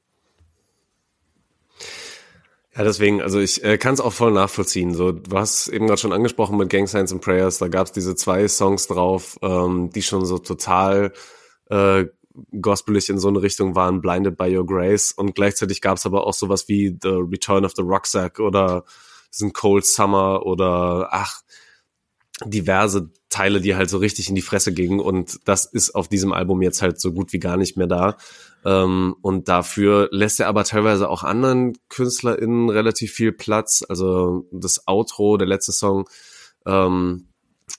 Ja, 2.76 2.84
deswegen, 2.84 3.24
also 3.24 3.40
ich 3.40 3.64
äh, 3.64 3.80
kann 3.80 3.96
es 3.96 4.02
auch 4.02 4.14
voll 4.14 4.32
nachvollziehen. 4.32 4.94
So, 4.94 5.12
du 5.12 5.36
hast 5.36 5.68
eben 5.68 5.88
gerade 5.88 6.00
schon 6.00 6.14
angesprochen 6.14 6.58
mit 6.58 6.70
Gang 6.70 6.88
Signs 6.88 7.12
and 7.12 7.22
Prayers, 7.22 7.58
da 7.58 7.70
gab 7.70 7.88
es 7.88 7.92
diese 7.92 8.16
zwei 8.16 8.48
Songs 8.48 8.86
drauf, 8.86 9.40
ähm, 9.42 9.90
die 9.90 10.04
schon 10.04 10.26
so 10.26 10.38
total 10.38 11.12
äh, 11.72 12.06
gospelig 12.62 13.10
in 13.10 13.18
so 13.18 13.30
eine 13.30 13.42
Richtung 13.42 13.74
waren, 13.76 14.00
Blinded 14.00 14.38
by 14.38 14.56
Your 14.56 14.68
Grace. 14.68 15.12
Und 15.12 15.34
gleichzeitig 15.34 15.82
gab 15.82 15.98
es 15.98 16.06
aber 16.06 16.28
auch 16.28 16.36
sowas 16.36 16.68
wie 16.68 16.96
The 17.02 17.10
Return 17.10 17.66
of 17.66 17.74
the 17.76 17.82
Rucksack 17.82 18.40
oder 18.40 18.84
diesen 19.34 19.54
Cold 19.54 19.84
Summer 19.84 20.46
oder 20.46 21.10
ach, 21.10 21.42
diverse 22.46 23.10
Teile, 23.30 23.62
die 23.62 23.76
halt 23.76 23.90
so 23.90 23.98
richtig 23.98 24.30
in 24.30 24.36
die 24.36 24.42
Fresse 24.42 24.74
gingen. 24.74 25.00
Und 25.00 25.40
das 25.46 25.66
ist 25.66 25.96
auf 25.96 26.08
diesem 26.08 26.34
Album 26.34 26.62
jetzt 26.62 26.82
halt 26.82 27.00
so 27.00 27.12
gut 27.14 27.34
wie 27.34 27.40
gar 27.40 27.58
nicht 27.58 27.78
mehr 27.78 27.88
da. 27.88 28.18
Ähm, 28.64 29.16
und 29.22 29.48
dafür 29.48 30.10
lässt 30.12 30.40
er 30.40 30.48
aber 30.48 30.64
teilweise 30.64 31.10
auch 31.10 31.24
anderen 31.24 31.78
KünstlerInnen 31.90 32.70
relativ 32.70 33.12
viel 33.14 33.32
Platz. 33.32 33.84
Also 33.88 34.46
das 34.52 34.88
Outro, 34.88 35.38
der 35.38 35.48
letzte 35.48 35.72
Song, 35.72 36.08
ähm, 36.66 37.28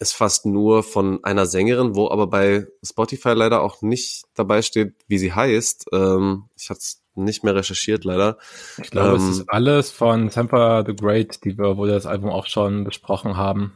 ist 0.01 0.15
fast 0.15 0.45
nur 0.47 0.83
von 0.83 1.25
einer 1.25 1.47
Sängerin, 1.47 1.97
wo 1.97 2.11
aber 2.11 2.27
bei 2.27 2.67
Spotify 2.85 3.31
leider 3.31 3.63
auch 3.63 3.83
nicht 3.83 4.25
dabei 4.35 4.63
steht, 4.63 4.95
wie 5.09 5.19
sie 5.19 5.33
heißt. 5.33 5.87
Ähm, 5.93 6.45
ich 6.57 6.71
hatte 6.71 6.81
es 6.81 7.03
nicht 7.15 7.43
mehr 7.43 7.55
recherchiert, 7.55 8.05
leider. 8.05 8.39
Ich 8.83 8.91
glaube, 8.91 9.17
ähm, 9.17 9.29
es 9.29 9.39
ist 9.39 9.49
alles 9.49 9.91
von 9.91 10.31
Temper 10.31 10.85
the 10.87 10.95
Great, 10.95 11.45
die 11.45 11.59
wir, 11.59 11.77
wo 11.77 11.85
wir 11.85 11.93
das 11.93 12.07
Album 12.07 12.31
auch 12.31 12.47
schon 12.47 12.85
besprochen 12.85 13.37
haben. 13.37 13.73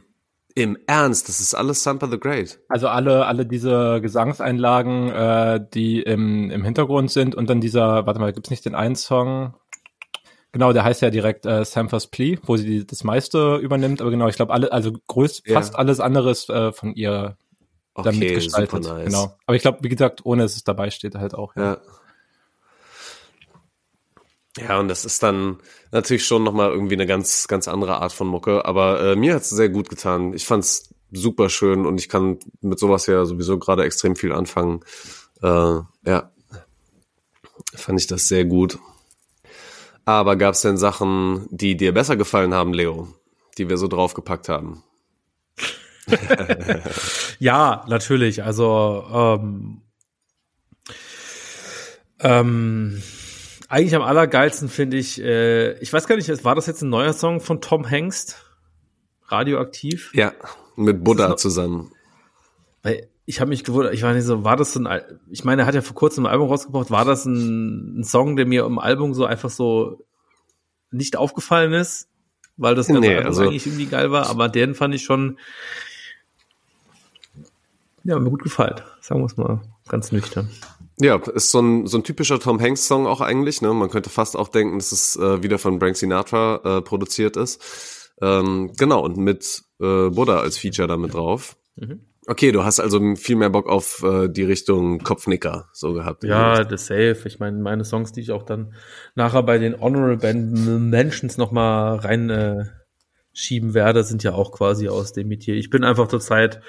Im 0.55 0.77
Ernst, 0.85 1.29
das 1.29 1.39
ist 1.39 1.55
alles 1.55 1.83
Sampa 1.83 2.07
the 2.07 2.19
Great. 2.19 2.59
Also 2.69 2.87
alle, 2.87 3.25
alle 3.25 3.45
diese 3.45 3.99
Gesangseinlagen, 4.01 5.09
äh, 5.09 5.65
die 5.73 6.01
im, 6.01 6.51
im 6.51 6.63
Hintergrund 6.63 7.09
sind 7.09 7.33
und 7.33 7.49
dann 7.49 7.59
dieser, 7.59 8.05
warte 8.05 8.19
mal, 8.19 8.33
gibt's 8.33 8.51
nicht 8.51 8.65
den 8.65 8.75
einen 8.75 8.95
Song? 8.95 9.55
Genau, 10.51 10.71
der 10.71 10.83
heißt 10.83 11.01
ja 11.01 11.09
direkt 11.09 11.47
äh, 11.47 11.65
Sampha's 11.65 12.05
Plea, 12.05 12.37
wo 12.43 12.55
sie 12.57 12.85
das 12.85 13.03
meiste 13.03 13.55
übernimmt, 13.55 14.01
aber 14.01 14.11
genau, 14.11 14.27
ich 14.27 14.35
glaube 14.35 14.53
alle, 14.53 14.71
also 14.71 14.91
größt 15.07 15.47
ja. 15.47 15.55
fast 15.55 15.75
alles 15.75 15.99
anderes 15.99 16.47
äh, 16.49 16.71
von 16.71 16.93
ihr 16.93 17.37
okay, 17.95 18.09
dann 18.09 18.19
mitgestaltet. 18.19 18.83
Nice. 18.83 19.05
Genau. 19.05 19.35
Aber 19.47 19.55
ich 19.55 19.63
glaube, 19.63 19.79
wie 19.81 19.89
gesagt, 19.89 20.23
ohne 20.23 20.43
dass 20.43 20.55
es 20.55 20.63
dabei 20.63 20.91
steht 20.91 21.15
halt 21.15 21.33
auch. 21.33 21.55
Ja. 21.55 21.63
ja. 21.63 21.77
Ja, 24.57 24.79
und 24.79 24.87
das 24.87 25.03
ist 25.03 25.23
dann 25.23 25.57
natürlich 25.91 26.25
schon 26.25 26.43
nochmal 26.43 26.69
irgendwie 26.69 26.93
eine 26.93 27.07
ganz, 27.07 27.47
ganz 27.47 27.67
andere 27.67 28.01
Art 28.01 28.13
von 28.13 28.27
Mucke. 28.27 28.65
Aber 28.65 29.01
äh, 29.01 29.15
mir 29.15 29.33
hat's 29.33 29.49
sehr 29.49 29.69
gut 29.69 29.89
getan. 29.89 30.33
Ich 30.33 30.45
fand's 30.45 30.93
super 31.11 31.49
schön 31.49 31.85
und 31.85 31.99
ich 31.99 32.09
kann 32.09 32.39
mit 32.61 32.79
sowas 32.79 33.07
ja 33.07 33.25
sowieso 33.25 33.57
gerade 33.57 33.83
extrem 33.83 34.15
viel 34.15 34.31
anfangen. 34.31 34.81
Äh, 35.41 35.79
ja, 36.05 36.31
fand 37.75 37.99
ich 37.99 38.07
das 38.07 38.27
sehr 38.27 38.45
gut. 38.45 38.77
Aber 40.05 40.35
gab's 40.35 40.61
denn 40.61 40.77
Sachen, 40.77 41.47
die 41.49 41.77
dir 41.77 41.93
besser 41.93 42.15
gefallen 42.15 42.53
haben, 42.53 42.73
Leo, 42.73 43.07
die 43.57 43.69
wir 43.69 43.77
so 43.77 43.87
draufgepackt 43.87 44.49
haben? 44.49 44.83
ja, 47.39 47.85
natürlich. 47.87 48.43
Also 48.43 49.05
ähm, 49.11 49.81
ähm, 52.19 53.01
eigentlich 53.73 53.95
am 53.95 54.03
allergeilsten 54.03 54.69
finde 54.69 54.97
ich, 54.97 55.19
äh, 55.19 55.73
ich 55.79 55.91
weiß 55.91 56.05
gar 56.05 56.15
nicht, 56.15 56.29
war 56.45 56.53
das 56.53 56.67
jetzt 56.67 56.83
ein 56.83 56.89
neuer 56.89 57.11
Song 57.11 57.41
von 57.41 57.59
Tom 57.59 57.85
Hengst? 57.85 58.37
Radioaktiv? 59.25 60.11
Ja, 60.13 60.31
mit 60.75 61.03
Buddha 61.03 61.35
zusammen. 61.37 61.91
Weil 62.83 63.09
ich 63.25 63.41
habe 63.41 63.49
mich 63.49 63.63
gewundert, 63.63 63.95
ich 63.95 64.03
war 64.03 64.13
nicht 64.13 64.25
so, 64.25 64.43
war 64.43 64.57
das 64.57 64.73
so 64.73 64.79
ein, 64.79 65.01
ich 65.31 65.43
meine, 65.43 65.63
er 65.63 65.65
hat 65.65 65.73
ja 65.73 65.81
vor 65.81 65.95
kurzem 65.95 66.27
ein 66.27 66.31
Album 66.31 66.49
rausgebracht, 66.49 66.91
war 66.91 67.03
das 67.03 67.25
ein, 67.25 68.01
ein 68.01 68.03
Song, 68.03 68.35
der 68.35 68.45
mir 68.45 68.63
im 68.63 68.77
Album 68.77 69.15
so 69.15 69.25
einfach 69.25 69.49
so 69.49 70.05
nicht 70.91 71.15
aufgefallen 71.17 71.73
ist, 71.73 72.09
weil 72.57 72.75
das 72.75 72.89
nee, 72.89 73.15
also, 73.15 73.41
eigentlich 73.41 73.65
irgendwie 73.65 73.87
geil 73.87 74.11
war, 74.11 74.29
aber 74.29 74.49
den 74.49 74.75
fand 74.75 74.93
ich 74.93 75.03
schon, 75.03 75.39
ja, 78.03 78.19
mir 78.19 78.29
gut 78.29 78.43
gefallen, 78.43 78.81
sagen 79.01 79.21
wir 79.21 79.25
es 79.25 79.35
mal 79.35 79.61
ganz 79.87 80.11
nüchtern. 80.11 80.51
Ja, 81.03 81.17
ist 81.17 81.51
so 81.51 81.59
ein, 81.59 81.85
so 81.85 81.97
ein 81.97 82.05
typischer 82.05 82.39
Tom 82.39 82.61
Hanks 82.61 82.87
Song 82.87 83.07
auch 83.07 83.19
eigentlich. 83.19 83.61
Ne? 83.61 83.73
Man 83.73 83.89
könnte 83.89 84.09
fast 84.09 84.37
auch 84.37 84.47
denken, 84.47 84.77
dass 84.77 84.93
es 84.93 85.17
äh, 85.17 85.43
wieder 85.43 85.59
von 85.59 85.77
Frank 85.77 85.97
Sinatra 85.97 86.61
äh, 86.63 86.81
produziert 86.81 87.35
ist. 87.35 88.13
Ähm, 88.21 88.71
genau, 88.77 89.03
und 89.03 89.17
mit 89.17 89.63
äh, 89.81 90.09
Buddha 90.09 90.39
als 90.39 90.57
Feature 90.57 90.87
damit 90.87 91.13
drauf. 91.13 91.57
Mhm. 91.75 92.05
Okay, 92.25 92.53
du 92.53 92.63
hast 92.63 92.79
also 92.79 93.15
viel 93.15 93.35
mehr 93.35 93.49
Bock 93.49 93.67
auf 93.67 94.01
äh, 94.01 94.29
die 94.29 94.43
Richtung 94.43 94.99
Kopfnicker 94.99 95.67
so 95.73 95.91
gehabt. 95.91 96.23
Ja, 96.23 96.63
das 96.63 96.85
safe. 96.85 97.23
Ich 97.25 97.37
meine, 97.37 97.57
meine 97.57 97.83
Songs, 97.83 98.13
die 98.13 98.21
ich 98.21 98.31
auch 98.31 98.43
dann 98.43 98.73
nachher 99.13 99.43
bei 99.43 99.57
den 99.57 99.77
Honorable 99.77 100.33
Mentions 100.33 101.37
nochmal 101.37 101.97
rein 101.97 102.29
äh, 102.29 102.63
schieben 103.33 103.73
werde, 103.73 104.05
sind 104.05 104.23
ja 104.23 104.35
auch 104.35 104.53
quasi 104.53 104.87
aus 104.87 105.11
dem 105.11 105.27
Metier. 105.27 105.55
Ich 105.55 105.69
bin 105.69 105.83
einfach 105.83 106.07
zurzeit 106.07 106.61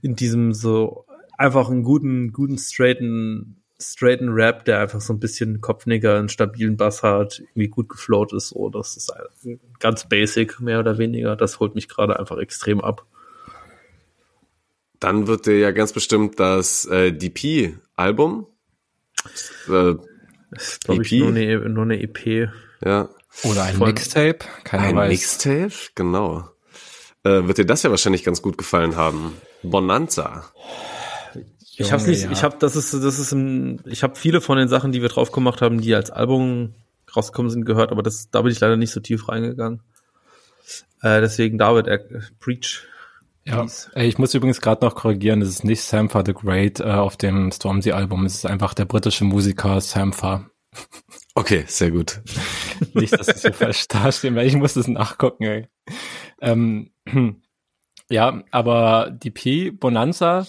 in 0.00 0.16
diesem 0.16 0.54
so 0.54 1.04
einfach 1.40 1.70
einen 1.70 1.82
guten, 1.82 2.32
guten, 2.32 2.58
straighten, 2.58 3.62
straighten 3.80 4.28
Rap, 4.28 4.66
der 4.66 4.80
einfach 4.80 5.00
so 5.00 5.14
ein 5.14 5.20
bisschen 5.20 5.62
Kopfniger, 5.62 6.18
einen 6.18 6.28
stabilen 6.28 6.76
Bass 6.76 7.02
hat, 7.02 7.40
irgendwie 7.40 7.68
gut 7.68 7.88
geflowt 7.88 8.34
ist. 8.34 8.48
So, 8.48 8.68
das 8.68 8.96
ist 8.98 9.10
ganz 9.78 10.06
basic, 10.06 10.60
mehr 10.60 10.80
oder 10.80 10.98
weniger. 10.98 11.36
Das 11.36 11.58
holt 11.58 11.74
mich 11.74 11.88
gerade 11.88 12.18
einfach 12.18 12.36
extrem 12.36 12.82
ab. 12.82 13.06
Dann 15.00 15.26
wird 15.26 15.46
dir 15.46 15.58
ja 15.58 15.70
ganz 15.70 15.94
bestimmt 15.94 16.38
das 16.38 16.84
äh, 16.84 17.10
DP-Album. 17.10 18.46
Äh, 19.66 19.94
glaube 20.84 21.02
ich, 21.02 21.12
nur 21.12 21.28
eine, 21.28 21.68
nur 21.70 21.84
eine 21.84 22.02
EP. 22.02 22.50
Ja. 22.84 23.08
Oder 23.44 23.62
ein 23.62 23.78
Mixtape, 23.78 24.40
keiner 24.64 24.82
ein 24.82 24.96
weiß. 24.96 25.04
Ein 25.04 25.08
Mixtape, 25.08 25.90
genau. 25.94 26.50
Äh, 27.24 27.46
wird 27.46 27.56
dir 27.56 27.66
das 27.66 27.82
ja 27.82 27.90
wahrscheinlich 27.90 28.24
ganz 28.24 28.42
gut 28.42 28.58
gefallen 28.58 28.96
haben. 28.96 29.32
Bonanza. 29.62 30.52
Ich 31.80 31.92
habe 31.92 32.02
nicht, 32.04 32.24
ja. 32.24 32.30
ich 32.30 32.42
habe, 32.42 32.56
das 32.58 32.76
ist, 32.76 32.92
das 32.92 33.18
ist, 33.18 33.32
ein, 33.32 33.80
ich 33.86 34.02
habe 34.02 34.14
viele 34.14 34.40
von 34.40 34.58
den 34.58 34.68
Sachen, 34.68 34.92
die 34.92 35.00
wir 35.00 35.08
drauf 35.08 35.32
gemacht 35.32 35.62
haben, 35.62 35.80
die 35.80 35.94
als 35.94 36.10
Album 36.10 36.74
rausgekommen 37.16 37.50
sind, 37.50 37.64
gehört, 37.64 37.90
aber 37.90 38.02
das, 38.02 38.30
da 38.30 38.42
bin 38.42 38.52
ich 38.52 38.60
leider 38.60 38.76
nicht 38.76 38.92
so 38.92 39.00
tief 39.00 39.28
reingegangen. 39.28 39.80
Äh, 41.02 41.20
deswegen 41.20 41.58
David, 41.58 41.86
er, 41.86 42.00
Preach. 42.38 42.82
Ja, 43.44 43.66
ey, 43.94 44.06
ich 44.06 44.18
muss 44.18 44.34
übrigens 44.34 44.60
gerade 44.60 44.84
noch 44.84 44.94
korrigieren, 44.94 45.40
es 45.40 45.48
ist 45.48 45.64
nicht 45.64 45.80
Sampha 45.80 46.22
the 46.24 46.34
Great 46.34 46.80
äh, 46.80 46.84
auf 46.84 47.16
dem 47.16 47.50
Stormzy-Album, 47.50 48.26
es 48.26 48.34
ist 48.34 48.46
einfach 48.46 48.74
der 48.74 48.84
britische 48.84 49.24
Musiker 49.24 49.80
Sampha. 49.80 50.50
Okay, 51.36 51.64
sehr 51.68 51.92
gut. 51.92 52.20
nicht, 52.92 53.12
dass 53.12 53.28
es 53.28 53.42
hier 53.42 53.52
falsch 53.54 53.86
dasteht, 53.86 54.34
weil 54.34 54.48
ich 54.48 54.56
muss 54.56 54.74
das 54.74 54.88
nachgucken, 54.88 55.44
ey. 55.44 55.68
Ähm, 56.40 56.90
ja, 58.10 58.42
aber 58.50 59.10
die 59.10 59.30
P 59.30 59.70
Bonanza 59.70 60.46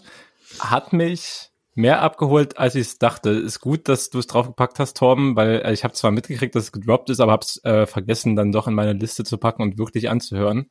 hat 0.59 0.93
mich 0.93 1.51
mehr 1.73 2.01
abgeholt, 2.01 2.57
als 2.57 2.75
ich 2.75 2.87
es 2.87 2.97
dachte. 2.99 3.29
Ist 3.29 3.61
gut, 3.61 3.87
dass 3.87 4.09
du 4.09 4.19
es 4.19 4.27
draufgepackt 4.27 4.79
hast, 4.79 4.97
Torben, 4.97 5.35
weil 5.35 5.61
äh, 5.63 5.73
ich 5.73 5.83
habe 5.83 5.93
zwar 5.93 6.11
mitgekriegt, 6.11 6.55
dass 6.55 6.65
es 6.65 6.71
gedroppt 6.71 7.09
ist, 7.09 7.19
aber 7.19 7.31
habe 7.31 7.43
es 7.43 7.63
äh, 7.63 7.85
vergessen, 7.85 8.35
dann 8.35 8.51
doch 8.51 8.67
in 8.67 8.73
meine 8.73 8.93
Liste 8.93 9.23
zu 9.23 9.37
packen 9.37 9.61
und 9.61 9.77
wirklich 9.77 10.09
anzuhören. 10.09 10.69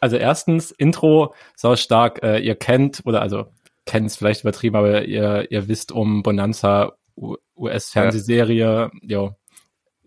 Also 0.00 0.16
erstens, 0.16 0.70
Intro, 0.70 1.34
sau 1.56 1.76
stark. 1.76 2.22
Äh, 2.22 2.38
ihr 2.38 2.56
kennt, 2.56 3.02
oder 3.04 3.22
also 3.22 3.46
kennt 3.86 4.06
es 4.06 4.16
vielleicht 4.16 4.42
übertrieben, 4.42 4.76
aber 4.76 5.04
ihr, 5.04 5.50
ihr 5.50 5.68
wisst 5.68 5.92
um 5.92 6.22
Bonanza, 6.22 6.94
US-Fernsehserie, 7.56 8.58
ja. 8.58 8.90
jo, 9.02 9.36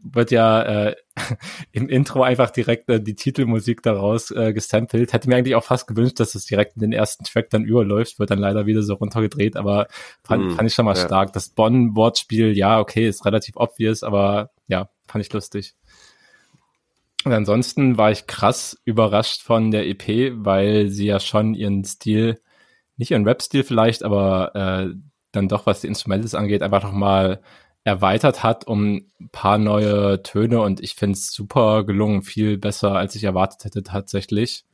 wird 0.03 0.31
ja 0.31 0.61
äh, 0.61 0.95
im 1.71 1.89
Intro 1.89 2.23
einfach 2.23 2.49
direkt 2.49 2.89
äh, 2.89 3.01
die 3.01 3.15
Titelmusik 3.15 3.81
daraus 3.81 4.31
äh, 4.31 4.53
gesampelt. 4.53 5.13
Hätte 5.13 5.29
mir 5.29 5.35
eigentlich 5.35 5.55
auch 5.55 5.63
fast 5.63 5.87
gewünscht, 5.87 6.19
dass 6.19 6.35
es 6.35 6.45
direkt 6.45 6.75
in 6.75 6.81
den 6.81 6.93
ersten 6.93 7.23
Track 7.23 7.49
dann 7.49 7.65
überläuft, 7.65 8.19
wird 8.19 8.29
dann 8.29 8.39
leider 8.39 8.65
wieder 8.65 8.83
so 8.83 8.95
runtergedreht, 8.95 9.55
aber 9.55 9.87
fand, 10.23 10.45
mm, 10.45 10.51
fand 10.51 10.69
ich 10.69 10.73
schon 10.73 10.85
mal 10.85 10.95
ja. 10.95 11.05
stark. 11.05 11.33
Das 11.33 11.49
Bonn-Wortspiel, 11.49 12.55
ja, 12.57 12.79
okay, 12.79 13.07
ist 13.07 13.25
relativ 13.25 13.55
obvious, 13.57 14.03
aber 14.03 14.51
ja, 14.67 14.89
fand 15.07 15.25
ich 15.25 15.33
lustig. 15.33 15.75
Und 17.25 17.33
ansonsten 17.33 17.97
war 17.97 18.11
ich 18.11 18.27
krass 18.27 18.79
überrascht 18.85 19.41
von 19.41 19.71
der 19.71 19.87
EP, 19.87 20.33
weil 20.35 20.89
sie 20.89 21.07
ja 21.07 21.19
schon 21.19 21.55
ihren 21.55 21.83
Stil, 21.83 22.39
nicht 22.95 23.11
ihren 23.11 23.25
Rap-Stil 23.25 23.63
vielleicht, 23.63 24.03
aber 24.03 24.55
äh, 24.55 24.95
dann 25.31 25.49
doch, 25.49 25.65
was 25.65 25.81
die 25.81 25.87
Instrumentals 25.87 26.35
angeht, 26.35 26.63
einfach 26.63 26.83
nochmal 26.83 27.41
erweitert 27.87 28.43
hat 28.43 28.67
um 28.67 29.05
ein 29.19 29.29
paar 29.31 29.57
neue 29.57 30.21
Töne 30.21 30.59
und 30.61 30.81
ich 30.81 30.95
finde 30.95 31.13
es 31.13 31.31
super 31.31 31.85
gelungen, 31.85 32.21
viel 32.21 32.57
besser, 32.57 32.93
als 32.93 33.15
ich 33.15 33.23
erwartet 33.23 33.63
hätte 33.63 33.81
tatsächlich. 33.81 34.65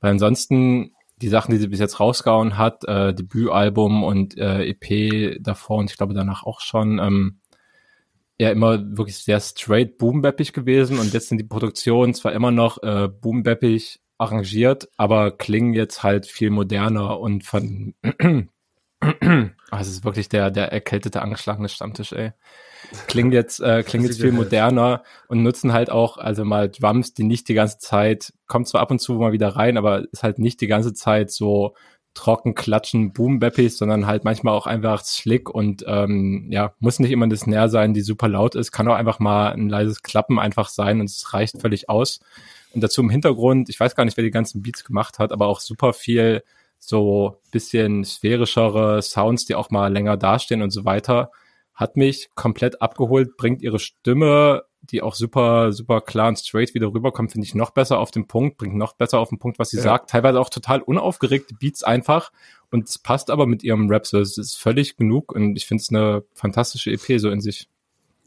Weil 0.00 0.10
ansonsten 0.10 0.92
die 1.22 1.28
Sachen, 1.28 1.52
die 1.52 1.58
sie 1.58 1.68
bis 1.68 1.78
jetzt 1.78 2.00
rausgehauen 2.00 2.58
hat, 2.58 2.84
äh, 2.84 3.14
Debütalbum 3.14 4.02
und 4.02 4.36
äh, 4.36 4.64
EP 4.64 5.40
davor 5.40 5.78
und 5.78 5.90
ich 5.90 5.96
glaube 5.96 6.14
danach 6.14 6.42
auch 6.42 6.60
schon, 6.60 6.98
ähm, 6.98 7.38
ja 8.40 8.50
immer 8.50 8.80
wirklich 8.96 9.18
sehr 9.18 9.40
straight 9.40 9.96
boombappig 9.96 10.52
gewesen 10.52 10.98
und 10.98 11.12
jetzt 11.12 11.28
sind 11.28 11.38
die 11.38 11.44
Produktionen 11.44 12.12
zwar 12.14 12.32
immer 12.32 12.50
noch 12.50 12.82
äh, 12.82 13.08
boombappig 13.08 14.00
arrangiert, 14.18 14.88
aber 14.96 15.30
klingen 15.30 15.74
jetzt 15.74 16.02
halt 16.02 16.26
viel 16.26 16.50
moderner 16.50 17.20
und 17.20 17.44
von 17.44 17.94
Ah, 19.70 19.80
es 19.80 19.88
ist 19.88 20.04
wirklich 20.04 20.28
der, 20.28 20.50
der 20.50 20.72
erkältete, 20.72 21.20
angeschlagene 21.20 21.68
Stammtisch, 21.68 22.12
ey. 22.12 22.32
Klingt 23.06 23.34
jetzt, 23.34 23.60
äh, 23.60 23.82
klingt 23.82 24.06
jetzt 24.06 24.20
viel 24.20 24.32
moderner 24.32 25.02
und 25.28 25.42
nutzen 25.42 25.72
halt 25.72 25.90
auch, 25.90 26.16
also 26.16 26.44
mal 26.44 26.70
Drums, 26.70 27.12
die 27.12 27.24
nicht 27.24 27.48
die 27.48 27.54
ganze 27.54 27.78
Zeit, 27.78 28.32
kommt 28.46 28.68
zwar 28.68 28.80
ab 28.80 28.90
und 28.90 28.98
zu 28.98 29.14
mal 29.14 29.32
wieder 29.32 29.48
rein, 29.48 29.76
aber 29.76 30.04
ist 30.10 30.22
halt 30.22 30.38
nicht 30.38 30.60
die 30.60 30.68
ganze 30.68 30.94
Zeit 30.94 31.30
so 31.30 31.74
trocken 32.14 32.54
klatschen, 32.54 33.12
boom 33.12 33.40
sondern 33.68 34.06
halt 34.06 34.24
manchmal 34.24 34.54
auch 34.54 34.66
einfach 34.66 35.04
slick 35.04 35.50
und 35.50 35.84
ähm, 35.86 36.48
ja, 36.50 36.72
muss 36.80 36.98
nicht 36.98 37.10
immer 37.10 37.26
eine 37.26 37.36
Snare 37.36 37.68
sein, 37.68 37.94
die 37.94 38.00
super 38.00 38.28
laut 38.28 38.54
ist, 38.54 38.72
kann 38.72 38.88
auch 38.88 38.94
einfach 38.94 39.18
mal 39.18 39.52
ein 39.52 39.68
leises 39.68 40.02
Klappen 40.02 40.38
einfach 40.38 40.68
sein 40.68 41.00
und 41.00 41.10
es 41.10 41.32
reicht 41.32 41.60
völlig 41.60 41.88
aus. 41.88 42.20
Und 42.72 42.82
dazu 42.82 43.02
im 43.02 43.10
Hintergrund, 43.10 43.68
ich 43.68 43.78
weiß 43.78 43.94
gar 43.94 44.04
nicht, 44.04 44.16
wer 44.16 44.24
die 44.24 44.30
ganzen 44.30 44.62
Beats 44.62 44.84
gemacht 44.84 45.18
hat, 45.18 45.30
aber 45.30 45.46
auch 45.46 45.60
super 45.60 45.92
viel 45.92 46.42
so 46.78 47.40
bisschen 47.50 48.04
sphärischere 48.04 49.02
Sounds, 49.02 49.44
die 49.44 49.54
auch 49.54 49.70
mal 49.70 49.92
länger 49.92 50.16
dastehen 50.16 50.62
und 50.62 50.70
so 50.70 50.84
weiter, 50.84 51.30
hat 51.74 51.96
mich 51.96 52.30
komplett 52.34 52.82
abgeholt, 52.82 53.36
bringt 53.36 53.62
ihre 53.62 53.78
Stimme, 53.78 54.64
die 54.82 55.02
auch 55.02 55.14
super, 55.14 55.72
super 55.72 56.00
klar 56.00 56.28
und 56.28 56.38
straight 56.38 56.74
wieder 56.74 56.92
rüberkommt, 56.92 57.32
finde 57.32 57.46
ich 57.46 57.54
noch 57.54 57.70
besser 57.70 57.98
auf 57.98 58.10
den 58.10 58.26
Punkt, 58.26 58.58
bringt 58.58 58.76
noch 58.76 58.94
besser 58.94 59.18
auf 59.18 59.28
den 59.28 59.38
Punkt, 59.38 59.58
was 59.58 59.70
sie 59.70 59.76
ja. 59.78 59.82
sagt. 59.82 60.10
Teilweise 60.10 60.40
auch 60.40 60.50
total 60.50 60.80
unaufgeregte 60.80 61.54
Beats 61.54 61.82
einfach. 61.82 62.32
Und 62.70 62.88
es 62.88 62.98
passt 62.98 63.30
aber 63.30 63.46
mit 63.46 63.62
ihrem 63.62 63.88
Rap 63.88 64.06
so. 64.06 64.18
Es 64.18 64.38
ist 64.38 64.56
völlig 64.56 64.96
genug 64.96 65.32
und 65.32 65.56
ich 65.56 65.66
finde 65.66 65.82
es 65.82 65.90
eine 65.90 66.24
fantastische 66.34 66.90
EP 66.90 67.20
so 67.20 67.30
in 67.30 67.40
sich. 67.40 67.68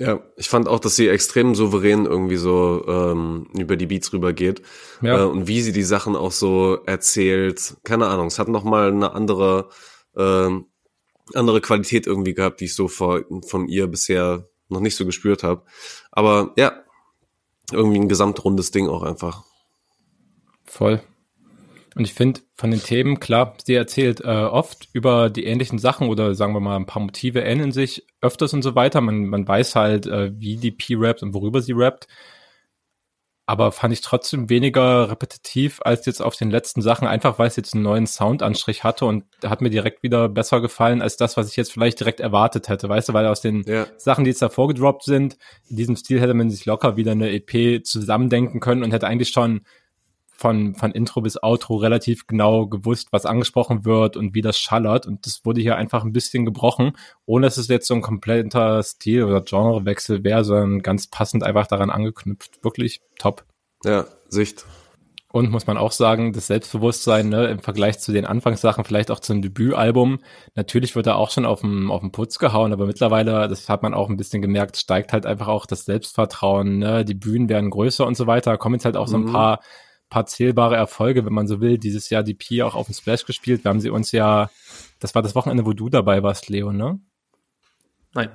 Ja, 0.02 0.20
ich 0.36 0.50
fand 0.50 0.68
auch, 0.68 0.80
dass 0.80 0.96
sie 0.96 1.10
extrem 1.10 1.54
souverän 1.54 2.08
irgendwie 2.08 2.38
so 2.38 2.84
ähm, 2.88 3.48
über 3.54 3.76
die 3.76 3.86
Beats 3.86 4.12
rübergeht 4.12 4.64
ja. 5.04 5.20
äh, 5.20 5.26
und 5.26 5.48
wie 5.48 5.62
sie 5.62 5.74
die 5.74 5.84
Sachen 5.84 6.16
auch 6.16 6.32
so 6.32 6.80
erzählt. 6.88 7.78
Keine 7.84 8.08
Ahnung, 8.08 8.26
es 8.26 8.40
hat 8.40 8.48
noch 8.48 8.64
mal 8.64 8.92
eine 8.92 9.14
andere 9.14 9.70
äh, 10.16 10.50
andere 11.36 11.62
Qualität 11.62 12.08
irgendwie 12.08 12.34
gehabt, 12.34 12.62
die 12.62 12.66
ich 12.66 12.74
so 12.74 12.88
vor, 12.88 13.22
von 13.46 13.68
ihr 13.68 13.86
bisher 13.86 14.50
noch 14.70 14.80
nicht 14.80 14.96
so 14.96 15.06
gespürt 15.06 15.44
habe. 15.44 15.62
Aber 16.10 16.54
ja, 16.58 16.84
irgendwie 17.72 18.00
ein 18.00 18.10
gesamtrundes 18.10 18.72
Ding 18.72 18.90
auch 18.90 19.04
einfach. 19.04 19.44
Voll. 20.66 21.04
Und 21.96 22.06
ich 22.06 22.14
finde 22.14 22.40
von 22.56 22.72
den 22.72 22.82
Themen, 22.82 23.20
klar, 23.20 23.56
sie 23.66 23.76
erzählt 23.76 24.22
äh, 24.22 24.28
oft 24.28 24.88
über 24.94 25.30
die 25.30 25.46
ähnlichen 25.46 25.78
Sachen 25.78 26.08
oder 26.08 26.36
sagen 26.36 26.54
wir 26.54 26.62
mal, 26.62 26.78
ein 26.78 26.86
paar 26.86 27.02
Motive 27.02 27.42
ähneln 27.42 27.74
sich 27.74 28.06
öfters 28.22 28.54
und 28.54 28.62
so 28.62 28.76
weiter. 28.76 29.02
Man, 29.02 29.26
man 29.26 29.46
weiß 29.46 29.76
halt, 29.76 30.06
äh, 30.06 30.32
wie 30.34 30.56
die 30.56 30.72
P 30.72 30.96
rappt 30.96 31.22
und 31.22 31.34
worüber 31.34 31.62
sie 31.62 31.74
rappt. 31.74 32.08
Aber 33.46 33.74
fand 33.74 33.94
ich 33.94 34.00
trotzdem 34.00 34.50
weniger 34.50 35.10
repetitiv 35.10 35.82
als 35.84 36.06
jetzt 36.06 36.22
auf 36.22 36.38
den 36.38 36.52
letzten 36.52 36.82
Sachen, 36.82 37.06
einfach 37.06 37.38
weil 37.38 37.48
es 37.48 37.58
jetzt 37.58 37.74
einen 37.74 37.84
neuen 37.84 38.08
Soundanstrich 38.08 38.86
hatte 38.86 39.06
und 39.06 39.26
hat 39.44 39.60
mir 39.60 39.70
direkt 39.70 40.04
wieder 40.04 40.30
besser 40.30 40.62
gefallen 40.62 41.02
als 41.02 41.18
das, 41.18 41.36
was 41.36 41.50
ich 41.50 41.58
jetzt 41.58 41.74
vielleicht 41.74 42.00
direkt 42.00 42.22
erwartet 42.22 42.70
hätte. 42.70 42.88
Weißt 42.88 43.10
du, 43.10 43.14
weil 43.14 43.26
aus 43.26 43.42
den 43.42 43.64
ja. 43.64 43.88
Sachen, 43.98 44.24
die 44.24 44.30
jetzt 44.30 44.42
davor 44.42 44.70
gedroppt 44.70 45.04
sind, 45.04 45.38
in 45.68 45.76
diesem 45.76 45.98
Stil 45.98 46.22
hätte 46.22 46.34
man 46.34 46.50
sich 46.50 46.66
locker 46.66 46.96
wieder 46.96 47.12
eine 47.12 47.32
EP 47.32 47.86
zusammendenken 47.86 48.62
können 48.62 48.84
und 48.84 48.94
hätte 48.94 49.08
eigentlich 49.08 49.32
schon 49.32 49.66
von, 50.42 50.74
von 50.74 50.92
Intro 50.92 51.22
bis 51.22 51.42
Outro 51.42 51.76
relativ 51.76 52.26
genau 52.26 52.66
gewusst, 52.66 53.10
was 53.12 53.28
angesprochen 53.28 53.86
wird 53.86 54.18
und 54.18 54.34
wie 54.34 54.42
das 54.42 54.58
schallert. 54.58 55.06
Und 55.06 55.26
das 55.28 55.46
wurde 55.46 55.62
hier 55.62 55.76
einfach 55.78 56.04
ein 56.04 56.14
bisschen 56.14 56.46
gebrochen, 56.46 56.94
ohne 57.26 57.46
dass 57.46 57.58
es 57.58 57.68
jetzt 57.68 57.88
so 57.88 57.94
ein 57.94 58.02
kompletter 58.02 58.82
Stil- 58.82 59.24
oder 59.24 59.42
Genrewechsel 59.42 60.24
wäre, 60.24 60.44
sondern 60.44 60.80
ganz 60.80 61.08
passend 61.08 61.44
einfach 61.44 61.68
daran 61.68 61.92
angeknüpft. 61.92 62.64
Wirklich 62.64 63.02
top. 63.20 63.46
Ja, 63.86 64.06
Sicht. 64.30 64.66
Und 65.32 65.50
muss 65.50 65.68
man 65.68 65.78
auch 65.78 65.94
sagen, 65.94 66.34
das 66.34 66.48
Selbstbewusstsein 66.48 67.30
ne, 67.30 67.46
im 67.48 67.60
Vergleich 67.60 68.00
zu 68.00 68.12
den 68.12 68.26
Anfangssachen, 68.26 68.84
vielleicht 68.84 69.12
auch 69.12 69.20
zum 69.20 69.42
Debütalbum, 69.42 70.20
natürlich 70.56 70.96
wird 70.96 71.08
er 71.08 71.16
auch 71.16 71.30
schon 71.30 71.46
auf 71.46 71.62
dem, 71.62 71.90
auf 71.90 72.02
dem 72.02 72.12
Putz 72.12 72.38
gehauen, 72.38 72.74
aber 72.74 72.86
mittlerweile, 72.86 73.48
das 73.48 73.70
hat 73.70 73.82
man 73.82 73.94
auch 73.94 74.10
ein 74.10 74.18
bisschen 74.18 74.42
gemerkt, 74.42 74.76
steigt 74.76 75.14
halt 75.14 75.26
einfach 75.26 75.48
auch 75.48 75.66
das 75.66 75.86
Selbstvertrauen, 75.86 76.80
ne? 76.80 77.06
die 77.06 77.14
Bühnen 77.14 77.48
werden 77.48 77.70
größer 77.70 78.06
und 78.06 78.18
so 78.18 78.28
weiter, 78.28 78.58
kommen 78.58 78.76
jetzt 78.76 78.84
halt 78.84 78.98
auch 78.98 79.08
so 79.08 79.18
ein 79.18 79.24
mhm. 79.24 79.32
paar 79.32 79.62
paar 80.12 80.28
zählbare 80.28 80.76
Erfolge, 80.76 81.26
wenn 81.26 81.34
man 81.34 81.48
so 81.48 81.60
will. 81.60 81.80
Dieses 81.80 82.12
Jahr 82.12 82.22
die 82.22 82.36
Pi 82.36 82.62
auch 82.62 82.76
auf 82.76 82.86
dem 82.86 82.94
Splash 82.94 83.26
gespielt. 83.26 83.64
Wir 83.64 83.70
haben 83.70 83.80
sie 83.80 83.90
uns 83.90 84.12
ja, 84.12 84.52
das 85.00 85.16
war 85.16 85.24
das 85.24 85.34
Wochenende, 85.34 85.66
wo 85.66 85.74
du 85.74 85.90
dabei 85.90 86.22
warst, 86.22 86.50
Leo, 86.50 86.72
ne? 86.72 87.00
Nein. 88.14 88.30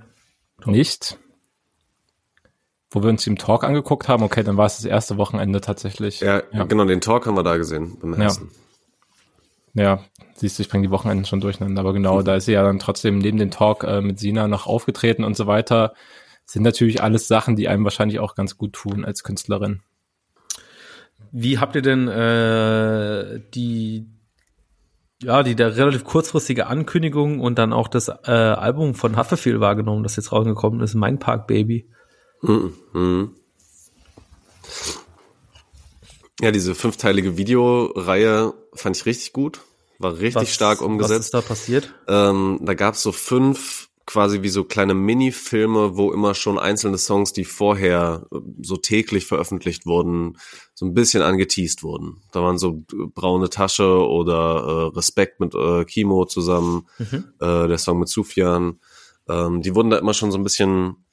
Nicht? 0.64 1.18
Wo 2.90 3.02
wir 3.02 3.10
uns 3.10 3.26
im 3.26 3.36
Talk 3.36 3.62
angeguckt 3.62 4.08
haben, 4.08 4.24
okay, 4.24 4.42
dann 4.42 4.56
war 4.56 4.66
es 4.66 4.76
das 4.76 4.86
erste 4.86 5.18
Wochenende 5.18 5.60
tatsächlich. 5.60 6.20
Ja, 6.20 6.42
ja. 6.50 6.64
genau, 6.64 6.86
den 6.86 7.02
Talk 7.02 7.26
haben 7.26 7.36
wir 7.36 7.42
da 7.42 7.58
gesehen 7.58 7.98
beim 8.00 8.14
ersten. 8.14 8.50
Ja. 9.74 9.82
ja, 9.82 10.04
siehst 10.34 10.58
du, 10.58 10.62
ich 10.62 10.70
bringe 10.70 10.86
die 10.86 10.92
Wochenenden 10.92 11.26
schon 11.26 11.40
durcheinander, 11.40 11.80
aber 11.80 11.92
genau, 11.92 12.20
mhm. 12.20 12.24
da 12.24 12.36
ist 12.36 12.46
sie 12.46 12.52
ja 12.52 12.62
dann 12.62 12.78
trotzdem 12.78 13.18
neben 13.18 13.36
dem 13.36 13.50
Talk 13.50 13.84
äh, 13.84 14.00
mit 14.00 14.18
Sina 14.18 14.48
noch 14.48 14.66
aufgetreten 14.66 15.24
und 15.24 15.36
so 15.36 15.46
weiter. 15.46 15.92
Sind 16.46 16.62
natürlich 16.62 17.02
alles 17.02 17.28
Sachen, 17.28 17.54
die 17.54 17.68
einem 17.68 17.84
wahrscheinlich 17.84 18.18
auch 18.18 18.34
ganz 18.34 18.56
gut 18.56 18.72
tun 18.72 19.04
als 19.04 19.24
Künstlerin. 19.24 19.82
Wie 21.32 21.58
habt 21.58 21.74
ihr 21.76 21.82
denn 21.82 22.08
äh, 22.08 23.40
die 23.54 24.06
ja, 25.22 25.42
die 25.42 25.54
der 25.54 25.76
relativ 25.76 26.04
kurzfristige 26.04 26.66
Ankündigung 26.66 27.40
und 27.40 27.58
dann 27.58 27.72
auch 27.72 27.88
das 27.88 28.08
äh, 28.08 28.30
Album 28.30 28.94
von 28.94 29.16
Haftbefehl 29.16 29.60
wahrgenommen, 29.60 30.02
das 30.02 30.16
jetzt 30.16 30.30
rausgekommen 30.30 30.80
ist, 30.80 30.94
Mein 30.94 31.18
Park 31.18 31.46
Baby. 31.46 31.88
Mhm. 32.42 33.30
Ja, 36.40 36.50
diese 36.50 36.74
fünfteilige 36.74 37.38
Videoreihe 37.38 38.52
fand 38.74 38.96
ich 38.96 39.06
richtig 39.06 39.32
gut, 39.32 39.60
war 39.98 40.18
richtig 40.18 40.42
was, 40.42 40.54
stark 40.54 40.82
umgesetzt. 40.82 41.18
Was 41.18 41.26
ist 41.26 41.34
da 41.34 41.40
passiert? 41.40 41.94
Ähm, 42.08 42.60
da 42.62 42.74
gab's 42.74 43.02
so 43.02 43.10
fünf 43.10 43.85
quasi 44.06 44.42
wie 44.42 44.48
so 44.48 44.64
kleine 44.64 44.94
Mini-Filme, 44.94 45.96
wo 45.96 46.12
immer 46.12 46.34
schon 46.34 46.58
einzelne 46.58 46.96
Songs, 46.96 47.32
die 47.32 47.44
vorher 47.44 48.26
äh, 48.32 48.38
so 48.62 48.76
täglich 48.76 49.26
veröffentlicht 49.26 49.84
wurden, 49.84 50.38
so 50.74 50.86
ein 50.86 50.94
bisschen 50.94 51.22
angeteased 51.22 51.82
wurden. 51.82 52.22
Da 52.32 52.40
waren 52.42 52.58
so 52.58 52.84
äh, 52.92 53.06
Braune 53.12 53.50
Tasche 53.50 54.06
oder 54.06 54.90
äh, 54.92 54.96
Respekt 54.96 55.40
mit 55.40 55.54
äh, 55.54 55.84
Kimo 55.84 56.24
zusammen, 56.24 56.86
mhm. 56.98 57.24
äh, 57.40 57.66
der 57.66 57.78
Song 57.78 57.98
mit 57.98 58.08
Sufjan. 58.08 58.78
Ähm, 59.28 59.60
die 59.60 59.74
wurden 59.74 59.90
da 59.90 59.98
immer 59.98 60.14
schon 60.14 60.30
so 60.30 60.38
ein 60.38 60.44
bisschen 60.44 61.04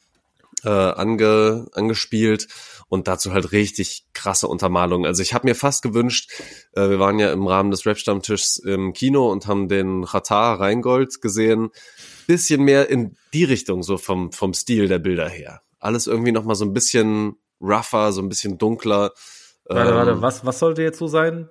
äh, 0.64 0.70
ange, 0.70 1.68
angespielt 1.74 2.48
und 2.94 3.08
dazu 3.08 3.34
halt 3.34 3.52
richtig 3.54 4.06
krasse 4.14 4.48
Untermalungen. 4.48 5.08
Also 5.08 5.24
ich 5.24 5.34
habe 5.34 5.48
mir 5.48 5.56
fast 5.56 5.82
gewünscht, 5.82 6.30
äh, 6.74 6.92
wir 6.92 7.00
waren 7.00 7.18
ja 7.18 7.34
im 7.34 7.48
Rahmen 7.48 7.72
des 7.72 7.88
Rap-Stammtischs 7.88 8.58
im 8.58 8.94
Kino 8.94 9.32
und 9.32 9.48
haben 9.48 9.68
den 9.68 10.04
Ratar 10.04 10.60
Rheingold 10.60 11.20
gesehen 11.20 11.72
bisschen 12.28 12.62
mehr 12.62 12.92
in 12.92 13.18
die 13.34 13.46
Richtung, 13.46 13.82
so 13.82 13.98
vom, 13.98 14.32
vom 14.32 14.54
Stil 14.54 14.88
der 14.88 15.00
Bilder 15.00 15.28
her. 15.28 15.62
Alles 15.80 16.06
irgendwie 16.06 16.32
nochmal 16.32 16.56
so 16.56 16.66
ein 16.66 16.74
bisschen 16.74 17.36
rougher, 17.60 18.12
so 18.12 18.22
ein 18.22 18.30
bisschen 18.30 18.60
dunkler. 18.60 19.12
Warte, 19.66 19.90
ähm, 19.90 19.96
warte, 19.96 20.22
was, 20.22 20.46
was 20.46 20.60
sollte 20.60 20.84
jetzt 20.84 21.00
so 21.00 21.08
sein? 21.08 21.50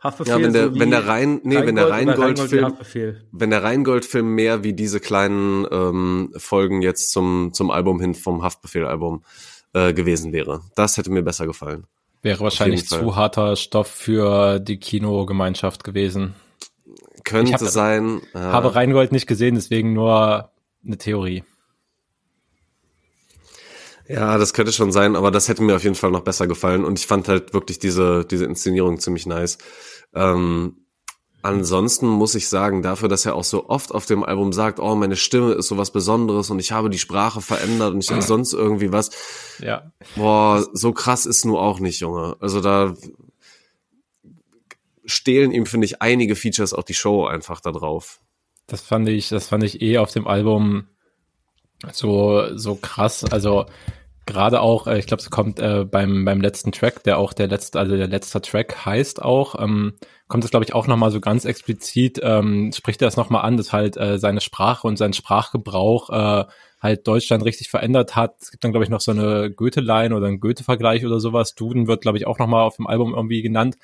Haftbefehl? 0.00 0.38
Ja, 0.38 0.44
wenn 0.44 0.52
der, 0.52 0.68
so 0.68 0.78
wenn 0.78 0.90
der 0.90 1.06
Rhein, 1.06 1.40
nee, 1.44 1.56
Rheingold 1.56 1.66
wenn 1.66 1.76
der 1.76 1.90
Rheingold-Film, 1.90 3.22
wenn 3.32 3.50
der 3.50 3.62
Rheingold-Film 3.62 4.34
mehr 4.34 4.62
wie 4.64 4.74
diese 4.74 5.00
kleinen 5.00 5.66
ähm, 5.70 6.34
Folgen 6.36 6.82
jetzt 6.82 7.10
zum, 7.10 7.54
zum 7.54 7.70
Album 7.70 8.00
hin 8.00 8.14
vom 8.14 8.42
Haftbefehl-Album 8.42 9.24
äh, 9.74 9.92
gewesen 9.92 10.32
wäre. 10.32 10.62
Das 10.74 10.96
hätte 10.96 11.10
mir 11.10 11.22
besser 11.22 11.46
gefallen. 11.46 11.84
Wäre 12.22 12.40
wahrscheinlich 12.40 12.88
zu 12.88 13.16
harter 13.16 13.54
Stoff 13.56 13.88
für 13.88 14.58
die 14.58 14.78
Kinogemeinschaft 14.78 15.84
gewesen. 15.84 16.34
Könnte 17.24 17.50
ich 17.50 17.54
hab, 17.54 17.60
sein. 17.60 18.22
Ja. 18.32 18.40
Habe 18.40 18.74
Rheingold 18.74 19.12
nicht 19.12 19.26
gesehen, 19.26 19.56
deswegen 19.56 19.92
nur 19.92 20.50
eine 20.84 20.98
Theorie. 20.98 21.44
Ja, 24.06 24.36
das 24.38 24.52
könnte 24.52 24.72
schon 24.72 24.92
sein, 24.92 25.16
aber 25.16 25.30
das 25.30 25.48
hätte 25.48 25.62
mir 25.62 25.76
auf 25.76 25.82
jeden 25.82 25.94
Fall 25.94 26.10
noch 26.10 26.20
besser 26.20 26.46
gefallen 26.46 26.84
und 26.84 26.98
ich 26.98 27.06
fand 27.06 27.28
halt 27.28 27.54
wirklich 27.54 27.78
diese, 27.78 28.24
diese 28.24 28.44
Inszenierung 28.44 29.00
ziemlich 29.00 29.26
nice. 29.26 29.58
Ähm, 30.14 30.83
ansonsten 31.44 32.06
muss 32.08 32.34
ich 32.34 32.48
sagen, 32.48 32.82
dafür, 32.82 33.08
dass 33.08 33.26
er 33.26 33.34
auch 33.34 33.44
so 33.44 33.68
oft 33.68 33.92
auf 33.92 34.06
dem 34.06 34.24
Album 34.24 34.52
sagt, 34.52 34.80
oh, 34.80 34.94
meine 34.94 35.16
Stimme 35.16 35.52
ist 35.52 35.68
so 35.68 35.76
was 35.76 35.90
Besonderes 35.90 36.50
und 36.50 36.58
ich 36.58 36.72
habe 36.72 36.90
die 36.90 36.98
Sprache 36.98 37.40
verändert 37.40 37.92
und 37.94 38.00
ich 38.00 38.10
sonst 38.24 38.52
irgendwie 38.52 38.92
was. 38.92 39.10
Ja. 39.60 39.92
Boah, 40.16 40.66
so 40.72 40.92
krass 40.92 41.26
ist 41.26 41.44
nur 41.44 41.60
auch 41.60 41.80
nicht, 41.80 42.00
Junge. 42.00 42.36
Also 42.40 42.60
da 42.60 42.94
stehlen 45.04 45.52
ihm, 45.52 45.66
finde 45.66 45.84
ich, 45.84 46.00
einige 46.00 46.34
Features 46.34 46.72
auch 46.72 46.82
die 46.82 46.94
Show 46.94 47.26
einfach 47.26 47.60
da 47.60 47.72
drauf. 47.72 48.20
Das 48.66 48.80
fand 48.80 49.08
ich, 49.08 49.28
das 49.28 49.46
fand 49.48 49.62
ich 49.62 49.82
eh 49.82 49.98
auf 49.98 50.10
dem 50.10 50.26
Album 50.26 50.86
so, 51.92 52.56
so 52.56 52.76
krass. 52.76 53.24
Also, 53.24 53.66
gerade 54.26 54.60
auch, 54.60 54.86
äh, 54.86 54.98
ich 54.98 55.06
glaube, 55.06 55.22
es 55.22 55.30
kommt 55.30 55.58
äh, 55.60 55.84
beim, 55.84 56.24
beim 56.24 56.40
letzten 56.40 56.72
Track, 56.72 57.02
der 57.04 57.18
auch 57.18 57.32
der 57.32 57.48
letzte, 57.48 57.78
also 57.78 57.96
der 57.96 58.08
letzte 58.08 58.40
Track 58.40 58.84
heißt 58.84 59.22
auch, 59.22 59.60
ähm, 59.60 59.94
kommt 60.28 60.44
es, 60.44 60.50
glaube 60.50 60.64
ich, 60.64 60.74
auch 60.74 60.86
nochmal 60.86 61.10
so 61.10 61.20
ganz 61.20 61.44
explizit, 61.44 62.20
ähm, 62.22 62.72
spricht 62.74 63.02
er 63.02 63.06
das 63.06 63.16
nochmal 63.16 63.44
an, 63.44 63.56
dass 63.56 63.72
halt 63.72 63.96
äh, 63.96 64.18
seine 64.18 64.40
Sprache 64.40 64.86
und 64.86 64.96
sein 64.96 65.12
Sprachgebrauch 65.12 66.10
äh, 66.10 66.44
halt 66.80 67.06
Deutschland 67.06 67.44
richtig 67.44 67.68
verändert 67.68 68.16
hat. 68.16 68.36
Es 68.40 68.50
gibt 68.50 68.64
dann, 68.64 68.72
glaube 68.72 68.84
ich, 68.84 68.90
noch 68.90 69.00
so 69.00 69.10
eine 69.10 69.50
Goethe-Line 69.50 70.14
oder 70.14 70.26
einen 70.26 70.40
Goethe-Vergleich 70.40 71.04
oder 71.04 71.20
sowas. 71.20 71.54
Duden 71.54 71.86
wird, 71.86 72.02
glaube 72.02 72.18
ich, 72.18 72.26
auch 72.26 72.38
nochmal 72.38 72.64
auf 72.64 72.76
dem 72.76 72.86
Album 72.86 73.14
irgendwie 73.14 73.42
genannt. 73.42 73.76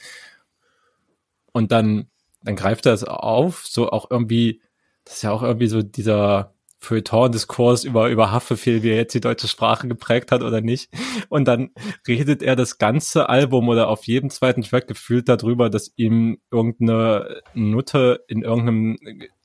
Und 1.53 1.73
dann, 1.73 2.09
dann 2.43 2.57
greift 2.57 2.87
er 2.87 2.93
es 2.93 3.05
auf, 3.05 3.67
so 3.67 3.91
auch 3.91 4.11
irgendwie, 4.11 4.61
das 5.05 5.17
ist 5.17 5.23
ja 5.23 5.33
auch 5.33 5.43
irgendwie 5.43 5.67
so 5.67 5.83
dieser, 5.83 6.55
Feuilleton-Diskurs 6.81 7.85
über, 7.85 8.09
über 8.09 8.33
Haftbefehl, 8.33 8.83
wie 8.83 8.91
er 8.91 8.97
jetzt 8.97 9.15
die 9.15 9.21
deutsche 9.21 9.49
Sprache 9.49 9.87
geprägt 9.87 10.33
hat 10.33 10.43
oder 10.43 10.63
nicht. 10.63 10.91
Und 11.29 11.47
dann 11.47 11.71
redet 12.09 12.43
er 12.43 12.57
das 12.57 12.79
ganze 12.79 13.29
Album 13.29 13.69
oder 13.69 13.89
auf 13.89 14.05
jedem 14.05 14.31
zweiten 14.31 14.63
Track 14.63 14.89
gefühlt 14.89 15.29
darüber, 15.29 15.69
dass 15.69 15.93
ihm 15.97 16.39
irgendeine 16.51 17.43
Nutte 17.53 18.25
in 18.29 18.43
irgendeinem 18.43 18.97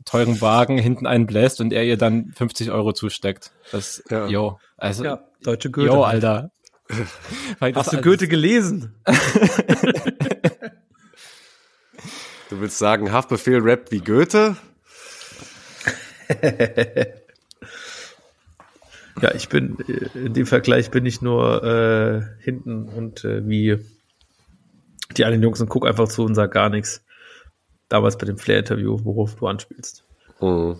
teuren 0.06 0.40
Wagen 0.40 0.78
hinten 0.78 1.06
einen 1.08 1.26
bläst 1.26 1.60
und 1.60 1.74
er 1.74 1.84
ihr 1.84 1.98
dann 1.98 2.32
50 2.34 2.72
Euro 2.72 2.94
zusteckt. 2.94 3.52
Das, 3.72 4.02
ja. 4.10 4.28
yo, 4.28 4.58
also, 4.78 5.04
ja, 5.04 5.28
deutsche 5.44 5.72
Goethe. 5.72 5.88
Yo, 5.88 6.04
Alter. 6.04 6.52
Hast 7.60 7.92
du 7.92 8.02
Goethe 8.02 8.28
gelesen? 8.28 8.96
du 12.50 12.62
willst 12.62 12.78
sagen, 12.78 13.12
Haftbefehl 13.12 13.60
rappt 13.60 13.92
wie 13.92 14.00
Goethe? 14.00 14.56
Ja, 19.26 19.34
ich 19.34 19.50
bin, 19.50 19.76
in 20.14 20.36
dem 20.36 20.46
Vergleich 20.46 20.92
bin 20.92 21.04
ich 21.08 21.20
nur 21.20 21.64
äh, 21.64 22.44
hinten 22.44 22.88
und 22.88 23.26
äh, 23.26 23.42
wie 23.48 23.80
die 25.18 25.26
anderen 25.26 25.42
Jungs 25.42 25.60
und 25.60 25.68
guck 25.68 25.88
einfach 25.88 26.08
zu 26.08 26.24
und 26.24 26.36
sag 26.36 26.52
gar 26.52 26.70
nichts. 26.70 27.04
Damals 27.90 28.20
bei 28.20 28.28
dem 28.28 28.38
Flair-Interview, 28.38 29.00
worauf 29.04 29.34
du 29.34 29.48
anspielst. 29.48 30.04
Mhm. 30.42 30.76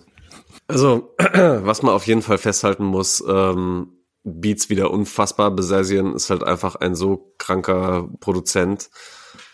Also, 0.68 1.16
was 1.18 1.82
man 1.82 1.96
auf 1.96 2.06
jeden 2.06 2.22
Fall 2.22 2.38
festhalten 2.38 2.86
muss, 2.86 3.24
ähm, 3.28 3.88
Beats 4.24 4.70
wieder 4.70 4.92
unfassbar. 4.92 5.50
Besessien 5.50 6.14
ist 6.14 6.30
halt 6.30 6.44
einfach 6.44 6.76
ein 6.76 6.94
so 6.94 7.34
kranker 7.40 8.08
Produzent. 8.20 8.92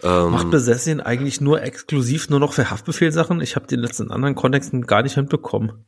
Ähm, 0.03 0.31
Macht 0.31 0.51
Besessien 0.51 0.99
eigentlich 0.99 1.39
nur 1.39 1.61
exklusiv 1.61 2.29
nur 2.29 2.41
noch 2.41 2.51
für 2.51 2.69
Haftbefehlsachen? 2.69 3.39
Ich 3.39 3.55
habe 3.55 3.67
den 3.67 3.79
letzten 3.79 4.11
anderen 4.11 4.35
Kontexten 4.35 4.85
gar 4.85 5.01
nicht 5.01 5.15
mitbekommen. 5.15 5.85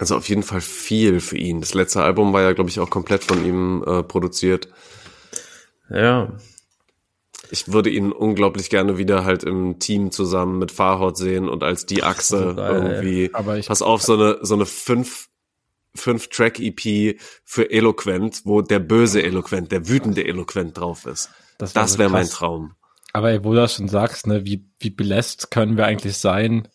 Also 0.00 0.16
auf 0.16 0.30
jeden 0.30 0.42
Fall 0.42 0.62
viel 0.62 1.20
für 1.20 1.36
ihn. 1.36 1.60
Das 1.60 1.74
letzte 1.74 2.02
Album 2.02 2.32
war 2.32 2.40
ja, 2.40 2.54
glaube 2.54 2.70
ich, 2.70 2.80
auch 2.80 2.88
komplett 2.88 3.22
von 3.22 3.44
ihm 3.44 3.84
äh, 3.86 4.02
produziert. 4.02 4.68
Ja. 5.90 6.32
Ich 7.50 7.70
würde 7.70 7.90
ihn 7.90 8.10
unglaublich 8.10 8.70
gerne 8.70 8.96
wieder 8.96 9.26
halt 9.26 9.44
im 9.44 9.78
Team 9.78 10.10
zusammen 10.10 10.58
mit 10.58 10.72
Farhot 10.72 11.18
sehen 11.18 11.50
und 11.50 11.62
als 11.62 11.84
die 11.84 12.02
Achse 12.02 12.54
geil, 12.56 12.76
irgendwie. 12.76 13.30
Aber 13.34 13.58
ich, 13.58 13.66
pass 13.66 13.82
auf, 13.82 14.00
so 14.00 14.14
eine, 14.14 14.38
so 14.40 14.54
eine 14.54 14.64
fünf, 14.64 15.28
fünf 15.94 16.28
Track 16.28 16.60
EP 16.60 17.20
für 17.44 17.70
Eloquent, 17.70 18.40
wo 18.46 18.62
der 18.62 18.78
böse 18.78 19.22
Eloquent, 19.22 19.70
der 19.70 19.86
wütende 19.86 20.24
Eloquent 20.24 20.78
drauf 20.78 21.04
ist. 21.04 21.28
Das, 21.58 21.74
das 21.74 21.98
wäre 21.98 22.08
mein 22.08 22.26
Traum. 22.26 22.72
Aber 23.12 23.44
wo 23.44 23.50
du 23.50 23.56
das 23.56 23.74
schon 23.74 23.88
sagst, 23.88 24.26
ne, 24.26 24.46
wie, 24.46 24.64
wie 24.78 24.90
belässt 24.90 25.50
können 25.50 25.76
wir 25.76 25.84
eigentlich 25.84 26.16
sein, 26.16 26.68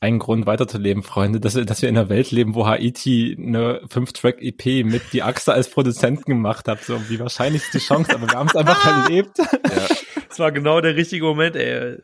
ein 0.00 0.18
Grund 0.18 0.46
weiterzuleben, 0.46 1.02
Freunde, 1.02 1.40
dass, 1.40 1.54
dass 1.54 1.82
wir 1.82 1.88
in 1.88 1.98
einer 1.98 2.08
Welt 2.08 2.30
leben, 2.30 2.54
wo 2.54 2.66
Haiti 2.66 3.36
eine 3.38 3.80
5-Track-EP 3.86 4.84
mit 4.84 5.12
die 5.12 5.22
Axe 5.22 5.52
als 5.52 5.68
Produzenten 5.68 6.24
gemacht 6.24 6.68
hat. 6.68 6.82
So, 6.82 7.00
wie 7.08 7.18
wahrscheinlich 7.18 7.62
ist 7.62 7.74
die 7.74 7.78
Chance, 7.78 8.14
aber 8.14 8.28
wir 8.28 8.38
haben 8.38 8.48
es 8.48 8.56
einfach 8.56 8.86
erlebt. 9.04 9.38
Ja. 9.38 9.96
Es 10.30 10.38
war 10.38 10.52
genau 10.52 10.80
der 10.80 10.94
richtige 10.94 11.24
Moment, 11.24 11.56
ey. 11.56 11.98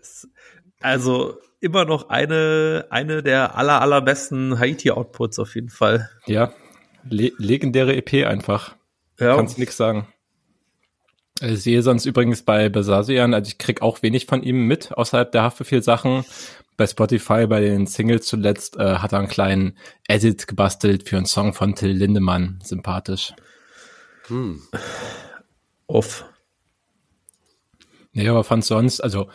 Also 0.81 1.39
immer 1.61 1.85
noch 1.85 2.09
eine, 2.09 2.87
eine 2.91 3.23
der 3.23 3.57
aller, 3.57 3.81
allerbesten 3.81 4.59
Haiti-Outputs 4.59 5.39
auf 5.39 5.55
jeden 5.55 5.71
Fall. 5.71 6.11
Ja, 6.27 6.53
le 7.09 7.33
legendäre 7.39 7.95
EP 7.95 8.27
einfach. 8.27 8.75
Ja. 9.21 9.37
Kannst 9.37 9.59
nix 9.59 9.77
sagen. 9.77 10.09
Ich 11.41 11.63
sehe 11.63 11.83
sonst 11.83 12.07
übrigens 12.07 12.43
bei 12.43 12.69
Besasian, 12.69 13.35
also 13.35 13.49
ich 13.49 13.59
krieg 13.59 13.83
auch 13.83 14.03
wenig 14.03 14.27
von 14.27 14.43
ihm 14.43 14.67
mit 14.67 14.97
außerhalb 14.97 15.33
der 15.33 15.43
Haftbefehl-Sachen 15.43 16.25
bei 16.77 16.87
Spotify 16.87 17.47
bei 17.47 17.61
den 17.61 17.87
Singles 17.87 18.27
zuletzt 18.27 18.77
äh, 18.77 18.97
hat 18.97 19.13
er 19.13 19.21
einen 19.21 19.29
kleinen 19.29 19.79
Edit 20.09 20.47
gebastelt 20.47 21.09
für 21.09 21.17
einen 21.17 21.27
Song 21.27 21.55
von 21.55 21.75
Till 21.75 21.93
Lindemann. 21.93 22.59
Sympathisch. 22.63 23.33
Hm. 24.27 24.63
Off. 25.87 26.25
Nee, 28.13 28.29
aber 28.29 28.45
fand 28.45 28.65
sonst, 28.65 29.01
also, 29.01 29.29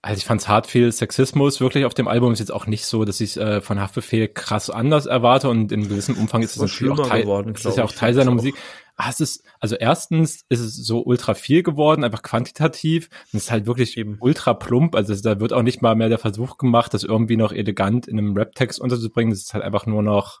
also 0.00 0.18
ich 0.18 0.24
fand's 0.24 0.48
hart 0.48 0.68
viel 0.68 0.92
Sexismus 0.92 1.60
wirklich 1.60 1.84
auf 1.84 1.94
dem 1.94 2.06
Album. 2.06 2.32
Ist 2.32 2.38
jetzt 2.38 2.52
auch 2.52 2.66
nicht 2.66 2.86
so, 2.86 3.04
dass 3.04 3.20
ich 3.20 3.36
äh, 3.36 3.60
von 3.60 3.80
Haftbefehl 3.80 4.28
krass 4.28 4.70
anders 4.70 5.06
erwarte 5.06 5.48
und 5.48 5.72
in 5.72 5.88
gewissem 5.88 6.16
Umfang 6.16 6.42
ist 6.42 6.56
es 6.56 6.62
natürlich 6.62 7.00
auch 7.00 7.08
Teil, 7.08 7.22
geworden, 7.22 7.54
ist 7.54 7.76
ja 7.76 7.84
auch 7.84 7.92
Teil 7.92 8.14
seiner 8.14 8.30
Musik. 8.30 8.54
Ah, 8.96 9.10
es 9.10 9.20
ist, 9.20 9.44
also 9.60 9.76
erstens 9.76 10.44
ist 10.48 10.60
es 10.60 10.74
so 10.74 11.02
ultra 11.04 11.34
viel 11.34 11.62
geworden, 11.62 12.04
einfach 12.04 12.22
quantitativ. 12.22 13.08
Und 13.32 13.38
es 13.38 13.44
ist 13.44 13.50
halt 13.50 13.66
wirklich 13.66 13.96
eben 13.96 14.16
ultra 14.20 14.54
plump. 14.54 14.94
Also 14.94 15.14
da 15.20 15.38
wird 15.40 15.52
auch 15.52 15.62
nicht 15.62 15.82
mal 15.82 15.94
mehr 15.94 16.08
der 16.08 16.18
Versuch 16.18 16.58
gemacht, 16.58 16.94
das 16.94 17.04
irgendwie 17.04 17.36
noch 17.36 17.52
elegant 17.52 18.08
in 18.08 18.18
einem 18.18 18.36
Rap-Text 18.36 18.80
unterzubringen. 18.80 19.30
Das 19.30 19.40
ist 19.40 19.54
halt 19.54 19.62
einfach 19.64 19.86
nur 19.86 20.02
noch 20.02 20.40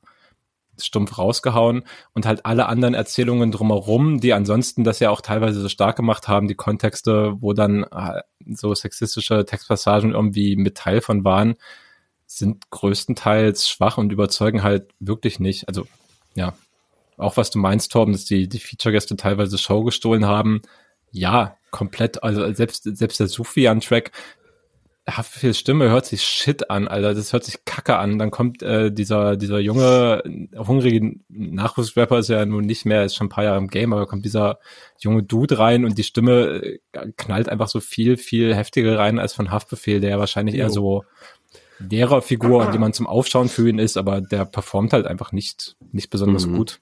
stumpf 0.80 1.18
rausgehauen 1.18 1.82
und 2.14 2.26
halt 2.26 2.46
alle 2.46 2.66
anderen 2.66 2.94
Erzählungen 2.94 3.50
drumherum, 3.50 4.20
die 4.20 4.32
ansonsten 4.32 4.84
das 4.84 5.00
ja 5.00 5.10
auch 5.10 5.20
teilweise 5.20 5.60
so 5.60 5.68
stark 5.68 5.96
gemacht 5.96 6.28
haben, 6.28 6.48
die 6.48 6.54
Kontexte, 6.54 7.34
wo 7.40 7.52
dann 7.52 7.84
äh, 7.84 8.20
so 8.54 8.74
sexistische 8.74 9.44
Textpassagen 9.44 10.12
irgendwie 10.12 10.56
mit 10.56 10.76
Teil 10.76 11.00
von 11.00 11.24
waren, 11.24 11.56
sind 12.26 12.70
größtenteils 12.70 13.68
schwach 13.68 13.98
und 13.98 14.12
überzeugen 14.12 14.62
halt 14.62 14.92
wirklich 15.00 15.40
nicht. 15.40 15.68
Also 15.68 15.86
ja, 16.34 16.54
auch 17.16 17.36
was 17.36 17.50
du 17.50 17.58
meinst, 17.58 17.90
Torben, 17.92 18.12
dass 18.12 18.24
die, 18.24 18.48
die 18.48 18.60
Feature-Gäste 18.60 19.16
teilweise 19.16 19.58
Show 19.58 19.82
gestohlen 19.82 20.26
haben. 20.26 20.62
Ja, 21.10 21.56
komplett, 21.70 22.22
also 22.22 22.52
selbst, 22.52 22.84
selbst 22.84 23.18
der 23.18 23.28
Sufian-Track, 23.28 24.12
Haftbefehl 25.16 25.54
Stimme 25.54 25.88
hört 25.88 26.06
sich 26.06 26.22
shit 26.22 26.70
an, 26.70 26.86
Alter. 26.86 27.14
Das 27.14 27.32
hört 27.32 27.44
sich 27.44 27.64
kacke 27.64 27.96
an. 27.96 28.18
Dann 28.18 28.30
kommt 28.30 28.62
äh, 28.62 28.92
dieser, 28.92 29.36
dieser 29.36 29.58
junge, 29.58 30.22
hungrige 30.56 31.16
Nachwuchsrapper, 31.28 32.18
ist 32.18 32.28
ja 32.28 32.44
nun 32.44 32.64
nicht 32.64 32.84
mehr, 32.84 33.04
ist 33.04 33.16
schon 33.16 33.26
ein 33.26 33.30
paar 33.30 33.44
Jahre 33.44 33.58
im 33.58 33.68
Game, 33.68 33.92
aber 33.92 34.06
kommt 34.06 34.24
dieser 34.24 34.58
junge 35.00 35.22
Dude 35.22 35.58
rein 35.58 35.84
und 35.84 35.98
die 35.98 36.02
Stimme 36.02 36.62
äh, 36.62 36.78
knallt 37.16 37.48
einfach 37.48 37.68
so 37.68 37.80
viel, 37.80 38.16
viel 38.16 38.54
heftiger 38.54 38.98
rein 38.98 39.18
als 39.18 39.32
von 39.32 39.50
Haftbefehl, 39.50 40.00
der 40.00 40.10
ja 40.10 40.18
wahrscheinlich 40.18 40.56
jo. 40.56 40.62
eher 40.62 40.70
so 40.70 41.04
derer 41.78 42.22
Figur, 42.22 42.70
die 42.72 42.78
man 42.78 42.92
zum 42.92 43.06
Aufschauen 43.06 43.48
für 43.48 43.68
ihn 43.68 43.78
ist, 43.78 43.96
aber 43.96 44.20
der 44.20 44.44
performt 44.44 44.92
halt 44.92 45.06
einfach 45.06 45.32
nicht, 45.32 45.76
nicht 45.92 46.10
besonders 46.10 46.46
mhm. 46.46 46.56
gut 46.56 46.80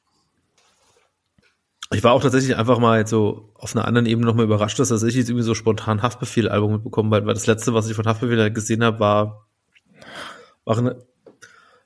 ich 1.93 2.03
war 2.03 2.13
auch 2.13 2.23
tatsächlich 2.23 2.57
einfach 2.57 2.79
mal 2.79 2.99
jetzt 2.99 3.11
so 3.11 3.51
auf 3.55 3.77
einer 3.77 3.87
anderen 3.87 4.07
Ebene 4.07 4.27
nochmal 4.27 4.47
überrascht, 4.47 4.79
dass 4.79 4.91
ich 4.91 5.15
jetzt 5.15 5.29
irgendwie 5.29 5.45
so 5.45 5.55
spontan 5.55 6.03
Haftbefehl-Album 6.03 6.73
mitbekommen 6.73 7.11
weil, 7.11 7.27
weil 7.27 7.35
das 7.35 7.47
letzte, 7.47 7.75
was 7.75 7.89
ich 7.89 7.95
von 7.95 8.07
Haftbefehl 8.07 8.51
gesehen 8.51 8.83
habe, 8.83 8.99
war, 8.99 9.47
war 10.65 10.79
eine, 10.79 10.97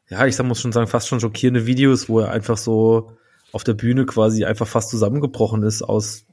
ja, 0.09 0.26
ich 0.26 0.42
muss 0.42 0.61
schon 0.61 0.72
sagen, 0.72 0.86
fast 0.86 1.09
schon 1.09 1.20
schockierende 1.20 1.66
Videos, 1.66 2.09
wo 2.09 2.20
er 2.20 2.30
einfach 2.30 2.57
so 2.57 3.12
auf 3.53 3.64
der 3.64 3.74
Bühne 3.74 4.07
quasi 4.07 4.44
einfach 4.44 4.66
fast 4.66 4.90
zusammengebrochen 4.90 5.62
ist 5.62 5.82
aus 5.82 6.24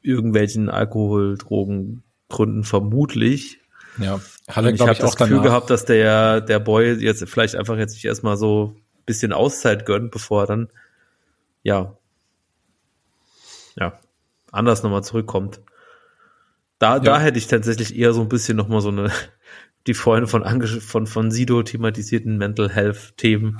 irgendwelchen 0.00 0.68
Alkohol, 0.68 1.36
Drogen, 1.36 2.02
Gründen 2.28 2.64
vermutlich. 2.64 3.60
Ja, 3.98 4.20
er, 4.46 4.66
ich 4.74 4.80
habe 4.80 4.94
das 4.94 5.16
Gefühl 5.16 5.36
danach. 5.36 5.44
gehabt, 5.44 5.70
dass 5.70 5.84
der, 5.84 6.40
der 6.40 6.58
Boy 6.60 6.94
jetzt 6.94 7.28
vielleicht 7.28 7.56
einfach 7.56 7.76
jetzt 7.76 7.92
sich 7.94 8.04
erstmal 8.06 8.36
so 8.36 8.74
bisschen 9.04 9.32
Auszeit 9.32 9.84
gönnt, 9.84 10.10
bevor 10.10 10.44
er 10.44 10.46
dann, 10.46 10.68
ja, 11.62 11.98
ja, 13.78 13.98
anders 14.50 14.82
nochmal 14.82 15.04
zurückkommt. 15.04 15.60
Da, 16.78 16.94
ja. 16.94 17.00
da 17.00 17.20
hätte 17.20 17.38
ich 17.38 17.46
tatsächlich 17.46 17.96
eher 17.96 18.12
so 18.12 18.20
ein 18.20 18.28
bisschen 18.28 18.56
nochmal 18.56 18.80
so 18.80 18.88
eine, 18.88 19.10
die 19.86 19.94
Freunde 19.94 20.26
von, 20.26 20.44
von, 20.80 21.06
von 21.06 21.30
Sido 21.30 21.62
thematisierten 21.62 22.38
Mental 22.38 22.70
Health 22.70 23.16
Themen 23.16 23.58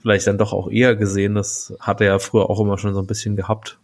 vielleicht 0.00 0.26
dann 0.26 0.38
doch 0.38 0.52
auch 0.52 0.70
eher 0.70 0.96
gesehen. 0.96 1.34
Das 1.34 1.74
hat 1.80 2.00
er 2.00 2.06
ja 2.06 2.18
früher 2.18 2.48
auch 2.48 2.60
immer 2.60 2.78
schon 2.78 2.94
so 2.94 3.00
ein 3.00 3.06
bisschen 3.06 3.36
gehabt. 3.36 3.78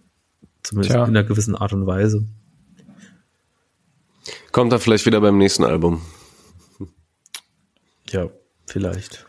Zumindest 0.62 0.94
Tja. 0.94 1.04
in 1.04 1.10
einer 1.10 1.24
gewissen 1.24 1.54
Art 1.54 1.72
und 1.72 1.86
Weise. 1.86 2.26
Kommt 4.50 4.72
er 4.72 4.80
vielleicht 4.80 5.06
wieder 5.06 5.20
beim 5.20 5.38
nächsten 5.38 5.64
Album. 5.64 6.02
Ja, 8.08 8.28
vielleicht. 8.66 9.26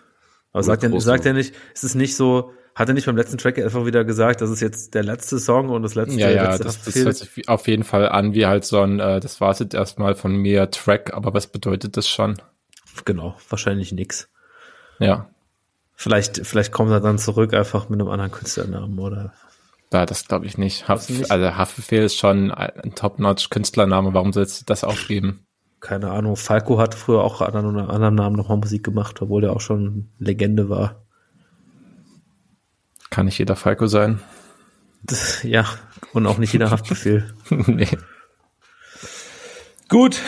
Aber 0.53 0.63
sagt 0.63 0.84
er, 0.84 1.01
sagt 1.01 1.25
er 1.25 1.34
nicht, 1.34 1.53
ist 1.73 1.84
es 1.84 1.95
nicht 1.95 2.15
so, 2.15 2.53
hat 2.78 2.88
er 2.89 2.93
nicht 2.93 3.07
beim 3.07 3.17
letzten 3.17 3.39
Track 3.39 3.57
einfach 3.57 3.88
wieder 3.88 4.05
gesagt, 4.05 4.39
das 4.39 4.51
ist 4.51 4.61
jetzt 4.61 4.93
der 4.93 5.03
letzte 5.03 5.39
Song 5.39 5.69
und 5.69 5.82
das 5.82 5.95
letzte? 5.95 6.19
Ja, 6.19 6.30
ja, 6.30 6.43
letzte 6.51 6.63
das, 6.65 6.84
das 6.84 6.95
hört 6.95 7.15
sich 7.15 7.49
auf 7.49 7.67
jeden 7.67 7.84
Fall 7.84 8.07
an 8.07 8.36
wie 8.36 8.45
halt 8.45 8.65
so 8.65 8.80
ein, 8.80 8.99
äh, 8.99 9.19
das 9.19 9.41
war 9.41 9.55
jetzt 9.55 9.73
erstmal 9.73 10.13
von 10.13 10.36
mir 10.36 10.69
Track, 10.69 11.11
aber 11.11 11.34
was 11.34 11.47
bedeutet 11.47 11.97
das 11.97 12.07
schon? 12.07 12.39
Genau, 13.03 13.36
wahrscheinlich 13.49 13.93
nix. 13.93 14.30
Ja. 14.99 15.28
Vielleicht, 15.95 16.45
vielleicht 16.45 16.71
kommt 16.71 16.91
er 16.91 16.99
dann 16.99 17.17
zurück 17.17 17.55
einfach 17.55 17.89
mit 17.89 17.99
einem 17.99 18.09
anderen 18.09 18.32
Künstlernamen 18.32 18.99
oder. 18.99 19.34
Ja, 19.91 20.05
das 20.05 20.28
glaube 20.28 20.45
ich 20.45 20.59
nicht. 20.59 20.88
Haft, 20.88 21.09
nicht? 21.09 21.32
Also 21.32 21.57
Haftbefehl 21.57 22.03
ist 22.03 22.17
schon 22.17 22.51
ein 22.51 22.93
Top-Notch-Künstlername. 22.93 24.13
Warum 24.13 24.34
sollst 24.34 24.61
du 24.61 24.65
das 24.65 24.84
aufgeben? 24.84 25.47
Keine 25.80 26.11
Ahnung. 26.11 26.36
Falco 26.36 26.78
hat 26.78 26.93
früher 26.93 27.23
auch 27.23 27.41
unter 27.41 27.57
einem 27.57 27.89
anderen 27.89 28.13
Namen 28.13 28.36
nochmal 28.36 28.57
Musik 28.57 28.84
gemacht, 28.84 29.19
obwohl 29.19 29.45
er 29.45 29.53
auch 29.53 29.61
schon 29.61 30.11
Legende 30.19 30.69
war. 30.69 31.07
Kann 33.18 33.26
nicht 33.26 33.39
jeder 33.39 33.55
Falco 33.55 33.88
sein. 33.88 34.22
Das, 35.01 35.41
ja, 35.41 35.65
und 36.13 36.28
auch 36.28 36.38
nicht 36.38 36.53
jeder 36.53 36.70
Haftbefehl. 36.70 37.34
nee. 37.49 37.88
Gut. 39.89 40.22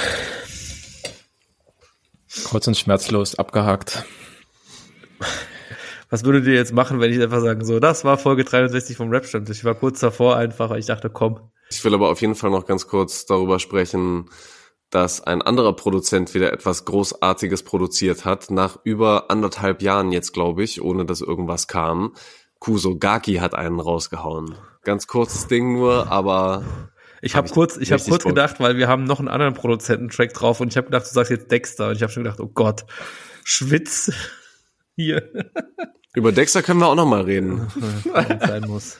Kurz 2.46 2.66
und 2.66 2.76
schmerzlos 2.76 3.36
abgehakt. 3.36 4.06
Was 6.10 6.24
würdet 6.26 6.48
ihr 6.48 6.56
jetzt 6.56 6.74
machen, 6.74 7.00
wenn 7.00 7.14
ich 7.14 7.22
einfach 7.22 7.42
sagen, 7.42 7.64
so, 7.64 7.80
das 7.80 8.06
war 8.06 8.18
Folge 8.18 8.44
63 8.44 8.98
vom 8.98 9.12
Rap-Stammtisch. 9.12 9.60
Ich 9.60 9.66
war 9.66 9.76
kurz 9.76 10.00
davor 10.00 10.38
einfach, 10.38 10.72
weil 10.72 10.80
ich 10.80 10.88
dachte, 10.88 11.12
komm. 11.12 11.40
Ich 11.70 11.86
will 11.86 11.94
aber 11.94 12.10
auf 12.10 12.22
jeden 12.22 12.34
Fall 12.34 12.50
noch 12.50 12.66
ganz 12.66 12.88
kurz 12.88 13.28
darüber 13.28 13.60
sprechen, 13.60 14.32
dass 14.90 15.22
ein 15.22 15.44
anderer 15.44 15.74
Produzent 15.74 16.34
wieder 16.34 16.52
etwas 16.52 16.86
Großartiges 16.86 17.62
produziert 17.62 18.26
hat, 18.26 18.50
nach 18.50 18.80
über 18.84 19.30
anderthalb 19.30 19.84
Jahren 19.84 20.12
jetzt, 20.12 20.34
glaube 20.34 20.64
ich, 20.64 20.82
ohne 20.82 21.06
dass 21.06 21.22
irgendwas 21.22 21.68
kam. 21.68 22.16
Kuso 22.60 22.98
Gaki 22.98 23.36
hat 23.36 23.56
einen 23.56 23.80
rausgehauen. 23.80 24.56
Ganz 24.84 25.08
kurzes 25.08 25.48
Ding 25.48 25.74
nur, 25.74 26.12
aber 26.12 26.64
Ich 27.22 27.36
habe 27.36 27.50
kurz, 27.50 27.78
ich 27.78 27.92
habe 27.92 28.02
kurz 28.04 28.24
Bock. 28.24 28.30
gedacht, 28.34 28.60
weil 28.60 28.78
wir 28.78 28.88
haben 28.88 29.04
noch 29.06 29.20
einen 29.20 29.28
anderen 29.28 29.54
Produzententrack 29.54 30.34
drauf 30.34 30.60
und 30.60 30.70
ich 30.70 30.78
habe 30.78 30.86
gedacht, 30.88 31.06
du 31.06 31.12
sagst 31.14 31.32
jetzt 31.32 31.52
Dexter 31.52 31.90
und 31.90 31.96
ich 31.96 32.02
habe 32.02 32.12
schon 32.12 32.24
gedacht, 32.24 32.40
oh 32.40 32.48
Gott, 32.48 32.86
Schwitz 33.44 34.12
hier 34.96 35.30
über 36.16 36.32
Dexter 36.32 36.62
können 36.64 36.80
wir 36.80 36.88
auch 36.88 36.96
noch 36.96 37.06
mal 37.06 37.22
reden. 37.22 37.68
sein 38.40 38.64
muss. 38.68 38.98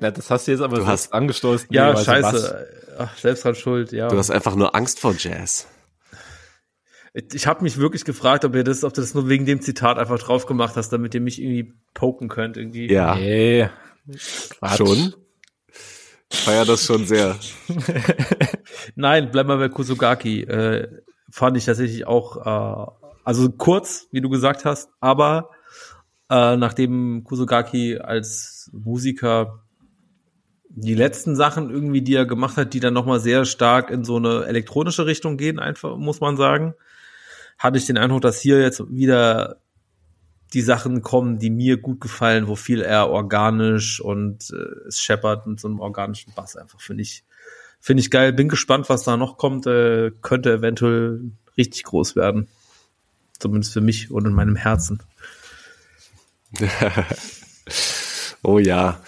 Ja, 0.00 0.10
das 0.12 0.30
hast 0.30 0.46
du 0.46 0.52
jetzt 0.52 0.60
aber 0.60 0.76
Du 0.78 0.86
hast- 0.86 1.12
angestoßen. 1.12 1.68
Ja, 1.70 1.96
scheiße. 1.96 2.68
Ach, 2.98 3.16
selbst 3.16 3.44
dran 3.44 3.54
schuld, 3.54 3.92
ja. 3.92 4.08
Du 4.08 4.16
hast 4.18 4.30
einfach 4.30 4.54
nur 4.56 4.74
Angst 4.74 5.00
vor 5.00 5.14
Jazz. 5.16 5.66
Ich 7.14 7.46
habe 7.46 7.62
mich 7.62 7.78
wirklich 7.78 8.04
gefragt, 8.04 8.44
ob 8.44 8.54
ihr 8.54 8.64
das, 8.64 8.84
ob 8.84 8.92
du 8.94 9.00
das 9.00 9.14
nur 9.14 9.28
wegen 9.28 9.46
dem 9.46 9.60
Zitat 9.60 9.98
einfach 9.98 10.18
drauf 10.18 10.46
gemacht 10.46 10.76
hast, 10.76 10.90
damit 10.90 11.14
ihr 11.14 11.20
mich 11.20 11.40
irgendwie 11.40 11.72
poken 11.94 12.28
könnt 12.28 12.56
irgendwie. 12.56 12.92
Ja? 12.92 13.14
Nee. 13.14 13.68
Quatsch. 14.50 14.76
schon. 14.76 15.14
Ich 16.30 16.40
feier 16.40 16.64
das 16.64 16.84
schon 16.84 17.06
sehr. 17.06 17.36
Nein, 18.94 19.30
bleib 19.32 19.46
mal 19.46 19.58
bei 19.58 19.68
Kusugaki. 19.68 20.42
Äh, 20.42 20.88
fand 21.30 21.56
ich 21.56 21.64
tatsächlich 21.64 22.06
auch, 22.06 22.36
äh, 22.36 23.10
also 23.24 23.50
kurz, 23.50 24.08
wie 24.12 24.20
du 24.20 24.28
gesagt 24.28 24.64
hast, 24.64 24.90
aber 25.00 25.50
äh, 26.30 26.56
nachdem 26.56 27.24
Kusugaki 27.24 27.98
als 27.98 28.70
Musiker 28.72 29.64
die 30.68 30.94
letzten 30.94 31.34
Sachen 31.34 31.70
irgendwie, 31.70 32.02
die 32.02 32.14
er 32.14 32.26
gemacht 32.26 32.56
hat, 32.56 32.74
die 32.74 32.80
dann 32.80 32.94
nochmal 32.94 33.20
sehr 33.20 33.44
stark 33.44 33.90
in 33.90 34.04
so 34.04 34.16
eine 34.16 34.44
elektronische 34.44 35.06
Richtung 35.06 35.38
gehen, 35.38 35.58
einfach, 35.58 35.96
muss 35.96 36.20
man 36.20 36.36
sagen, 36.36 36.74
hatte 37.58 37.78
ich 37.78 37.86
den 37.86 37.98
Eindruck, 37.98 38.22
dass 38.22 38.40
hier 38.40 38.60
jetzt 38.60 38.82
wieder 38.90 39.60
die 40.54 40.62
Sachen 40.62 41.02
kommen, 41.02 41.38
die 41.38 41.50
mir 41.50 41.76
gut 41.76 42.00
gefallen, 42.00 42.48
wo 42.48 42.56
viel 42.56 42.80
eher 42.80 43.10
organisch 43.10 44.00
und 44.00 44.50
äh, 44.50 44.88
es 44.88 45.00
scheppert 45.00 45.46
mit 45.46 45.60
so 45.60 45.68
einem 45.68 45.80
organischen 45.80 46.32
Bass 46.34 46.56
einfach, 46.56 46.80
finde 46.80 47.02
ich, 47.02 47.24
finde 47.80 48.00
ich 48.00 48.10
geil. 48.10 48.32
Bin 48.32 48.48
gespannt, 48.48 48.88
was 48.88 49.02
da 49.02 49.16
noch 49.16 49.36
kommt. 49.36 49.66
Äh, 49.66 50.12
könnte 50.22 50.52
eventuell 50.52 51.20
richtig 51.58 51.84
groß 51.84 52.16
werden. 52.16 52.48
Zumindest 53.38 53.74
für 53.74 53.82
mich 53.82 54.10
und 54.10 54.26
in 54.26 54.32
meinem 54.32 54.56
Herzen. 54.56 55.02
Oh 58.42 58.58
ja. 58.58 59.00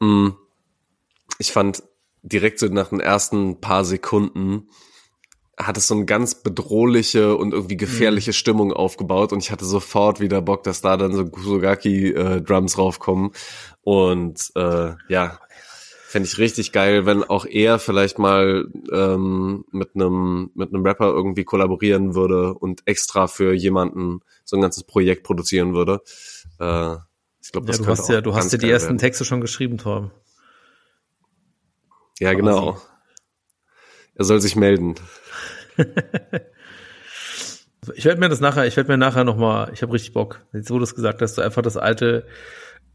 Mm. 0.00 0.30
Ich 1.38 1.52
fand 1.52 1.82
direkt 2.22 2.58
so 2.58 2.66
nach 2.68 2.88
den 2.88 3.00
ersten 3.00 3.60
paar 3.60 3.84
Sekunden 3.84 4.68
hat 5.56 5.78
es 5.78 5.86
so 5.86 5.94
eine 5.94 6.04
ganz 6.04 6.34
bedrohliche 6.42 7.36
und 7.36 7.52
irgendwie 7.52 7.76
gefährliche 7.78 8.32
Stimmung 8.32 8.72
aufgebaut 8.72 9.32
und 9.32 9.42
ich 9.42 9.50
hatte 9.50 9.64
sofort 9.64 10.20
wieder 10.20 10.42
Bock, 10.42 10.62
dass 10.64 10.82
da 10.82 10.96
dann 10.96 11.12
so 11.14 11.24
Kusugaki 11.26 12.10
äh, 12.10 12.42
Drums 12.42 12.76
raufkommen 12.76 13.30
und 13.80 14.52
äh, 14.54 14.92
ja, 15.08 15.38
fände 16.08 16.28
ich 16.28 16.38
richtig 16.38 16.72
geil, 16.72 17.06
wenn 17.06 17.24
auch 17.24 17.46
er 17.46 17.78
vielleicht 17.78 18.18
mal 18.18 18.66
ähm, 18.92 19.64
mit 19.70 19.94
einem 19.94 20.50
mit 20.54 20.72
einem 20.72 20.84
Rapper 20.84 21.08
irgendwie 21.08 21.44
kollaborieren 21.44 22.14
würde 22.14 22.54
und 22.54 22.86
extra 22.86 23.26
für 23.26 23.52
jemanden 23.54 24.20
so 24.44 24.56
ein 24.56 24.62
ganzes 24.62 24.84
Projekt 24.84 25.24
produzieren 25.24 25.74
würde. 25.74 26.00
Äh, 26.60 26.96
ich 27.42 27.52
glaube, 27.52 27.66
Ja, 27.66 27.72
das 27.72 27.78
du 27.78 27.84
könnte 27.84 28.02
hast 28.02 28.08
ja, 28.08 28.20
du 28.20 28.34
hast 28.34 28.52
ja 28.52 28.58
die 28.58 28.70
ersten 28.70 28.88
werden. 28.88 28.98
Texte 28.98 29.24
schon 29.24 29.40
geschrieben, 29.40 29.78
Torben. 29.78 30.10
Ja, 32.18 32.32
genau. 32.34 32.78
Er 34.14 34.24
soll 34.24 34.40
sich 34.40 34.56
melden. 34.56 34.94
Ich 37.94 38.04
werde 38.04 38.20
mir 38.20 38.28
das 38.28 38.40
nachher, 38.40 38.66
ich 38.66 38.76
werde 38.76 38.90
mir 38.90 38.98
nachher 38.98 39.24
noch 39.24 39.36
mal, 39.36 39.70
ich 39.72 39.82
habe 39.82 39.92
richtig 39.92 40.12
Bock. 40.12 40.40
Jetzt 40.52 40.70
wo 40.70 40.78
du 40.78 40.84
es 40.84 40.94
gesagt 40.94 41.22
hast, 41.22 41.38
du 41.38 41.42
einfach 41.42 41.62
das 41.62 41.76
alte 41.76 42.26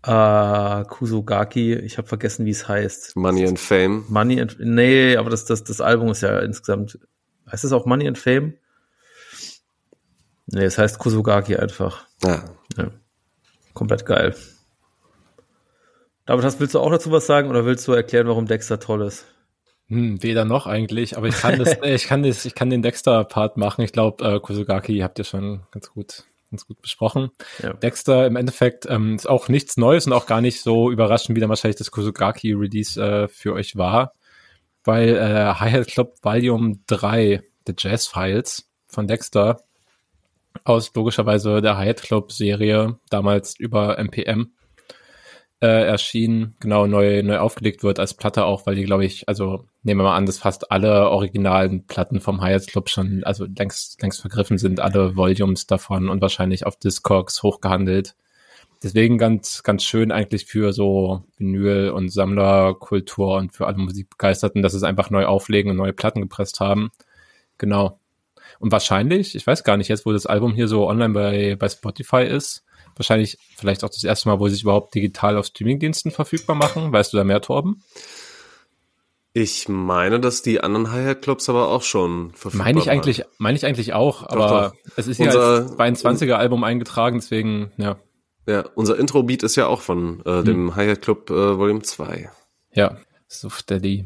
äh, 0.03 0.83
Kusugaki, 0.85 1.75
ich 1.75 1.97
habe 1.97 2.07
vergessen, 2.07 2.45
wie 2.45 2.51
es 2.51 2.67
heißt. 2.67 3.15
Money 3.15 3.47
and 3.47 3.59
Fame. 3.59 4.03
Money 4.09 4.41
and 4.41 4.57
nee, 4.59 5.15
aber 5.15 5.29
das, 5.29 5.45
das, 5.45 5.63
das 5.63 5.79
Album 5.79 6.09
ist 6.09 6.21
ja 6.21 6.39
insgesamt, 6.39 6.99
heißt 7.51 7.63
es 7.63 7.71
auch 7.71 7.85
Money 7.85 8.07
and 8.07 8.17
Fame? 8.17 8.55
Nee, 10.47 10.65
es 10.65 10.77
heißt 10.77 10.99
Kusugaki 10.99 11.55
einfach. 11.55 12.05
Ja. 12.23 12.43
Ja. 12.77 12.91
Komplett 13.73 14.05
geil. 14.05 14.35
David, 16.25 16.43
hast, 16.43 16.59
willst 16.59 16.75
du 16.75 16.79
auch 16.79 16.91
dazu 16.91 17.11
was 17.11 17.25
sagen 17.25 17.49
oder 17.49 17.65
willst 17.65 17.87
du 17.87 17.93
erklären, 17.93 18.27
warum 18.27 18.45
Dexter 18.45 18.79
toll 18.79 19.03
ist? 19.03 19.25
Hm, 19.91 20.23
weder 20.23 20.45
noch 20.45 20.67
eigentlich, 20.67 21.17
aber 21.17 21.27
ich 21.27 21.35
kann 21.35 21.59
das, 21.59 21.75
ich 21.83 22.07
kann 22.07 22.23
das, 22.23 22.45
ich 22.45 22.55
kann 22.55 22.69
den 22.69 22.81
Dexter-Part 22.81 23.57
machen. 23.57 23.81
Ich 23.81 23.91
glaube, 23.91 24.23
äh, 24.23 24.39
Kusugaki 24.39 24.99
habt 24.99 25.19
ihr 25.19 25.25
schon 25.25 25.63
ganz 25.71 25.89
gut, 25.89 26.23
ganz 26.49 26.65
gut 26.65 26.81
besprochen. 26.81 27.29
Ja. 27.61 27.73
Dexter 27.73 28.25
im 28.25 28.37
Endeffekt 28.37 28.85
ähm, 28.89 29.15
ist 29.15 29.27
auch 29.27 29.49
nichts 29.49 29.75
Neues 29.75 30.07
und 30.07 30.13
auch 30.13 30.27
gar 30.27 30.39
nicht 30.39 30.61
so 30.61 30.89
überraschend, 30.89 31.35
wie 31.35 31.41
dann 31.41 31.49
wahrscheinlich 31.49 31.75
das 31.75 31.91
Kusugaki-Release 31.91 33.01
äh, 33.03 33.27
für 33.27 33.51
euch 33.51 33.75
war, 33.75 34.13
weil 34.85 35.09
äh, 35.09 35.55
Hi-Hat 35.55 35.87
Club 35.87 36.15
Volume 36.21 36.79
3, 36.87 37.43
The 37.67 37.73
Jazz 37.77 38.07
Files 38.07 38.69
von 38.87 39.07
Dexter, 39.07 39.59
aus 40.63 40.93
logischerweise 40.95 41.61
der 41.61 41.75
Hi-Hat 41.75 42.01
Club 42.01 42.31
Serie, 42.31 42.97
damals 43.09 43.59
über 43.59 43.99
MPM, 44.01 44.53
äh, 45.61 45.85
erschienen, 45.85 46.55
genau 46.59 46.87
neu, 46.87 47.21
neu 47.21 47.37
aufgelegt 47.37 47.83
wird 47.83 47.99
als 47.99 48.15
Platte 48.15 48.45
auch, 48.45 48.65
weil 48.65 48.75
die, 48.75 48.83
glaube 48.83 49.05
ich, 49.05 49.29
also 49.29 49.65
nehmen 49.83 49.99
wir 49.99 50.05
mal 50.05 50.17
an, 50.17 50.25
dass 50.25 50.39
fast 50.39 50.71
alle 50.71 51.09
originalen 51.09 51.85
Platten 51.85 52.19
vom 52.19 52.43
Hyatt 52.43 52.67
Club 52.67 52.89
schon, 52.89 53.23
also 53.23 53.45
längst, 53.45 54.01
längst 54.01 54.21
vergriffen 54.21 54.57
sind, 54.57 54.79
alle 54.79 55.15
Volumes 55.15 55.67
davon 55.67 56.09
und 56.09 56.21
wahrscheinlich 56.21 56.65
auf 56.65 56.77
Discogs 56.77 57.43
hochgehandelt. 57.43 58.15
Deswegen 58.83 59.19
ganz, 59.19 59.61
ganz 59.61 59.83
schön 59.83 60.11
eigentlich 60.11 60.45
für 60.45 60.73
so 60.73 61.23
Vinyl 61.37 61.91
und 61.91 62.09
Sammlerkultur 62.09 63.37
und 63.37 63.53
für 63.53 63.67
alle 63.67 63.77
Musikbegeisterten, 63.77 64.63
dass 64.63 64.71
sie 64.71 64.79
es 64.79 64.83
einfach 64.83 65.11
neu 65.11 65.25
auflegen 65.27 65.69
und 65.69 65.77
neue 65.77 65.93
Platten 65.93 66.21
gepresst 66.21 66.59
haben. 66.59 66.89
Genau. 67.59 67.99
Und 68.57 68.71
wahrscheinlich, 68.71 69.35
ich 69.35 69.45
weiß 69.45 69.63
gar 69.63 69.77
nicht, 69.77 69.89
jetzt 69.89 70.07
wo 70.07 70.11
das 70.11 70.25
Album 70.25 70.53
hier 70.53 70.67
so 70.67 70.87
online 70.89 71.13
bei, 71.13 71.55
bei 71.55 71.69
Spotify 71.69 72.23
ist, 72.23 72.65
wahrscheinlich 73.01 73.37
vielleicht 73.57 73.83
auch 73.83 73.89
das 73.89 74.03
erste 74.03 74.29
Mal, 74.29 74.39
wo 74.39 74.47
sie 74.47 74.55
es 74.55 74.61
überhaupt 74.61 74.95
digital 74.95 75.37
auf 75.37 75.45
Streamingdiensten 75.47 76.11
verfügbar 76.11 76.55
machen. 76.55 76.91
Weißt 76.93 77.11
du 77.13 77.17
da 77.17 77.23
mehr, 77.23 77.41
Torben? 77.41 77.83
Ich 79.33 79.69
meine, 79.69 80.19
dass 80.19 80.41
die 80.41 80.59
anderen 80.61 80.91
Hi-Hat-Clubs 80.91 81.47
aber 81.47 81.69
auch 81.69 81.83
schon 81.83 82.31
verfügbar 82.33 82.65
Meine 82.65 82.79
ich 82.79 82.87
waren. 82.87 82.93
eigentlich, 82.95 83.23
meine 83.37 83.57
ich 83.57 83.65
eigentlich 83.65 83.93
auch, 83.93 84.23
aber 84.27 84.73
doch. 84.73 84.91
es 84.97 85.07
ist 85.07 85.19
ja 85.19 85.27
als 85.31 85.71
22er 85.77 86.33
Album 86.33 86.63
eingetragen, 86.65 87.19
deswegen, 87.19 87.71
ja, 87.77 87.97
Ja, 88.45 88.65
unser 88.75 88.97
Intro-Beat 88.99 89.43
ist 89.43 89.55
ja 89.55 89.67
auch 89.67 89.79
von 89.81 90.19
äh, 90.25 90.43
dem 90.43 90.67
Hm. 90.69 90.75
Hi-Hat-Club 90.75 91.29
äh, 91.29 91.57
Volume 91.57 91.81
2. 91.81 92.29
ja, 92.73 92.97
so 93.29 93.49
steady. 93.49 94.05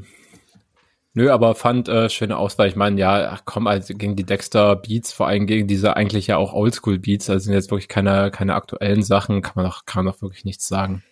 Nö, 1.17 1.31
aber 1.31 1.55
fand 1.55 1.87
äh, 1.87 2.09
schöne 2.09 2.35
Auswahl. 2.37 2.67
Ich 2.67 2.75
meine, 2.75 2.99
ja, 2.99 3.29
ach 3.31 3.43
komm, 3.45 3.67
also 3.67 3.93
gegen 3.95 4.17
die 4.17 4.25
Dexter 4.25 4.75
Beats, 4.75 5.13
vor 5.13 5.27
allem 5.27 5.47
gegen 5.47 5.65
diese 5.65 5.95
eigentlich 5.95 6.27
ja 6.27 6.35
auch 6.35 6.51
Oldschool 6.53 6.99
Beats, 6.99 7.29
also 7.29 7.45
sind 7.45 7.53
jetzt 7.53 7.71
wirklich 7.71 7.87
keine, 7.87 8.31
keine 8.31 8.53
aktuellen 8.53 9.01
Sachen, 9.01 9.41
kann 9.41 9.53
man 9.55 9.65
doch, 9.65 9.85
kann 9.85 10.03
man 10.03 10.13
doch 10.13 10.21
wirklich 10.21 10.43
nichts 10.43 10.67
sagen. 10.67 11.03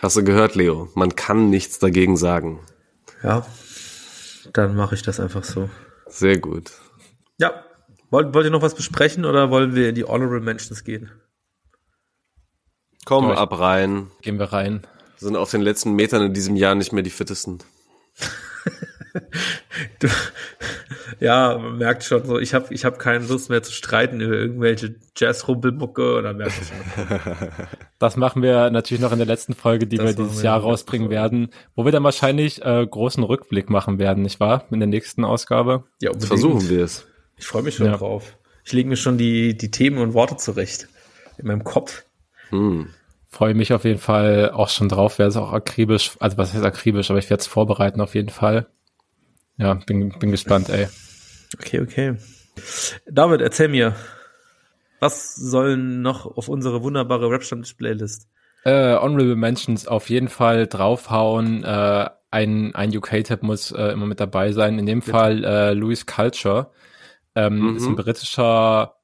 Hast 0.00 0.16
du 0.16 0.22
gehört, 0.24 0.54
Leo? 0.54 0.88
Man 0.94 1.16
kann 1.16 1.50
nichts 1.50 1.80
dagegen 1.80 2.16
sagen. 2.16 2.60
Ja, 3.24 3.44
dann 4.52 4.76
mache 4.76 4.94
ich 4.94 5.02
das 5.02 5.18
einfach 5.18 5.42
so. 5.44 5.68
Sehr 6.06 6.38
gut. 6.38 6.70
Ja, 7.38 7.64
wollt, 8.10 8.32
wollt 8.34 8.44
ihr 8.46 8.50
noch 8.52 8.62
was 8.62 8.74
besprechen 8.76 9.24
oder 9.24 9.50
wollen 9.50 9.74
wir 9.74 9.88
in 9.88 9.96
die 9.96 10.04
Honorable 10.04 10.40
Mentions 10.40 10.84
gehen? 10.84 11.10
Komm 13.04 13.26
Ja, 13.26 13.32
ich- 13.32 13.38
ab 13.38 13.58
rein. 13.58 14.12
Gehen 14.22 14.38
wir 14.38 14.52
rein. 14.52 14.86
Sind 15.16 15.34
auf 15.36 15.50
den 15.50 15.60
letzten 15.60 15.92
Metern 15.94 16.22
in 16.22 16.34
diesem 16.34 16.54
Jahr 16.54 16.76
nicht 16.76 16.92
mehr 16.92 17.02
die 17.02 17.10
fittesten. 17.10 17.58
du, 20.00 20.08
ja, 21.20 21.58
man 21.58 21.78
merkt 21.78 22.04
schon 22.04 22.24
so, 22.24 22.38
ich 22.38 22.54
habe 22.54 22.72
ich 22.72 22.84
hab 22.84 22.98
keine 22.98 23.24
Lust 23.26 23.50
mehr 23.50 23.62
zu 23.62 23.72
streiten 23.72 24.20
über 24.20 24.34
irgendwelche 24.34 24.94
Jazz-Rumpelmucke 25.16 26.14
oder 26.16 26.32
merkt 26.34 26.52
schon. 26.54 27.18
Das 27.98 28.16
machen 28.16 28.42
wir 28.42 28.70
natürlich 28.70 29.00
noch 29.00 29.12
in 29.12 29.18
der 29.18 29.26
letzten 29.28 29.54
Folge, 29.54 29.86
die 29.86 29.96
Das 29.96 30.06
wir 30.08 30.14
dieses 30.24 30.38
wir 30.38 30.46
Jahr 30.46 30.58
rausbringen 30.60 31.06
Folge. 31.06 31.14
werden, 31.20 31.50
wo 31.76 31.84
wir 31.84 31.92
dann 31.92 32.02
wahrscheinlich 32.02 32.60
äh, 32.64 32.84
großen 32.84 33.22
Rückblick 33.22 33.70
machen 33.70 33.98
werden, 34.00 34.24
nicht 34.24 34.40
wahr? 34.40 34.64
In 34.72 34.80
der 34.80 34.88
nächsten 34.88 35.24
Ausgabe. 35.24 35.84
Ja, 36.00 36.10
unbedingt. 36.10 36.26
Versuchen 36.28 36.68
wir 36.68 36.82
es. 36.82 37.06
Ich 37.36 37.46
freue 37.46 37.62
mich 37.62 37.76
schon 37.76 37.86
Ja. 37.86 37.96
drauf. 37.96 38.36
Ich 38.64 38.72
lege 38.72 38.88
mir 38.88 38.96
schon 38.96 39.18
die, 39.18 39.56
die 39.56 39.70
Themen 39.70 39.98
und 39.98 40.14
Worte 40.14 40.36
zurecht. 40.36 40.88
In 41.38 41.46
meinem 41.46 41.62
Kopf. 41.64 42.02
Hm. 42.48 42.88
Freue 43.28 43.54
mich 43.54 43.72
auf 43.72 43.84
jeden 43.84 43.98
Fall 44.00 44.50
auch 44.50 44.68
schon 44.68 44.88
drauf, 44.88 45.18
werde 45.18 45.30
es 45.30 45.36
auch 45.36 45.52
akribisch, 45.52 46.12
also 46.20 46.36
was 46.36 46.52
heißt 46.52 46.64
akribisch, 46.64 47.08
aber 47.10 47.18
ich 47.18 47.30
werde 47.30 47.40
es 47.40 47.46
vorbereiten 47.46 48.00
auf 48.00 48.14
jeden 48.14 48.28
Fall. 48.28 48.66
Ja, 49.56 49.74
bin, 49.74 50.10
bin 50.18 50.30
gespannt, 50.30 50.68
ey. 50.68 50.88
Okay, 51.58 51.80
okay. 51.80 52.16
David, 53.06 53.40
erzähl 53.40 53.68
mir, 53.68 53.94
was 55.00 55.34
sollen 55.34 56.02
noch 56.02 56.26
auf 56.26 56.48
unsere 56.48 56.82
wunderbare 56.82 57.30
Rap-Stammtisch-Playlist? 57.30 58.28
Äh, 58.64 58.94
Honorable 58.96 59.36
Mentions 59.36 59.86
auf 59.86 60.08
jeden 60.08 60.28
Fall 60.28 60.66
draufhauen. 60.66 61.64
Äh, 61.64 62.08
ein, 62.30 62.74
ein 62.74 62.96
UK-Tab 62.96 63.42
muss 63.42 63.72
äh, 63.72 63.88
immer 63.92 64.06
mit 64.06 64.20
dabei 64.20 64.52
sein. 64.52 64.78
In 64.78 64.86
dem 64.86 65.02
Fall 65.02 65.44
äh, 65.44 65.72
Louis 65.74 66.06
Culture. 66.06 66.70
Ähm, 67.34 67.58
Mhm. 67.70 67.76
Ist 67.76 67.86
ein 67.86 67.96
britischer 67.96 68.94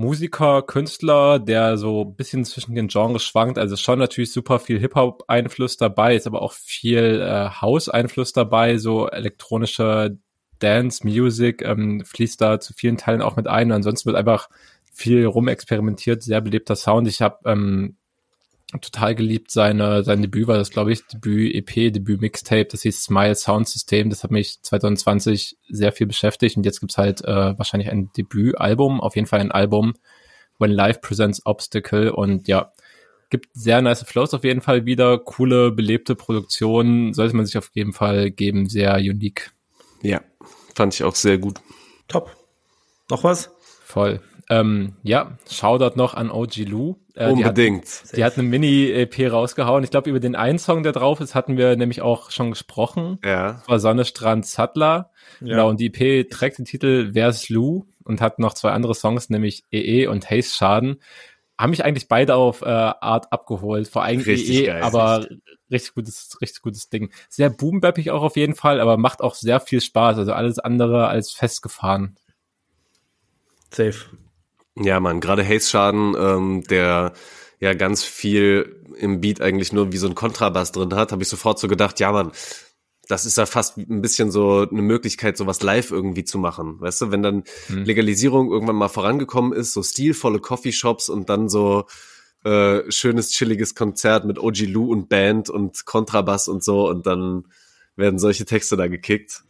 Musiker, 0.00 0.62
Künstler, 0.62 1.38
der 1.38 1.76
so 1.76 2.06
ein 2.06 2.16
bisschen 2.16 2.46
zwischen 2.46 2.74
den 2.74 2.88
Genres 2.88 3.22
schwankt. 3.22 3.58
Also 3.58 3.76
schon 3.76 3.98
natürlich 3.98 4.32
super 4.32 4.58
viel 4.58 4.78
Hip-Hop-Einfluss 4.80 5.76
dabei, 5.76 6.16
ist 6.16 6.26
aber 6.26 6.40
auch 6.40 6.54
viel 6.54 7.20
äh, 7.20 7.50
House-Einfluss 7.60 8.32
dabei, 8.32 8.78
so 8.78 9.08
elektronische 9.08 10.16
Dance-Music 10.58 11.60
ähm, 11.60 12.02
fließt 12.02 12.40
da 12.40 12.60
zu 12.60 12.72
vielen 12.72 12.96
Teilen 12.96 13.20
auch 13.20 13.36
mit 13.36 13.46
ein. 13.46 13.72
Ansonsten 13.72 14.06
wird 14.06 14.16
einfach 14.16 14.48
viel 14.90 15.26
rumexperimentiert, 15.26 16.22
sehr 16.22 16.40
belebter 16.40 16.76
Sound. 16.76 17.06
Ich 17.06 17.20
habe 17.20 17.38
ähm, 17.44 17.98
total 18.80 19.14
geliebt. 19.14 19.50
Seine 19.50 20.04
sein 20.04 20.22
Debüt 20.22 20.46
war 20.46 20.56
das 20.56 20.70
glaube 20.70 20.92
ich 20.92 21.06
Debüt 21.06 21.54
EP 21.54 21.92
Debüt 21.92 22.20
Mixtape. 22.20 22.66
Das 22.66 22.82
hieß 22.82 23.02
Smile 23.02 23.34
Sound 23.34 23.68
System. 23.68 24.10
Das 24.10 24.22
hat 24.22 24.30
mich 24.30 24.62
2020 24.62 25.56
sehr 25.68 25.92
viel 25.92 26.06
beschäftigt. 26.06 26.56
Und 26.56 26.64
jetzt 26.64 26.80
gibt's 26.80 26.98
halt 26.98 27.24
äh, 27.24 27.58
wahrscheinlich 27.58 27.90
ein 27.90 28.10
Debütalbum. 28.16 29.00
Auf 29.00 29.16
jeden 29.16 29.26
Fall 29.26 29.40
ein 29.40 29.52
Album 29.52 29.94
When 30.58 30.70
Life 30.70 31.00
Presents 31.00 31.44
Obstacle. 31.44 32.12
Und 32.12 32.48
ja 32.48 32.72
gibt 33.30 33.48
sehr 33.52 33.80
nice 33.80 34.02
Flows 34.02 34.34
auf 34.34 34.44
jeden 34.44 34.60
Fall 34.60 34.86
wieder. 34.86 35.18
Coole 35.18 35.70
belebte 35.70 36.14
Produktionen 36.14 37.14
sollte 37.14 37.36
man 37.36 37.46
sich 37.46 37.56
auf 37.56 37.70
jeden 37.74 37.92
Fall 37.92 38.30
geben. 38.30 38.68
Sehr 38.68 38.96
unique. 38.96 39.52
Ja, 40.02 40.20
fand 40.74 40.94
ich 40.94 41.04
auch 41.04 41.14
sehr 41.14 41.38
gut. 41.38 41.60
Top. 42.08 42.36
Noch 43.08 43.24
was? 43.24 43.50
voll. 43.90 44.20
Ähm, 44.48 44.94
ja 45.02 45.36
Shoutout 45.50 45.96
noch 45.96 46.14
an 46.14 46.30
OG 46.30 46.56
Lou 46.68 46.96
Äh, 47.20 47.34
die 47.34 47.44
hat- 47.44 47.50
Unbedingt. 47.50 48.16
Die 48.16 48.24
hat 48.24 48.34
eine 48.38 48.48
Mini-EP 48.48 49.30
rausgehauen. 49.30 49.84
Ich 49.84 49.90
glaube, 49.90 50.08
über 50.10 50.20
den 50.20 50.34
einen 50.34 50.58
Song, 50.58 50.82
der 50.82 50.92
drauf 50.92 51.20
ist, 51.20 51.34
hatten 51.34 51.56
wir 51.56 51.76
nämlich 51.76 52.00
auch 52.02 52.30
schon 52.30 52.50
gesprochen. 52.50 53.18
ja. 53.24 53.52
Das 53.54 53.68
war 53.68 53.78
Sonne, 53.80 54.04
Strand, 54.04 54.46
Sattler. 54.46 55.10
Ja. 55.40 55.46
Genau, 55.48 55.68
und 55.68 55.80
die 55.80 55.86
EP 55.94 56.28
trägt 56.30 56.58
den 56.58 56.64
Titel 56.64 57.10
Where's 57.14 57.48
Lou 57.48 57.84
und 58.04 58.20
hat 58.20 58.38
noch 58.38 58.54
zwei 58.54 58.70
andere 58.70 58.94
Songs, 58.94 59.28
nämlich 59.30 59.64
EE 59.70 60.06
und 60.06 60.30
Haze 60.30 60.54
Schaden. 60.54 61.00
Haben 61.58 61.70
mich 61.70 61.84
eigentlich 61.84 62.08
beide 62.08 62.36
auf 62.36 62.62
äh, 62.62 62.64
Art 62.68 63.30
abgeholt. 63.32 63.86
Vor 63.88 64.02
allem 64.02 64.20
Richtig 64.20 64.60
EE, 64.62 64.66
geil. 64.66 64.82
aber 64.82 65.26
richtig 65.70 65.94
gutes, 65.94 66.38
richtig 66.40 66.62
gutes 66.62 66.88
Ding. 66.88 67.10
Sehr 67.28 67.50
boombappig 67.50 68.10
auch 68.12 68.22
auf 68.22 68.36
jeden 68.36 68.54
Fall, 68.54 68.80
aber 68.80 68.96
macht 68.96 69.20
auch 69.20 69.34
sehr 69.34 69.60
viel 69.60 69.82
Spaß. 69.82 70.16
Also 70.16 70.32
alles 70.32 70.58
andere 70.58 71.08
als 71.08 71.32
festgefahren. 71.32 72.16
Safe. 73.70 73.94
Ja, 74.76 75.00
Mann, 75.00 75.20
gerade 75.20 75.46
Haze-Schaden, 75.46 76.14
ähm, 76.18 76.62
der 76.68 77.12
ja 77.58 77.74
ganz 77.74 78.02
viel 78.04 78.76
im 78.98 79.20
Beat 79.20 79.40
eigentlich 79.40 79.72
nur 79.72 79.92
wie 79.92 79.96
so 79.98 80.06
ein 80.06 80.14
Kontrabass 80.14 80.72
drin 80.72 80.94
hat, 80.94 81.12
habe 81.12 81.22
ich 81.22 81.28
sofort 81.28 81.58
so 81.58 81.68
gedacht, 81.68 82.00
ja, 82.00 82.12
Mann, 82.12 82.32
das 83.08 83.26
ist 83.26 83.36
ja 83.36 83.46
fast 83.46 83.76
ein 83.76 84.02
bisschen 84.02 84.30
so 84.30 84.66
eine 84.70 84.82
Möglichkeit, 84.82 85.36
sowas 85.36 85.62
live 85.62 85.90
irgendwie 85.90 86.24
zu 86.24 86.38
machen. 86.38 86.80
Weißt 86.80 87.00
du, 87.00 87.10
wenn 87.10 87.22
dann 87.22 87.44
Hm. 87.66 87.84
Legalisierung 87.84 88.50
irgendwann 88.50 88.76
mal 88.76 88.88
vorangekommen 88.88 89.52
ist, 89.52 89.72
so 89.72 89.82
stilvolle 89.82 90.38
Coffeeshops 90.38 91.08
und 91.08 91.28
dann 91.28 91.48
so 91.48 91.86
äh, 92.44 92.90
schönes, 92.90 93.30
chilliges 93.30 93.74
Konzert 93.74 94.24
mit 94.24 94.38
OG 94.38 94.60
Lou 94.68 94.90
und 94.92 95.08
Band 95.08 95.50
und 95.50 95.84
Kontrabass 95.84 96.48
und 96.48 96.62
so 96.62 96.88
und 96.88 97.06
dann 97.06 97.44
werden 97.96 98.18
solche 98.18 98.44
Texte 98.44 98.76
da 98.76 98.86
gekickt. 98.86 99.42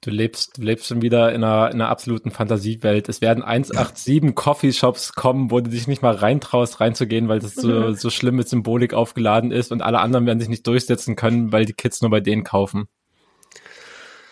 Du 0.00 0.10
lebst, 0.10 0.58
du 0.58 0.62
lebst 0.62 0.86
schon 0.86 1.02
wieder 1.02 1.32
in 1.32 1.42
einer, 1.42 1.70
in 1.72 1.80
einer 1.80 1.88
absoluten 1.88 2.30
Fantasiewelt. 2.30 3.08
Es 3.08 3.20
werden 3.20 3.42
187 3.42 4.32
Coffeeshops 4.34 5.12
kommen, 5.14 5.50
wo 5.50 5.60
du 5.60 5.70
dich 5.70 5.88
nicht 5.88 6.02
mal 6.02 6.14
reintraust, 6.14 6.80
reinzugehen, 6.80 7.28
weil 7.28 7.40
das 7.40 7.54
so, 7.54 7.92
so 7.94 8.08
schlimm 8.08 8.36
mit 8.36 8.48
Symbolik 8.48 8.94
aufgeladen 8.94 9.50
ist 9.50 9.72
und 9.72 9.82
alle 9.82 9.98
anderen 9.98 10.24
werden 10.24 10.38
sich 10.38 10.48
nicht 10.48 10.66
durchsetzen 10.68 11.16
können, 11.16 11.50
weil 11.50 11.64
die 11.64 11.72
Kids 11.72 12.00
nur 12.00 12.12
bei 12.12 12.20
denen 12.20 12.44
kaufen. 12.44 12.86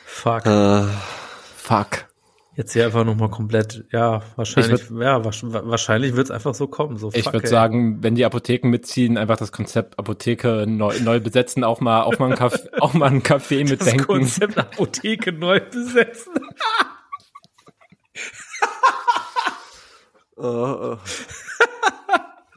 Fuck. 0.04 0.46
Äh, 0.46 0.84
Fuck. 1.56 2.05
Jetzt 2.56 2.72
hier 2.72 2.86
einfach 2.86 3.04
nochmal 3.04 3.28
komplett, 3.28 3.84
ja, 3.92 4.22
wahrscheinlich, 4.36 4.90
Ich 4.90 4.90
ja, 4.98 5.22
wahrscheinlich 5.22 6.16
wird's 6.16 6.30
einfach 6.30 6.54
so 6.54 6.66
kommen. 6.66 6.96
So, 6.96 7.10
Ich 7.12 7.30
würde 7.30 7.46
sagen, 7.46 8.02
wenn 8.02 8.14
die 8.14 8.24
Apotheken 8.24 8.70
mitziehen, 8.70 9.18
einfach 9.18 9.36
das 9.36 9.52
Konzept 9.52 9.98
Apotheke 9.98 10.64
neu, 10.66 10.98
neu 11.00 11.20
besetzen, 11.20 11.64
auch 11.64 11.80
mal, 11.80 12.04
auch 12.04 12.18
mal 12.18 12.30
ein 12.30 12.36
Kaffee, 12.36 12.70
auch 12.80 12.94
mal 12.94 13.10
ein 13.10 13.22
Kaffee 13.22 13.62
das 13.62 13.72
mitdenken. 13.72 14.06
Konzept 14.06 14.56
Apotheke 14.56 15.32
neu 15.32 15.60
besetzen. 15.60 16.32
äh, 20.38 20.42
äh. 20.42 20.96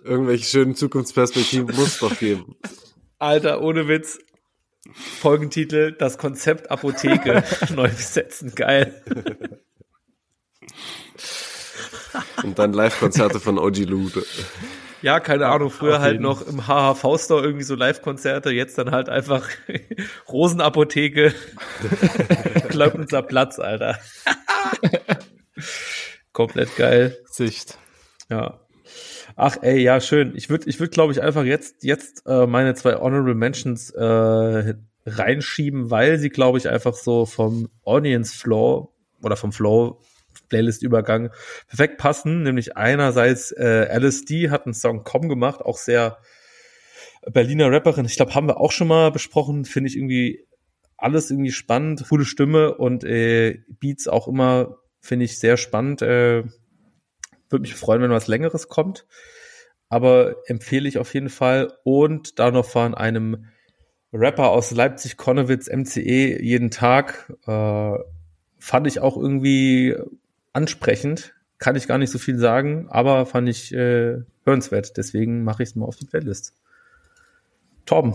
Irgendwelche 0.05 0.45
schönen 0.45 0.75
Zukunftsperspektiven 0.75 1.75
muss 1.75 1.99
doch 1.99 2.17
geben. 2.17 2.55
Alter, 3.17 3.61
ohne 3.61 3.89
Witz. 3.89 4.17
Folgentitel, 4.93 5.91
das 5.91 6.17
Konzept 6.17 6.71
Apotheke 6.71 7.43
neu 7.75 7.89
besetzen. 7.89 8.55
Geil. 8.55 9.03
Und 12.43 12.59
dann 12.59 12.73
Live-Konzerte 12.73 13.39
von 13.39 13.57
OG 13.57 13.77
Lou. 13.85 14.09
Ja, 15.01 15.19
keine 15.19 15.47
Ahnung, 15.47 15.69
früher 15.69 16.01
halt 16.01 16.19
noch 16.19 16.45
im 16.45 16.67
HHV-Store 16.67 17.41
irgendwie 17.41 17.63
so 17.63 17.75
Live-Konzerte, 17.75 18.51
jetzt 18.51 18.77
dann 18.77 18.91
halt 18.91 19.07
einfach 19.07 19.47
Rosenapotheke, 20.29 21.33
Klöppnitzer 22.69 23.21
Platz, 23.21 23.59
Alter. 23.59 23.97
Komplett 26.33 26.75
geil. 26.75 27.17
Sicht. 27.31 27.77
Ja. 28.29 28.59
Ach 29.35 29.57
ey, 29.61 29.81
ja, 29.81 30.01
schön. 30.01 30.33
Ich 30.35 30.49
würde, 30.49 30.69
ich 30.69 30.79
würde, 30.79 30.91
glaube 30.91 31.13
ich, 31.13 31.21
einfach 31.21 31.45
jetzt, 31.45 31.83
jetzt 31.83 32.23
äh, 32.25 32.45
meine 32.45 32.73
zwei 32.75 32.95
Honorable 32.95 33.35
Mentions 33.35 33.89
äh, 33.91 34.73
reinschieben, 35.05 35.89
weil 35.91 36.17
sie, 36.19 36.29
glaube 36.29 36.57
ich, 36.57 36.67
einfach 36.67 36.93
so 36.93 37.25
vom 37.25 37.69
Audience 37.83 38.37
Flow 38.37 38.93
oder 39.21 39.37
vom 39.37 39.53
Flow 39.53 40.01
Playlist-Übergang 40.49 41.31
perfekt 41.67 41.97
passen. 41.97 42.43
Nämlich 42.43 42.77
einerseits 42.77 43.51
äh, 43.51 43.85
LSD 43.97 44.49
hat 44.49 44.65
einen 44.65 44.73
Song 44.73 45.03
Com 45.03 45.29
gemacht, 45.29 45.61
auch 45.61 45.77
sehr 45.77 46.17
Berliner 47.25 47.71
Rapperin. 47.71 48.05
Ich 48.05 48.15
glaube, 48.15 48.35
haben 48.35 48.47
wir 48.47 48.59
auch 48.59 48.71
schon 48.71 48.87
mal 48.87 49.11
besprochen. 49.11 49.65
Finde 49.65 49.89
ich 49.89 49.97
irgendwie 49.97 50.45
alles 50.97 51.31
irgendwie 51.31 51.51
spannend, 51.51 52.05
coole 52.09 52.25
Stimme 52.25 52.75
und 52.75 53.03
äh, 53.03 53.59
Beats 53.79 54.07
auch 54.07 54.27
immer 54.27 54.77
finde 55.01 55.25
ich 55.25 55.39
sehr 55.39 55.57
spannend. 55.57 56.01
Äh, 56.01 56.43
würde 57.49 57.61
mich 57.61 57.75
freuen, 57.75 58.01
wenn 58.01 58.11
was 58.11 58.27
Längeres 58.27 58.67
kommt. 58.67 59.07
Aber 59.87 60.35
empfehle 60.45 60.87
ich 60.87 60.97
auf 60.97 61.13
jeden 61.13 61.29
Fall. 61.29 61.73
Und 61.83 62.37
da 62.37 62.51
noch 62.51 62.65
von 62.65 62.93
einem 62.93 63.47
Rapper 64.13 64.49
aus 64.49 64.71
Leipzig, 64.71 65.17
Konnewitz, 65.17 65.67
MCE, 65.67 66.41
jeden 66.41 66.69
Tag. 66.69 67.33
Äh, 67.47 67.97
fand 68.59 68.87
ich 68.87 68.99
auch 68.99 69.17
irgendwie 69.17 69.95
ansprechend. 70.53 71.33
Kann 71.57 71.75
ich 71.75 71.87
gar 71.87 71.97
nicht 71.97 72.11
so 72.11 72.19
viel 72.19 72.37
sagen, 72.37 72.87
aber 72.89 73.25
fand 73.25 73.49
ich 73.49 73.73
äh, 73.73 74.21
hörenswert. 74.45 74.97
Deswegen 74.97 75.43
mache 75.43 75.63
ich 75.63 75.69
es 75.69 75.75
mal 75.75 75.85
auf 75.85 75.97
die 75.97 76.05
Playlist. 76.05 76.53
Torben. 77.85 78.13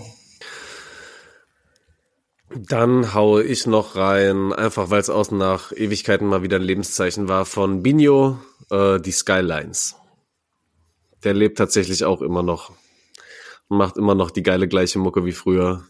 Dann 2.57 3.15
haue 3.15 3.43
ich 3.43 3.67
noch 3.67 3.97
rein, 3.97 4.53
einfach 4.53 4.91
weil 4.91 5.01
es 5.01 5.11
außen 5.11 5.37
nach 5.37 5.73
Ewigkeiten 5.73 6.29
mal 6.29 6.43
wieder 6.43 6.57
ein 6.57 6.63
Lebenszeichen 6.63 7.27
war, 7.27 7.47
von 7.47 7.83
Binho, 7.83 8.39
äh, 8.71 9.01
die 9.01 9.11
Skylines. 9.11 9.97
Der 11.25 11.35
lebt 11.35 11.59
tatsächlich 11.59 12.05
auch 12.05 12.23
immer 12.23 12.43
noch 12.43 12.71
und 13.69 13.79
macht 13.79 13.97
immer 13.97 14.15
noch 14.15 14.31
die 14.31 14.43
geile 14.43 14.69
gleiche 14.69 14.99
Mucke 14.99 15.25
wie 15.25 15.33
früher. 15.33 15.85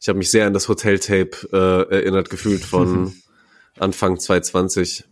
Ich 0.00 0.08
habe 0.08 0.18
mich 0.18 0.30
sehr 0.30 0.46
an 0.46 0.52
das 0.52 0.68
Hotel-Tape 0.68 1.48
äh, 1.52 1.94
erinnert 1.94 2.30
gefühlt 2.30 2.62
von 2.62 3.14
Anfang 3.80 4.18
2020. 4.18 5.04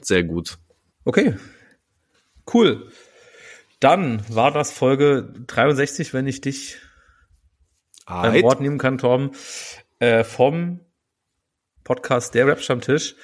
Sehr 0.00 0.24
gut. 0.24 0.58
Okay. 1.04 1.36
Cool. 2.52 2.88
Dann 3.80 4.22
war 4.28 4.52
das 4.52 4.72
Folge 4.72 5.32
63, 5.46 6.14
wenn 6.14 6.26
ich 6.26 6.40
dich 6.40 6.78
beim 8.06 8.24
Alright. 8.24 8.42
Wort 8.44 8.60
nehmen 8.60 8.78
kann, 8.78 8.98
Torben, 8.98 9.30
äh, 9.98 10.24
vom 10.24 10.80
Podcast 11.84 12.34
Der 12.34 12.46
Rap-Stammtisch, 12.46 13.16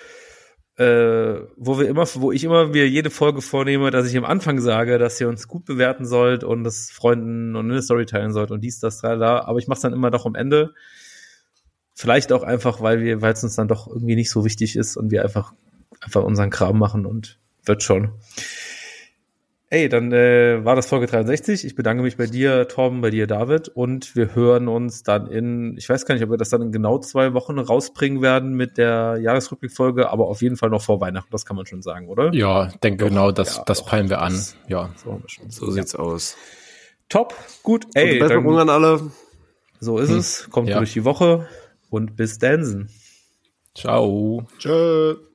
äh, 0.77 1.41
wo 1.57 1.79
wir 1.79 1.89
immer, 1.89 2.07
wo 2.15 2.33
ich 2.33 2.45
immer 2.45 2.69
mir 2.69 2.89
jede 2.89 3.11
Folge 3.11 3.43
vornehme, 3.43 3.91
dass 3.91 4.09
ich 4.09 4.17
am 4.17 4.25
Anfang 4.25 4.61
sage, 4.61 4.99
dass 4.99 5.21
ihr 5.21 5.29
uns 5.29 5.49
gut 5.49 5.65
bewerten 5.65 6.07
sollt 6.07 6.45
und 6.45 6.65
das 6.65 6.91
Freunden 6.91 7.57
und 7.57 7.71
eine 7.71 7.83
Story 7.83 8.07
teilen 8.07 8.33
sollt 8.33 8.51
und 8.51 8.61
dies, 8.63 8.81
das, 8.81 9.01
da, 9.01 9.17
da. 9.17 9.41
Aber 9.41 9.59
ich 9.59 9.69
mache 9.69 9.83
dann 9.83 9.93
immer 9.93 10.11
doch 10.11 10.27
am 10.27 10.35
Ende. 10.35 10.75
Vielleicht 12.01 12.31
auch 12.33 12.45
einfach, 12.45 12.81
weil 12.81 13.01
wir, 13.03 13.23
weil 13.23 13.33
es 13.33 13.43
uns 13.43 13.57
dann 13.57 13.67
doch 13.67 13.89
irgendwie 13.89 14.15
nicht 14.15 14.31
so 14.31 14.45
wichtig 14.45 14.77
ist 14.77 14.97
und 14.97 15.11
wir 15.11 15.25
einfach, 15.25 15.53
einfach 16.01 16.23
unseren 16.23 16.49
Kram 16.49 16.79
machen 16.79 17.07
und 17.07 17.41
wird 17.65 17.83
schon. 17.83 18.13
Ey, 19.71 19.89
dann 19.89 20.13
äh, 20.13 20.65
war 20.65 20.77
das 20.77 20.87
Folge 20.87 21.09
63. 21.09 21.65
Ich 21.65 21.75
bedanke 21.75 22.05
mich 22.05 22.17
bei 22.17 22.27
dir, 22.27 22.69
Torben, 22.69 23.01
bei 23.01 23.11
dir, 23.11 23.27
David. 23.27 23.67
Und 23.69 24.15
wir 24.15 24.37
hören 24.37 24.69
uns 24.69 25.03
dann 25.03 25.27
in, 25.27 25.77
ich 25.77 25.89
weiß 25.89 26.07
gar 26.07 26.15
nicht, 26.15 26.23
ob 26.23 26.31
wir 26.31 26.37
das 26.39 26.51
dann 26.51 26.63
in 26.63 26.71
genau 26.71 26.99
zwei 27.01 27.35
Wochen 27.35 27.59
rausbringen 27.59 28.23
werden 28.23 28.53
mit 28.55 28.79
der 28.79 29.19
Jahresrückblickfolge, 29.21 30.09
aber 30.09 30.29
auf 30.29 30.41
jeden 30.41 30.57
Fall 30.57 30.71
noch 30.71 30.83
vor 30.83 31.01
Weihnachten, 31.01 31.29
das 31.33 31.45
kann 31.45 31.57
man 31.57 31.67
schon 31.67 31.83
sagen, 31.83 32.09
oder? 32.09 32.33
Ja, 32.33 32.67
denke 32.85 33.05
Doch, 33.05 33.09
genau, 33.11 33.33
das, 33.33 33.57
ja, 33.57 33.65
das 33.67 33.85
peilen 33.85 34.09
wir 34.09 34.23
an. 34.23 34.35
das- 34.35 34.57
Ja. 34.69 34.91
So. 35.05 35.21
So 35.49 35.71
sieht's 35.73 35.97
aus. 35.97 36.37
Top, 37.09 37.35
gut. 37.65 37.87
Ey, 37.95 38.13
Ey, 38.13 38.19
Besserung 38.21 38.57
dann, 38.57 38.71
an 38.71 38.83
alle. 38.85 39.11
so 39.81 39.99
ist 39.99 40.11
es. 40.11 40.49
Kommt 40.51 40.69
Ja. 40.69 40.79
durch 40.79 40.93
die 40.93 41.05
Woche 41.05 41.47
und 41.91 42.17
bis 42.17 42.39
Dansen. 42.39 42.91
Ciao. 43.75 44.47
Tschö. 44.59 45.19